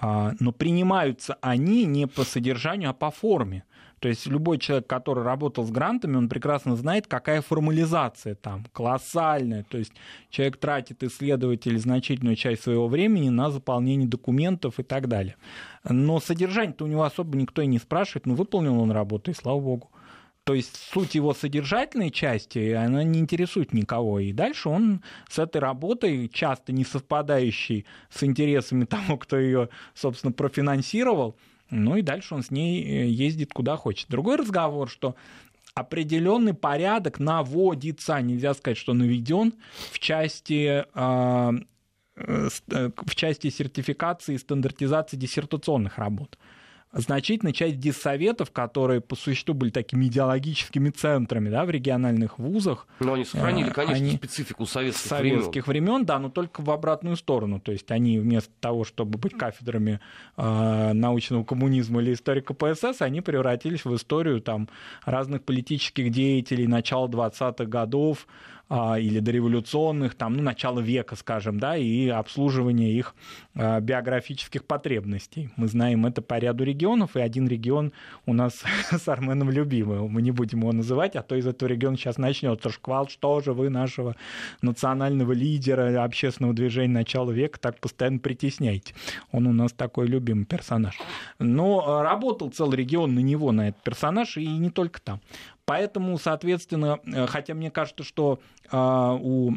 А, 0.03 0.33
но 0.39 0.51
принимаются 0.51 1.37
они 1.41 1.85
не 1.85 2.07
по 2.07 2.23
содержанию, 2.23 2.89
а 2.89 2.93
по 2.93 3.11
форме. 3.11 3.63
То 3.99 4.09
есть 4.09 4.25
любой 4.25 4.57
человек, 4.57 4.87
который 4.87 5.23
работал 5.23 5.63
с 5.63 5.69
грантами, 5.69 6.17
он 6.17 6.27
прекрасно 6.27 6.75
знает, 6.75 7.05
какая 7.05 7.43
формализация 7.43 8.33
там, 8.33 8.65
колоссальная. 8.73 9.63
То 9.63 9.77
есть 9.77 9.93
человек 10.31 10.57
тратит, 10.57 11.03
исследователь, 11.03 11.77
значительную 11.77 12.35
часть 12.35 12.63
своего 12.63 12.87
времени 12.87 13.29
на 13.29 13.51
заполнение 13.51 14.07
документов 14.07 14.79
и 14.79 14.83
так 14.83 15.07
далее. 15.07 15.35
Но 15.87 16.19
содержание-то 16.19 16.85
у 16.85 16.87
него 16.87 17.03
особо 17.03 17.37
никто 17.37 17.61
и 17.61 17.67
не 17.67 17.77
спрашивает, 17.77 18.25
ну 18.25 18.33
выполнил 18.33 18.79
он 18.79 18.89
работу, 18.89 19.29
и 19.29 19.35
слава 19.35 19.59
богу. 19.59 19.91
То 20.43 20.55
есть 20.55 20.75
суть 20.91 21.13
его 21.13 21.33
содержательной 21.35 22.09
части, 22.09 22.71
она 22.71 23.03
не 23.03 23.19
интересует 23.19 23.73
никого. 23.73 24.19
И 24.19 24.33
дальше 24.33 24.69
он 24.69 25.03
с 25.29 25.37
этой 25.37 25.61
работой, 25.61 26.29
часто 26.29 26.73
не 26.73 26.83
совпадающей 26.83 27.85
с 28.09 28.23
интересами 28.23 28.85
того, 28.85 29.17
кто 29.17 29.37
ее, 29.37 29.69
собственно, 29.93 30.33
профинансировал, 30.33 31.35
ну 31.69 31.95
и 31.95 32.01
дальше 32.01 32.35
он 32.35 32.43
с 32.43 32.51
ней 32.51 32.83
э, 32.83 33.07
ездит 33.07 33.53
куда 33.53 33.77
хочет. 33.77 34.09
Другой 34.09 34.35
разговор, 34.35 34.89
что 34.89 35.15
определенный 35.73 36.53
порядок 36.53 37.19
наводится, 37.19 38.19
нельзя 38.21 38.53
сказать, 38.53 38.77
что 38.77 38.93
наведен 38.93 39.53
в 39.91 39.99
части 39.99 40.85
а, 40.93 41.53
э, 42.15 42.49
э, 42.71 42.91
в 42.95 43.15
части 43.15 43.49
сертификации 43.49 44.35
и 44.35 44.39
стандартизации 44.39 45.17
диссертационных 45.17 45.97
работ 45.97 46.37
значительная 46.93 47.53
часть 47.53 47.79
диссоветов, 47.79 48.51
которые 48.51 49.01
по 49.01 49.15
существу 49.15 49.53
были 49.53 49.69
такими 49.69 50.05
идеологическими 50.05 50.89
центрами 50.89 51.49
да, 51.49 51.65
в 51.65 51.69
региональных 51.69 52.37
вузах. 52.37 52.87
Но 52.99 53.13
они 53.13 53.23
сохранили, 53.23 53.69
э, 53.69 53.73
конечно, 53.73 53.95
они 53.95 54.17
специфику 54.17 54.65
советских, 54.65 55.07
советских 55.07 55.67
времен. 55.67 55.93
времен. 55.93 56.05
Да, 56.05 56.19
но 56.19 56.29
только 56.29 56.61
в 56.61 56.69
обратную 56.69 57.15
сторону. 57.15 57.59
То 57.59 57.71
есть 57.71 57.89
они 57.91 58.19
вместо 58.19 58.51
того, 58.59 58.83
чтобы 58.83 59.17
быть 59.17 59.37
кафедрами 59.37 59.99
э, 60.37 60.93
научного 60.93 61.43
коммунизма 61.43 62.01
или 62.01 62.13
истории 62.13 62.41
КПСС, 62.41 63.01
они 63.01 63.21
превратились 63.21 63.85
в 63.85 63.95
историю 63.95 64.41
там, 64.41 64.67
разных 65.05 65.43
политических 65.43 66.11
деятелей 66.11 66.67
начала 66.67 67.07
20-х 67.07 67.65
годов, 67.65 68.27
или 68.71 69.19
дореволюционных, 69.19 70.15
там, 70.15 70.35
ну, 70.35 70.43
начала 70.43 70.79
века, 70.79 71.17
скажем, 71.17 71.59
да, 71.59 71.75
и 71.75 72.07
обслуживание 72.07 72.93
их 72.93 73.15
а, 73.53 73.81
биографических 73.81 74.63
потребностей. 74.63 75.49
Мы 75.57 75.67
знаем 75.67 76.05
это 76.05 76.21
по 76.21 76.37
ряду 76.37 76.63
регионов, 76.63 77.17
и 77.17 77.19
один 77.19 77.49
регион 77.49 77.91
у 78.25 78.33
нас 78.33 78.63
с 78.91 79.07
Арменом 79.09 79.51
любимый. 79.51 79.99
Мы 80.07 80.21
не 80.21 80.31
будем 80.31 80.59
его 80.59 80.71
называть, 80.71 81.17
а 81.17 81.21
то 81.21 81.35
из 81.35 81.45
этого 81.45 81.67
региона 81.67 81.97
сейчас 81.97 82.17
начнется 82.17 82.69
шквал, 82.69 83.09
что 83.09 83.41
же 83.41 83.51
вы 83.51 83.69
нашего 83.69 84.15
национального 84.61 85.33
лидера 85.33 86.01
общественного 86.03 86.53
движения 86.53 86.93
начала 86.93 87.31
века 87.31 87.59
так 87.59 87.77
постоянно 87.79 88.19
притесняете. 88.19 88.93
Он 89.33 89.47
у 89.47 89.53
нас 89.53 89.73
такой 89.73 90.07
любимый 90.07 90.45
персонаж. 90.45 90.97
Но 91.39 91.83
а, 91.85 92.03
работал 92.03 92.49
целый 92.49 92.77
регион 92.77 93.15
на 93.15 93.19
него, 93.19 93.51
на 93.51 93.69
этот 93.69 93.83
персонаж, 93.83 94.37
и 94.37 94.47
не 94.47 94.69
только 94.69 95.01
там. 95.01 95.19
Поэтому, 95.71 96.17
соответственно, 96.17 96.99
э, 97.05 97.27
хотя 97.27 97.53
мне 97.53 97.71
кажется, 97.71 98.03
что 98.03 98.41
а, 98.69 99.13
у 99.13 99.53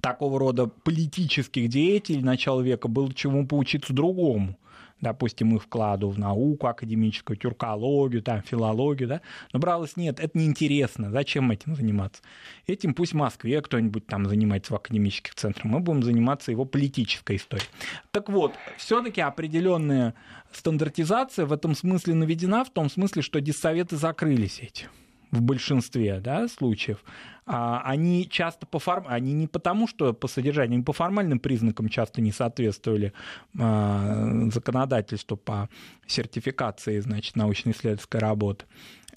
такого 0.00 0.38
рода 0.38 0.68
политических 0.68 1.68
деятелей 1.68 2.22
начала 2.22 2.60
века 2.60 2.86
было 2.86 3.12
чему 3.12 3.44
поучиться 3.44 3.92
другому 3.92 4.56
допустим, 5.00 5.56
их 5.56 5.64
вкладу 5.64 6.10
в 6.10 6.16
науку 6.16 6.68
академическую, 6.68 7.36
тюркологию, 7.36 8.22
там, 8.22 8.40
филологию, 8.42 9.08
да, 9.08 9.20
но 9.52 9.58
бралось, 9.58 9.96
нет, 9.96 10.20
это 10.20 10.38
неинтересно, 10.38 11.10
зачем 11.10 11.50
этим 11.50 11.74
заниматься? 11.74 12.22
Этим 12.68 12.94
пусть 12.94 13.10
в 13.10 13.16
Москве 13.16 13.60
кто-нибудь 13.62 14.06
там 14.06 14.26
занимается 14.26 14.74
в 14.74 14.76
академических 14.76 15.34
центрах, 15.34 15.64
мы 15.64 15.80
будем 15.80 16.04
заниматься 16.04 16.52
его 16.52 16.64
политической 16.66 17.34
историей. 17.34 17.66
Так 18.12 18.28
вот, 18.28 18.54
все-таки 18.76 19.20
определенная 19.20 20.14
стандартизация 20.52 21.46
в 21.46 21.52
этом 21.52 21.74
смысле 21.74 22.14
наведена, 22.14 22.64
в 22.64 22.70
том 22.70 22.88
смысле, 22.88 23.22
что 23.22 23.40
диссоветы 23.40 23.96
закрылись 23.96 24.60
эти 24.60 24.86
в 25.32 25.40
большинстве 25.40 26.20
да, 26.20 26.46
случаев, 26.46 27.02
а, 27.46 27.82
они 27.84 28.28
часто 28.28 28.66
по 28.66 28.78
форм... 28.78 29.06
они 29.08 29.32
не 29.32 29.48
потому, 29.48 29.88
что 29.88 30.12
по 30.12 30.28
содержанию, 30.28 30.76
они 30.76 30.84
по 30.84 30.92
формальным 30.92 31.40
признакам 31.40 31.88
часто 31.88 32.20
не 32.20 32.30
соответствовали 32.30 33.12
а, 33.58 34.50
законодательству 34.52 35.36
по 35.36 35.68
сертификации 36.06 37.00
значит, 37.00 37.34
научно-исследовательской 37.34 38.20
работы. 38.20 38.66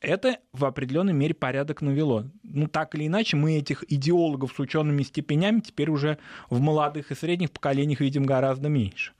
Это 0.01 0.38
в 0.53 0.66
определенной 0.66 1.13
мере 1.13 1.34
порядок 1.34 1.82
навело. 1.82 2.26
Ну, 2.43 2.68
так 2.68 2.95
или 2.95 3.07
иначе, 3.07 3.38
мы 3.38 3.57
этих 3.57 3.84
идеологов 3.91 4.53
с 4.55 4.59
учеными 4.59 5.03
степенями 5.03 5.59
теперь 5.59 5.89
уже 5.89 6.18
в 6.49 6.59
молодых 6.59 7.11
и 7.11 7.16
средних 7.16 7.51
поколениях 7.51 7.99
видим 7.99 8.24
гораздо 8.24 8.70
меньше 8.70 9.14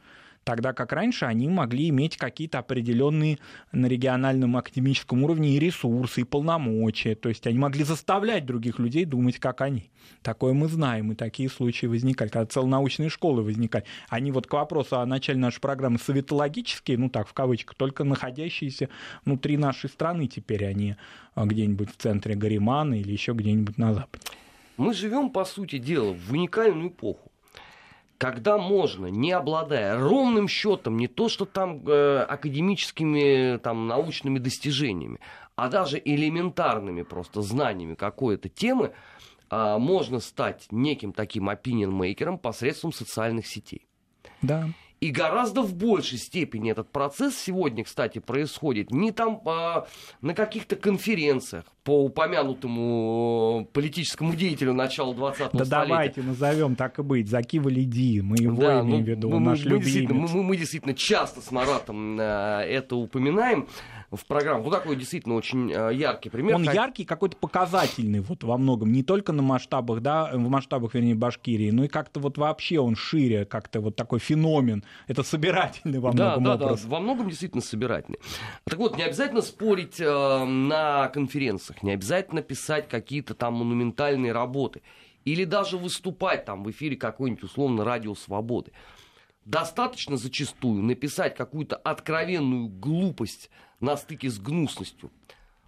тогда 0.45 0.71
как 0.71 0.93
раньше 0.93 1.25
они 1.25 1.49
могли 1.49 1.89
иметь 1.89 2.15
какие-то 2.15 2.59
определенные 2.59 3.39
на 3.73 3.87
региональном 3.87 4.55
академическом 4.55 5.23
уровне 5.23 5.57
и 5.57 5.59
ресурсы, 5.59 6.21
и 6.21 6.23
полномочия, 6.23 7.15
то 7.15 7.27
есть 7.27 7.45
они 7.47 7.59
могли 7.59 7.83
заставлять 7.83 8.45
других 8.45 8.79
людей 8.79 9.03
думать, 9.03 9.39
как 9.39 9.59
они. 9.59 9.89
Такое 10.21 10.53
мы 10.53 10.67
знаем, 10.67 11.11
и 11.11 11.15
такие 11.15 11.49
случаи 11.49 11.87
возникали, 11.87 12.29
когда 12.29 12.45
целонаучные 12.45 13.09
школы 13.09 13.41
возникали. 13.41 13.85
Они 14.07 14.31
вот 14.31 14.47
к 14.47 14.53
вопросу 14.53 14.99
о 14.99 15.05
начале 15.05 15.39
нашей 15.39 15.59
программы 15.59 15.97
советологические, 15.97 16.99
ну 16.99 17.09
так, 17.09 17.27
в 17.27 17.33
кавычках, 17.33 17.75
только 17.75 18.03
находящиеся 18.03 18.89
внутри 19.25 19.57
нашей 19.57 19.89
страны 19.89 20.27
теперь, 20.27 20.65
они 20.65 20.95
а 21.33 21.45
где-нибудь 21.45 21.91
в 21.91 21.97
центре 21.97 22.35
Гаримана 22.35 22.93
или 22.93 23.11
еще 23.11 23.33
где-нибудь 23.33 23.77
на 23.77 23.93
Западе. 23.93 24.25
Мы 24.77 24.93
живем, 24.93 25.29
по 25.29 25.43
сути 25.43 25.79
дела, 25.79 26.13
в 26.13 26.31
уникальную 26.31 26.89
эпоху 26.89 27.31
когда 28.18 28.57
можно, 28.57 29.07
не 29.07 29.32
обладая 29.32 29.99
ровным 29.99 30.47
счетом, 30.47 30.97
не 30.97 31.07
то 31.07 31.30
что 31.30 31.45
там 31.45 31.84
э, 31.88 32.26
академическими, 32.28 33.57
там, 33.57 33.88
научными 33.88 34.39
достижениями, 34.39 35.20
а 35.55 35.70
даже 35.70 36.01
элементарными 36.03 37.03
просто 37.03 37.41
знаниями 37.41 37.95
какой-то 37.95 38.49
темы, 38.49 38.93
э, 39.49 39.78
можно 39.78 40.20
стать 40.20 40.68
неким 40.72 41.13
таким 41.13 41.49
opinion-мейкером 41.49 42.38
посредством 42.38 42.93
социальных 42.93 43.47
сетей. 43.47 43.86
Да. 44.41 44.70
И 45.01 45.11
гораздо 45.11 45.61
в 45.61 45.75
большей 45.75 46.17
степени 46.17 46.71
этот 46.71 46.89
процесс 46.89 47.37
сегодня, 47.37 47.83
кстати, 47.83 48.19
происходит 48.19 48.91
не 48.91 49.11
там 49.11 49.41
а, 49.45 49.87
на 50.21 50.33
каких-то 50.33 50.75
конференциях 50.75 51.65
по 51.83 52.03
упомянутому 52.03 53.69
политическому 53.73 54.33
деятелю 54.35 54.73
начала 54.73 55.13
20-го 55.13 55.57
да 55.59 55.65
столетия. 55.65 55.89
давайте 55.89 56.21
назовем 56.23 56.75
так 56.75 56.97
и 56.97 57.03
быть, 57.03 57.29
Заки 57.29 57.59
Валиди, 57.59 58.21
мы 58.21 58.37
его 58.39 58.59
да, 58.59 58.81
имеем 58.81 58.99
ну, 58.99 59.05
в 59.05 59.07
виду, 59.07 59.29
мы, 59.29 59.39
наш 59.39 59.63
мы, 59.65 59.71
любимец. 59.71 60.09
Мы, 60.09 60.27
мы, 60.27 60.43
мы 60.43 60.57
действительно 60.57 60.95
часто 60.95 61.41
с 61.41 61.51
Маратом 61.51 62.17
а, 62.19 62.61
это 62.61 62.95
упоминаем 62.95 63.67
в 64.12 64.26
программу. 64.26 64.64
Ну, 64.64 64.72
такой 64.72 64.95
действительно 64.95 65.36
очень 65.36 65.72
э, 65.72 65.93
яркий 65.93 66.30
пример. 66.30 66.56
Он 66.56 66.64
яркий, 66.64 67.06
какой-то 67.06 67.38
показательный 67.38 68.20
вот 68.20 68.43
во 68.43 68.58
многом, 68.58 68.91
не 68.91 69.03
только 69.03 69.32
на 69.32 69.41
масштабах, 69.41 70.01
да, 70.01 70.32
в 70.34 70.49
масштабах, 70.49 70.93
вернее, 70.93 71.16
Башкирии, 71.16 71.72
но 71.72 71.86
и 71.86 71.88
как-то 71.88 72.20
вот 72.20 72.38
вообще 72.38 72.80
он 72.80 72.95
шире, 72.95 73.45
как-то 73.45 73.82
вот 73.82 73.95
такой 73.95 74.20
феномен. 74.20 74.84
Это 75.08 75.24
собирательный 75.24 75.99
во 75.99 76.12
многом 76.12 76.43
да, 76.43 76.56
образ. 76.56 76.82
Да, 76.82 76.88
да, 76.88 76.95
во 76.95 76.99
многом 76.99 77.30
действительно 77.30 77.62
собирательный. 77.62 78.20
Так 78.66 78.80
вот, 78.80 78.97
не 78.97 79.03
обязательно 79.03 79.41
спорить 79.41 79.99
э, 79.99 80.45
на 80.45 81.08
конференциях, 81.10 81.84
не 81.84 81.91
обязательно 81.91 82.41
писать 82.41 82.88
какие-то 82.88 83.34
там 83.34 83.56
монументальные 83.56 84.32
работы 84.32 84.82
или 85.26 85.43
даже 85.43 85.78
выступать 85.78 86.45
там 86.45 86.64
в 86.64 86.72
эфире 86.72 86.95
какой-нибудь 86.95 87.43
условно 87.43 87.84
радио 87.84 88.16
свободы. 88.16 88.72
Достаточно 89.45 90.17
зачастую 90.17 90.83
написать 90.83 91.35
какую-то 91.35 91.75
откровенную 91.75 92.67
глупость 92.67 93.49
на 93.79 93.95
стыке 93.95 94.29
с 94.29 94.39
гнусностью. 94.39 95.11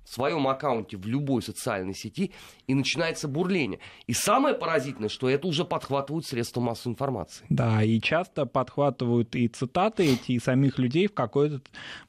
в 0.08 0.14
своем 0.14 0.48
аккаунте 0.48 0.96
в 0.96 1.06
любой 1.06 1.42
социальной 1.42 1.94
сети, 1.94 2.32
и 2.66 2.74
начинается 2.74 3.28
бурление. 3.28 3.80
И 4.08 4.14
самое 4.14 4.56
поразительное, 4.56 5.10
что 5.10 5.30
это 5.30 5.48
уже 5.48 5.66
подхватывают 5.66 6.26
средства 6.26 6.62
массовой 6.62 6.94
информации. 6.94 7.46
Да, 7.50 7.84
и 7.84 8.00
часто 8.00 8.46
подхватывают 8.46 9.36
и 9.36 9.50
цитаты 9.50 10.06
эти, 10.06 10.32
и 10.32 10.40
самих 10.40 10.80
людей 10.80 11.08
в 11.08 11.14
какой-то 11.14 11.62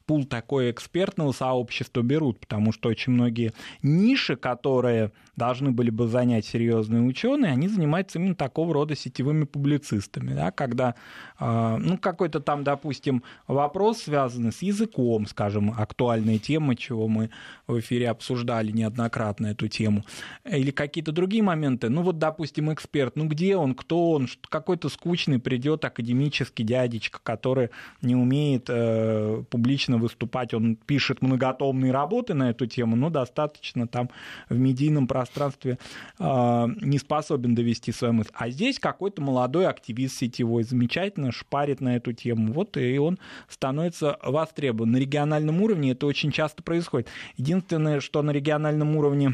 пул 0.09 0.25
такой 0.25 0.71
экспертного 0.71 1.33
сообщества 1.33 2.01
берут, 2.01 2.39
потому 2.39 2.71
что 2.71 2.89
очень 2.89 3.13
многие 3.13 3.53
ниши, 3.83 4.35
которые 4.35 5.11
должны 5.35 5.69
были 5.69 5.91
бы 5.91 6.07
занять 6.07 6.47
серьезные 6.47 7.03
ученые, 7.03 7.51
они 7.51 7.67
занимаются 7.67 8.17
именно 8.17 8.33
такого 8.33 8.73
рода 8.73 8.95
сетевыми 8.95 9.43
публицистами, 9.43 10.33
да, 10.33 10.49
когда, 10.49 10.95
э, 11.39 11.77
ну, 11.79 11.99
какой-то 11.99 12.39
там, 12.39 12.63
допустим, 12.63 13.21
вопрос, 13.47 13.99
связанный 13.99 14.51
с 14.51 14.63
языком, 14.63 15.27
скажем, 15.27 15.75
актуальная 15.77 16.39
тема, 16.39 16.75
чего 16.75 17.07
мы 17.07 17.29
в 17.67 17.79
эфире 17.79 18.09
обсуждали 18.09 18.71
неоднократно 18.71 19.47
эту 19.47 19.67
тему, 19.67 20.03
или 20.43 20.71
какие-то 20.71 21.11
другие 21.11 21.43
моменты, 21.43 21.89
ну, 21.89 22.01
вот, 22.01 22.17
допустим, 22.17 22.73
эксперт, 22.73 23.15
ну, 23.15 23.27
где 23.27 23.55
он, 23.55 23.75
кто 23.75 24.11
он, 24.11 24.27
какой-то 24.49 24.89
скучный 24.89 25.37
придет 25.37 25.85
академический 25.85 26.65
дядечка, 26.65 27.19
который 27.21 27.69
не 28.01 28.15
умеет 28.15 28.65
э, 28.69 29.43
публично 29.51 29.98
выступать, 29.99 30.53
он 30.53 30.75
пишет 30.75 31.21
многотомные 31.21 31.91
работы 31.91 32.33
на 32.33 32.49
эту 32.49 32.65
тему, 32.65 32.95
но 32.95 33.09
достаточно 33.09 33.87
там 33.87 34.09
в 34.49 34.57
медийном 34.57 35.07
пространстве 35.07 35.77
э, 36.19 36.67
не 36.81 36.97
способен 36.97 37.55
довести 37.55 37.91
свою 37.91 38.13
мысль. 38.13 38.31
А 38.33 38.49
здесь 38.49 38.79
какой-то 38.79 39.21
молодой 39.21 39.67
активист 39.67 40.17
сетевой 40.17 40.63
замечательно 40.63 41.31
шпарит 41.31 41.81
на 41.81 41.95
эту 41.95 42.13
тему, 42.13 42.53
вот 42.53 42.77
и 42.77 42.97
он 42.97 43.19
становится 43.47 44.17
востребован. 44.23 44.91
На 44.91 44.97
региональном 44.97 45.61
уровне 45.61 45.91
это 45.91 46.05
очень 46.05 46.31
часто 46.31 46.63
происходит. 46.63 47.07
Единственное, 47.37 47.99
что 47.99 48.21
на 48.21 48.31
региональном 48.31 48.95
уровне 48.95 49.33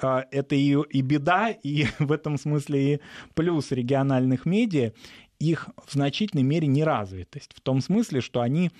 а, 0.00 0.24
это 0.30 0.54
и, 0.54 0.76
и 0.90 1.02
беда, 1.02 1.50
и 1.50 1.86
в 1.98 2.12
этом 2.12 2.38
смысле 2.38 2.94
и 2.94 3.00
плюс 3.34 3.70
региональных 3.70 4.46
медиа, 4.46 4.92
их 5.38 5.68
в 5.86 5.92
значительной 5.92 6.42
мере 6.42 6.66
неразвитость. 6.66 7.52
В 7.54 7.60
том 7.60 7.80
смысле, 7.80 8.20
что 8.20 8.40
они, 8.40 8.70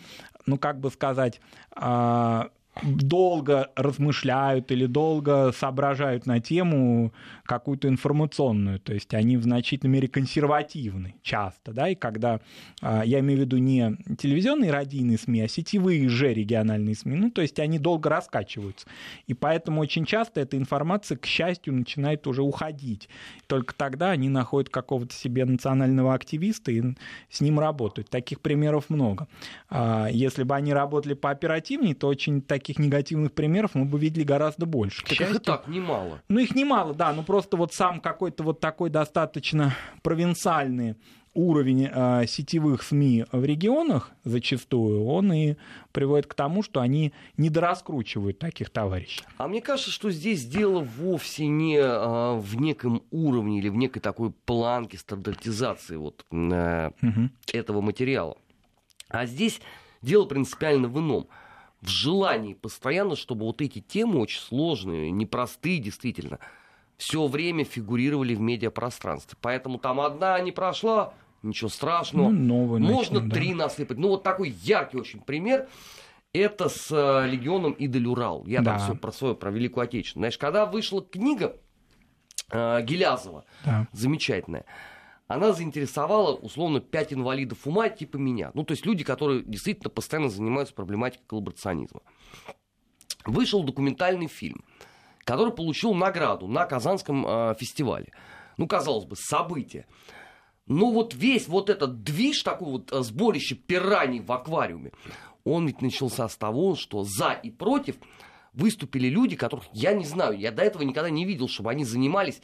ну 0.47 0.59
как 0.59 0.81
бы 0.81 0.91
сказать, 0.91 1.41
а, 1.73 2.51
долго 2.83 3.71
размышляют 3.77 4.71
или 4.73 4.87
долго 4.87 5.53
соображают 5.53 6.27
на 6.27 6.41
тему 6.41 7.13
какую-то 7.45 7.89
информационную, 7.89 8.81
то 8.81 8.93
есть 8.93 9.15
они 9.15 9.37
в 9.37 9.43
значительной 9.43 9.93
мере 9.93 10.09
консервативны 10.09 11.15
часто, 11.23 11.73
да, 11.73 11.89
и 11.89 11.95
когда, 11.95 12.41
а, 12.81 13.05
я 13.05 13.21
имею 13.21 13.41
в 13.41 13.43
виду 13.43 13.59
не 13.59 13.97
телевизионные 14.19 14.71
радийные 14.71 15.19
СМИ, 15.19 15.43
а 15.43 15.49
сетевые 15.49 16.09
же 16.09 16.33
региональные 16.33 16.95
СМИ, 16.95 17.17
ну, 17.17 17.31
то 17.31 17.43
есть 17.43 17.59
они 17.61 17.79
долго 17.79 18.09
раскачиваются, 18.09 18.87
и 19.27 19.35
поэтому 19.35 19.81
очень 19.81 20.05
часто 20.05 20.41
эта 20.41 20.57
информация, 20.57 21.17
к 21.17 21.27
счастью, 21.27 21.75
начинает 21.75 22.27
уже 22.27 22.43
уходить, 22.43 23.09
только 23.47 23.75
тогда 23.75 24.11
они 24.11 24.29
находят 24.29 24.71
какого-то 24.71 25.15
себе 25.15 25.45
национального 25.45 26.15
активиста 26.15 26.73
и 26.73 26.83
с 27.31 27.41
ним 27.41 27.61
работают. 27.61 28.09
Таких 28.09 28.41
примеров 28.41 28.89
много. 28.89 29.29
А, 29.69 30.09
если 30.11 30.43
бы 30.43 30.55
они 30.55 30.73
работали 30.73 31.15
пооперативнее, 31.15 31.95
то 31.95 32.09
очень 32.09 32.41
такие 32.41 32.64
таких 32.65 32.79
негативных 32.79 33.33
примеров 33.33 33.75
мы 33.75 33.85
бы 33.85 33.99
видели 33.99 34.25
гораздо 34.25 34.65
больше. 34.65 35.03
Так 35.03 35.11
счастью, 35.11 35.37
их 35.37 35.43
и 35.43 35.45
так 35.45 35.69
немало. 35.69 36.23
Ну, 36.29 36.41
их 36.41 36.55
немало, 36.55 36.95
да, 36.95 37.13
но 37.13 37.23
просто 37.23 37.59
вот 37.59 37.75
сам 37.75 38.01
какой-то 38.01 38.43
вот 38.43 38.61
такой 38.61 38.89
достаточно 38.89 39.75
провинциальный 40.03 40.97
уровень 41.35 41.91
э, 41.93 42.27
сетевых 42.27 42.83
СМИ 42.83 43.27
в 43.33 43.45
регионах 43.45 44.13
зачастую, 44.23 45.05
он 45.05 45.33
и 45.33 45.57
приводит 45.93 46.27
к 46.27 46.35
тому, 46.35 46.63
что 46.63 46.81
они 46.81 47.13
недораскручивают 47.37 48.39
таких 48.39 48.71
товарищей. 48.71 49.25
А 49.37 49.49
мне 49.49 49.61
кажется, 49.61 49.91
что 49.91 50.11
здесь 50.11 50.47
дело 50.47 50.81
вовсе 50.81 51.49
не 51.49 51.77
э, 51.77 52.39
в 52.39 52.57
неком 52.57 53.03
уровне 53.11 53.59
или 53.59 53.69
в 53.69 53.75
некой 53.75 54.01
такой 54.01 54.31
планке 54.31 54.97
стандартизации 54.97 55.97
вот, 55.97 56.25
э, 56.31 56.91
угу. 57.03 57.29
этого 57.53 57.81
материала. 57.83 58.39
А 59.11 59.27
здесь 59.27 59.61
дело 60.01 60.25
принципиально 60.25 60.89
в 60.89 60.99
ином– 60.99 61.29
в 61.85 61.89
желании 61.89 62.55
постоянно, 62.55 63.17
чтобы 63.17 63.45
вот 63.45 63.61
эти 63.61 63.81
темы 63.81 64.21
очень 64.21 64.41
сложные, 64.41 65.11
непростые 65.11 65.79
действительно, 65.79 66.39
все 66.97 67.27
время 67.27 67.65
фигурировали 67.65 68.35
в 68.35 68.41
медиапространстве. 68.41 69.37
Поэтому 69.41 69.79
там 69.79 70.01
одна 70.01 70.41
не 70.41 70.53
прошла, 70.53 71.13
ничего 71.43 71.69
страшного. 71.69 72.31
Ну, 72.31 72.65
новый 72.65 72.81
Можно 72.81 73.21
начнем, 73.21 73.31
три 73.31 73.51
да. 73.51 73.65
насыпать. 73.65 73.99
Ну, 73.99 74.09
вот 74.09 74.23
такой 74.23 74.51
яркий 74.51 74.97
очень 74.97 75.21
пример. 75.21 75.69
Это 76.33 76.69
с 76.69 76.91
э, 76.91 77.29
легионом 77.29 77.77
Идель 77.79 78.07
Урал. 78.07 78.45
Я 78.47 78.61
да. 78.61 78.73
там 78.73 78.81
все 78.81 78.95
про 78.97 79.13
свое, 79.13 79.35
про 79.35 79.51
Великую 79.51 79.85
Отечественную. 79.85 80.23
Знаешь, 80.23 80.39
когда 80.39 80.67
вышла 80.67 81.03
книга 81.03 81.57
э, 82.51 82.83
Гелязова, 82.83 83.45
да. 83.65 83.87
замечательная, 83.93 84.65
она 85.27 85.53
заинтересовала, 85.53 86.35
условно, 86.35 86.81
пять 86.81 87.13
инвалидов 87.13 87.67
ума 87.67 87.89
типа 87.89 88.17
меня. 88.17 88.51
Ну, 88.55 88.65
то 88.65 88.73
есть 88.73 88.85
люди, 88.85 89.05
которые 89.05 89.43
действительно 89.43 89.91
постоянно 89.91 90.29
занимаются 90.29 90.75
проблематикой 90.75 91.27
коллаборационизма. 91.27 92.03
Вышел 93.25 93.63
документальный 93.63 94.27
фильм, 94.27 94.65
который 95.25 95.53
получил 95.53 95.95
награду 95.95 96.47
на 96.47 96.67
Казанском 96.67 97.27
э, 97.27 97.55
фестивале. 97.59 98.13
Ну, 98.59 98.67
казалось 98.67 99.07
бы, 99.07 99.17
событие. 99.17 99.87
Но 100.67 100.91
вот 100.91 101.15
весь 101.15 101.49
вот 101.49 101.71
этот 101.71 102.03
движ, 102.03 102.43
такой 102.43 102.69
вот 102.69 102.93
э, 102.93 103.03
сборище 103.03 103.55
пираний 103.55 104.21
в 104.21 104.31
аквариуме, 104.31 104.93
он 105.45 105.67
ведь 105.67 105.81
начался 105.81 106.29
с 106.29 106.37
того, 106.37 106.75
что 106.77 107.05
за 107.05 107.33
и 107.33 107.51
против 107.51 107.97
выступили 108.53 109.09
люди, 109.09 109.37
которых 109.37 109.65
я 109.73 109.95
не 109.95 110.05
знаю, 110.05 110.39
я 110.39 110.53
до 110.53 110.63
этого 110.63 110.83
никогда 110.83 111.09
не 111.09 111.25
видел, 111.25 111.49
чтобы 111.49 111.71
они 111.71 111.85
занимались 111.85 112.41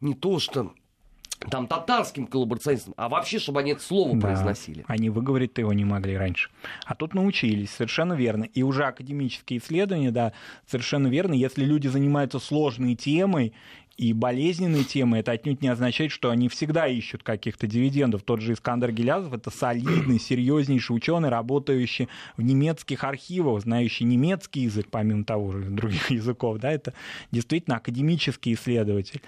не 0.00 0.14
то 0.14 0.38
что 0.38 0.72
там 1.50 1.66
татарским 1.66 2.26
коллаборационистам, 2.26 2.94
а 2.96 3.08
вообще, 3.08 3.38
чтобы 3.38 3.60
они 3.60 3.72
это 3.72 3.82
слово 3.82 4.14
да, 4.14 4.28
произносили. 4.28 4.84
Они 4.86 5.10
выговорить-то 5.10 5.60
его 5.60 5.72
не 5.72 5.84
могли 5.84 6.16
раньше. 6.16 6.50
А 6.86 6.94
тут 6.94 7.14
научились, 7.14 7.70
совершенно 7.70 8.14
верно. 8.14 8.44
И 8.44 8.62
уже 8.62 8.84
академические 8.84 9.60
исследования, 9.60 10.10
да, 10.10 10.32
совершенно 10.66 11.08
верно. 11.08 11.34
Если 11.34 11.64
люди 11.64 11.88
занимаются 11.88 12.38
сложной 12.38 12.94
темой, 12.94 13.52
и 13.96 14.12
болезненной 14.12 14.82
темы, 14.82 15.18
это 15.18 15.32
отнюдь 15.32 15.62
не 15.62 15.68
означает, 15.68 16.10
что 16.10 16.30
они 16.30 16.48
всегда 16.48 16.88
ищут 16.88 17.22
каких-то 17.22 17.66
дивидендов. 17.66 18.22
Тот 18.22 18.40
же 18.40 18.54
Искандер 18.54 18.90
Гелязов— 18.90 19.32
это 19.34 19.50
солидный, 19.50 20.18
серьезнейший 20.18 20.96
ученый, 20.96 21.28
работающий 21.28 22.08
в 22.36 22.42
немецких 22.42 23.04
архивах, 23.04 23.62
знающий 23.62 24.04
немецкий 24.04 24.62
язык, 24.62 24.88
помимо 24.90 25.24
того 25.24 25.52
же 25.52 25.70
других 25.70 26.10
языков. 26.10 26.58
Да, 26.58 26.72
это 26.72 26.92
действительно 27.30 27.76
академический 27.76 28.54
исследователь. 28.54 29.22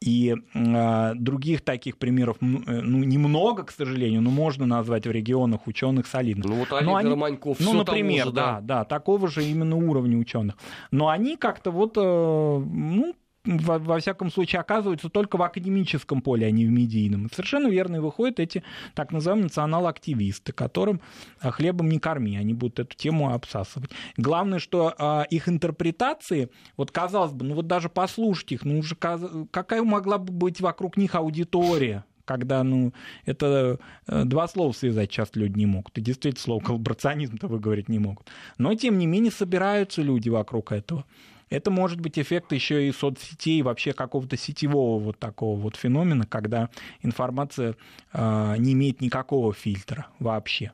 И 0.00 0.32
э, 0.54 1.14
других 1.16 1.62
таких 1.62 1.98
примеров 1.98 2.36
э, 2.40 2.44
ну, 2.46 2.98
немного, 3.02 3.64
к 3.64 3.72
сожалению, 3.72 4.22
но 4.22 4.30
можно 4.30 4.64
назвать 4.64 5.06
в 5.06 5.10
регионах 5.10 5.66
ученых 5.66 6.06
солидных. 6.06 6.46
Ну 6.46 6.54
вот 6.54 6.72
Олег 6.72 6.96
они, 6.96 7.10
Романьков, 7.10 7.58
ну, 7.58 7.72
например, 7.72 8.26
же, 8.26 8.32
да? 8.32 8.54
да, 8.54 8.60
да, 8.60 8.84
такого 8.84 9.28
же 9.28 9.44
именно 9.44 9.76
уровня 9.76 10.16
ученых. 10.16 10.56
Но 10.92 11.08
они 11.08 11.36
как-то 11.36 11.72
вот, 11.72 11.96
э, 11.96 12.00
ну, 12.00 13.14
во, 13.48 13.78
во 13.78 13.98
всяком 13.98 14.30
случае, 14.30 14.60
оказываются 14.60 15.08
только 15.08 15.36
в 15.36 15.42
академическом 15.42 16.20
поле, 16.20 16.46
а 16.46 16.50
не 16.50 16.66
в 16.66 16.70
медийном. 16.70 17.30
Совершенно 17.32 17.68
верно, 17.68 17.96
и 17.96 18.00
выходят 18.00 18.40
эти 18.40 18.62
так 18.94 19.12
называемые 19.12 19.44
национал-активисты, 19.44 20.52
которым 20.52 21.00
а, 21.40 21.50
хлебом 21.50 21.88
не 21.88 21.98
корми, 21.98 22.36
они 22.36 22.52
будут 22.52 22.80
эту 22.80 22.96
тему 22.96 23.32
обсасывать. 23.32 23.90
Главное, 24.16 24.58
что 24.58 24.94
а, 24.98 25.22
их 25.30 25.48
интерпретации, 25.48 26.50
вот 26.76 26.90
казалось 26.90 27.32
бы, 27.32 27.44
ну 27.44 27.54
вот 27.54 27.66
даже 27.66 27.88
послушать 27.88 28.52
их, 28.52 28.64
ну 28.64 28.78
уже 28.78 28.94
какая 28.94 29.82
могла 29.82 30.18
бы 30.18 30.32
быть 30.32 30.60
вокруг 30.60 30.96
них 30.96 31.14
аудитория, 31.14 32.04
когда, 32.24 32.62
ну, 32.62 32.92
это 33.24 33.78
э, 34.06 34.24
два 34.24 34.46
слова 34.48 34.72
связать 34.72 35.08
часто 35.08 35.40
люди 35.40 35.58
не 35.58 35.64
могут. 35.64 35.96
И 35.96 36.02
действительно, 36.02 36.42
слово 36.42 36.62
коллаборационизм-то 36.62 37.48
выговорить 37.48 37.88
не 37.88 37.98
могут. 37.98 38.28
Но, 38.58 38.74
тем 38.74 38.98
не 38.98 39.06
менее, 39.06 39.32
собираются 39.32 40.02
люди 40.02 40.28
вокруг 40.28 40.72
этого. 40.72 41.06
Это 41.50 41.70
может 41.70 42.00
быть 42.00 42.18
эффект 42.18 42.52
еще 42.52 42.88
и 42.88 42.92
соцсетей, 42.92 43.62
вообще 43.62 43.92
какого-то 43.92 44.36
сетевого 44.36 44.98
вот 44.98 45.18
такого 45.18 45.58
вот 45.58 45.76
феномена, 45.76 46.26
когда 46.26 46.68
информация 47.02 47.74
э, 48.12 48.54
не 48.58 48.72
имеет 48.72 49.00
никакого 49.00 49.52
фильтра 49.52 50.08
вообще. 50.18 50.72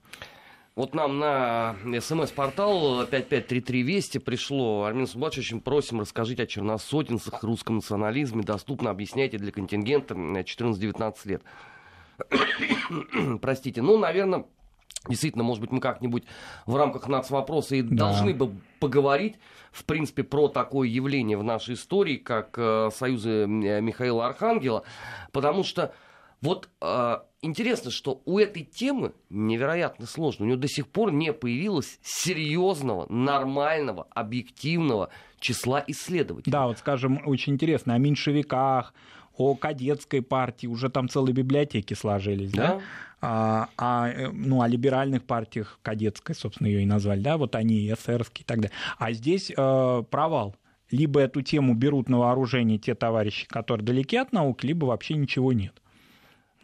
Вот 0.77 0.93
нам 0.93 1.21
на 1.21 1.77
смс-портал 2.01 3.07
5533 3.07 3.83
Вести 3.83 4.19
пришло. 4.19 4.85
Армин 4.85 5.07
Субач, 5.07 5.39
очень 5.39 5.61
просим, 5.61 6.01
расскажите 6.01 6.43
о 6.43 6.47
черносотенцах, 6.47 7.45
русском 7.45 7.77
национализме. 7.77 8.43
Доступно 8.43 8.91
объясняйте 8.91 9.39
для 9.39 9.53
контингента 9.53 10.15
14-19 10.15 11.15
лет. 11.27 11.43
Простите. 13.41 13.83
Ну, 13.83 13.99
наверное, 13.99 14.47
Действительно, 15.07 15.45
может 15.45 15.61
быть, 15.61 15.71
мы 15.71 15.81
как-нибудь 15.81 16.25
в 16.65 16.77
рамках 16.77 17.09
нацвопроса 17.09 17.77
и 17.77 17.83
да. 17.83 18.07
должны 18.07 18.33
бы 18.33 18.55
поговорить, 18.85 19.37
в 19.73 19.87
принципе, 19.87 20.25
про 20.25 20.49
такое 20.49 20.87
явление 20.87 21.39
в 21.39 21.43
нашей 21.43 21.75
истории, 21.75 22.17
как 22.17 22.59
э, 22.59 22.91
союзы 22.95 23.47
Михаила 23.47 24.27
Архангела, 24.27 24.83
потому 25.33 25.65
что 25.65 25.95
вот 26.43 26.69
э, 26.83 27.17
интересно, 27.41 27.91
что 27.91 28.21
у 28.27 28.39
этой 28.39 28.63
темы 28.63 29.15
невероятно 29.31 30.05
сложно. 30.05 30.45
У 30.45 30.49
нее 30.49 30.59
до 30.59 30.69
сих 30.69 30.87
пор 30.87 31.13
не 31.13 31.33
появилось 31.33 31.99
серьезного, 32.03 33.11
нормального, 33.11 34.07
объективного 34.11 35.09
числа 35.41 35.83
исследователей. 35.87 36.53
Да, 36.53 36.67
вот 36.67 36.77
скажем, 36.77 37.23
очень 37.25 37.55
интересно, 37.55 37.95
о 37.95 37.99
меньшевиках, 37.99 38.93
о 39.37 39.55
кадетской 39.55 40.23
партии, 40.23 40.67
уже 40.67 40.89
там 40.89 41.09
целые 41.09 41.35
библиотеки 41.35 41.95
сложились, 41.95 42.53
да? 42.53 42.67
да? 42.67 42.81
А, 43.21 43.69
а, 43.79 44.31
ну, 44.33 44.61
о 44.61 44.69
либеральных 44.69 45.25
партиях, 45.25 45.79
кадетской, 45.83 46.35
собственно, 46.35 46.67
ее 46.67 46.83
и 46.83 46.87
назвали, 46.87 47.21
да, 47.21 47.39
вот 47.39 47.55
они, 47.55 47.91
эсерские 47.91 48.43
и 48.43 48.47
так 48.47 48.59
далее. 48.59 48.77
А 48.99 49.13
здесь 49.13 49.51
э, 49.51 50.03
провал. 50.11 50.57
Либо 50.91 51.21
эту 51.21 51.41
тему 51.41 51.75
берут 51.75 52.11
на 52.11 52.19
вооружение 52.19 52.79
те 52.79 52.95
товарищи, 52.95 53.49
которые 53.49 53.85
далеки 53.85 54.17
от 54.19 54.33
науки, 54.33 54.67
либо 54.67 54.85
вообще 54.85 55.15
ничего 55.15 55.53
нет. 55.53 55.81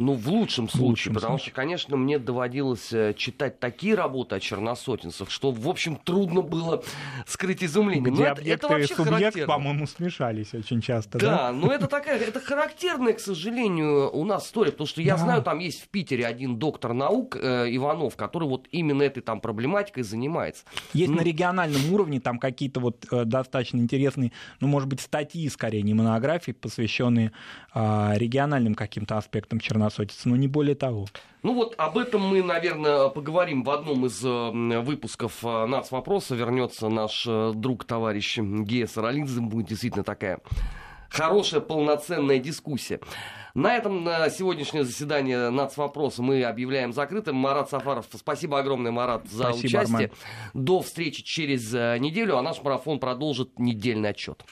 Ну, 0.01 0.15
в 0.15 0.29
лучшем 0.31 0.67
случае, 0.67 0.81
в 0.81 0.89
лучшем 0.89 1.15
потому 1.15 1.33
случае. 1.37 1.51
что, 1.51 1.57
конечно, 1.57 1.97
мне 1.99 2.19
доводилось 2.19 2.91
э, 2.91 3.13
читать 3.15 3.61
такие 3.61 3.95
работы 3.95 4.35
о 4.35 4.41
черносотенцах, 4.41 5.31
что, 5.31 5.51
в 5.51 5.69
общем, 5.69 5.97
трудно 5.97 6.41
было 6.41 6.83
скрыть 7.27 7.63
изумление. 7.63 8.11
Где 8.11 8.23
но 8.23 8.29
это, 8.31 8.43
это 8.43 8.69
вообще 8.69 8.95
и 8.95 8.97
субъект, 8.97 9.45
по-моему, 9.45 9.87
смешались 9.87 10.55
очень 10.55 10.81
часто. 10.81 11.19
Да, 11.19 11.27
да? 11.27 11.53
но 11.53 11.71
это 11.71 11.87
такая, 11.87 12.19
это 12.19 12.41
характерная, 12.41 13.13
к 13.13 13.21
сожалению, 13.21 14.11
у 14.11 14.25
нас 14.25 14.47
история, 14.47 14.73
потому 14.73 14.87
что 14.87 15.03
я 15.03 15.17
да. 15.17 15.23
знаю, 15.23 15.43
там 15.43 15.59
есть 15.59 15.83
в 15.83 15.89
Питере 15.89 16.27
один 16.27 16.57
доктор 16.57 16.95
наук 16.95 17.37
э, 17.37 17.67
Иванов, 17.69 18.17
который 18.17 18.49
вот 18.49 18.69
именно 18.71 19.03
этой 19.03 19.21
там 19.23 19.43
проблематикой 19.43 20.03
занимается. 20.03 20.65
Есть 20.95 21.11
ну, 21.11 21.19
на 21.19 21.23
региональном 21.23 21.93
уровне 21.93 22.21
там 22.21 22.39
какие-то 22.39 22.81
вот 22.81 23.05
э, 23.13 23.27
достаточно 23.27 23.77
интересные, 23.77 24.33
ну, 24.61 24.69
может 24.69 24.89
быть, 24.89 25.03
статьи, 25.03 25.47
скорее, 25.51 25.83
не 25.83 25.93
монографии, 25.93 26.53
посвященные 26.53 27.33
э, 27.75 28.13
региональным 28.15 28.75
каким-то 28.75 29.19
аспектам 29.19 29.61
черносотенцев 29.61 29.90
красотица, 29.91 30.29
но 30.29 30.37
не 30.37 30.49
более 30.49 30.75
того. 30.75 31.07
Ну 31.43 31.55
вот 31.55 31.75
об 31.79 31.99
этом 31.99 32.23
мы, 32.23 32.43
наверное, 32.43 33.09
поговорим 33.09 33.63
в 33.63 33.71
одном 33.71 34.07
из 34.07 34.25
э, 34.25 34.81
выпусков 34.81 35.45
э, 35.45 35.67
«Нац. 35.67 35.91
Вопроса». 35.91 36.35
Вернется 36.35 36.89
наш 36.89 37.25
э, 37.27 37.53
друг, 37.55 37.85
товарищ 37.85 38.39
Гея 38.39 38.87
Саралидзе. 38.87 39.41
Будет 39.41 39.69
действительно 39.69 40.05
такая 40.05 40.41
хорошая, 41.09 41.61
полноценная 41.61 42.39
дискуссия. 42.39 43.01
На 43.55 43.75
этом 43.75 44.05
на 44.05 44.31
сегодняшнее 44.31 44.85
заседание 44.85 45.51
нацвопроса 45.51 46.23
мы 46.23 46.45
объявляем 46.45 46.93
закрытым. 46.93 47.37
Марат 47.37 47.69
Сафаров, 47.69 48.07
спасибо 48.15 48.61
огромное, 48.61 48.93
Марат, 48.93 49.27
за 49.29 49.45
спасибо, 49.45 49.67
участие. 49.67 49.97
Арман. 49.97 50.11
До 50.55 50.83
встречи 50.83 51.25
через 51.25 51.73
неделю, 51.73 52.37
а 52.37 52.43
наш 52.43 52.63
марафон 52.63 53.01
продолжит 53.01 53.59
недельный 53.59 54.11
отчет. 54.11 54.45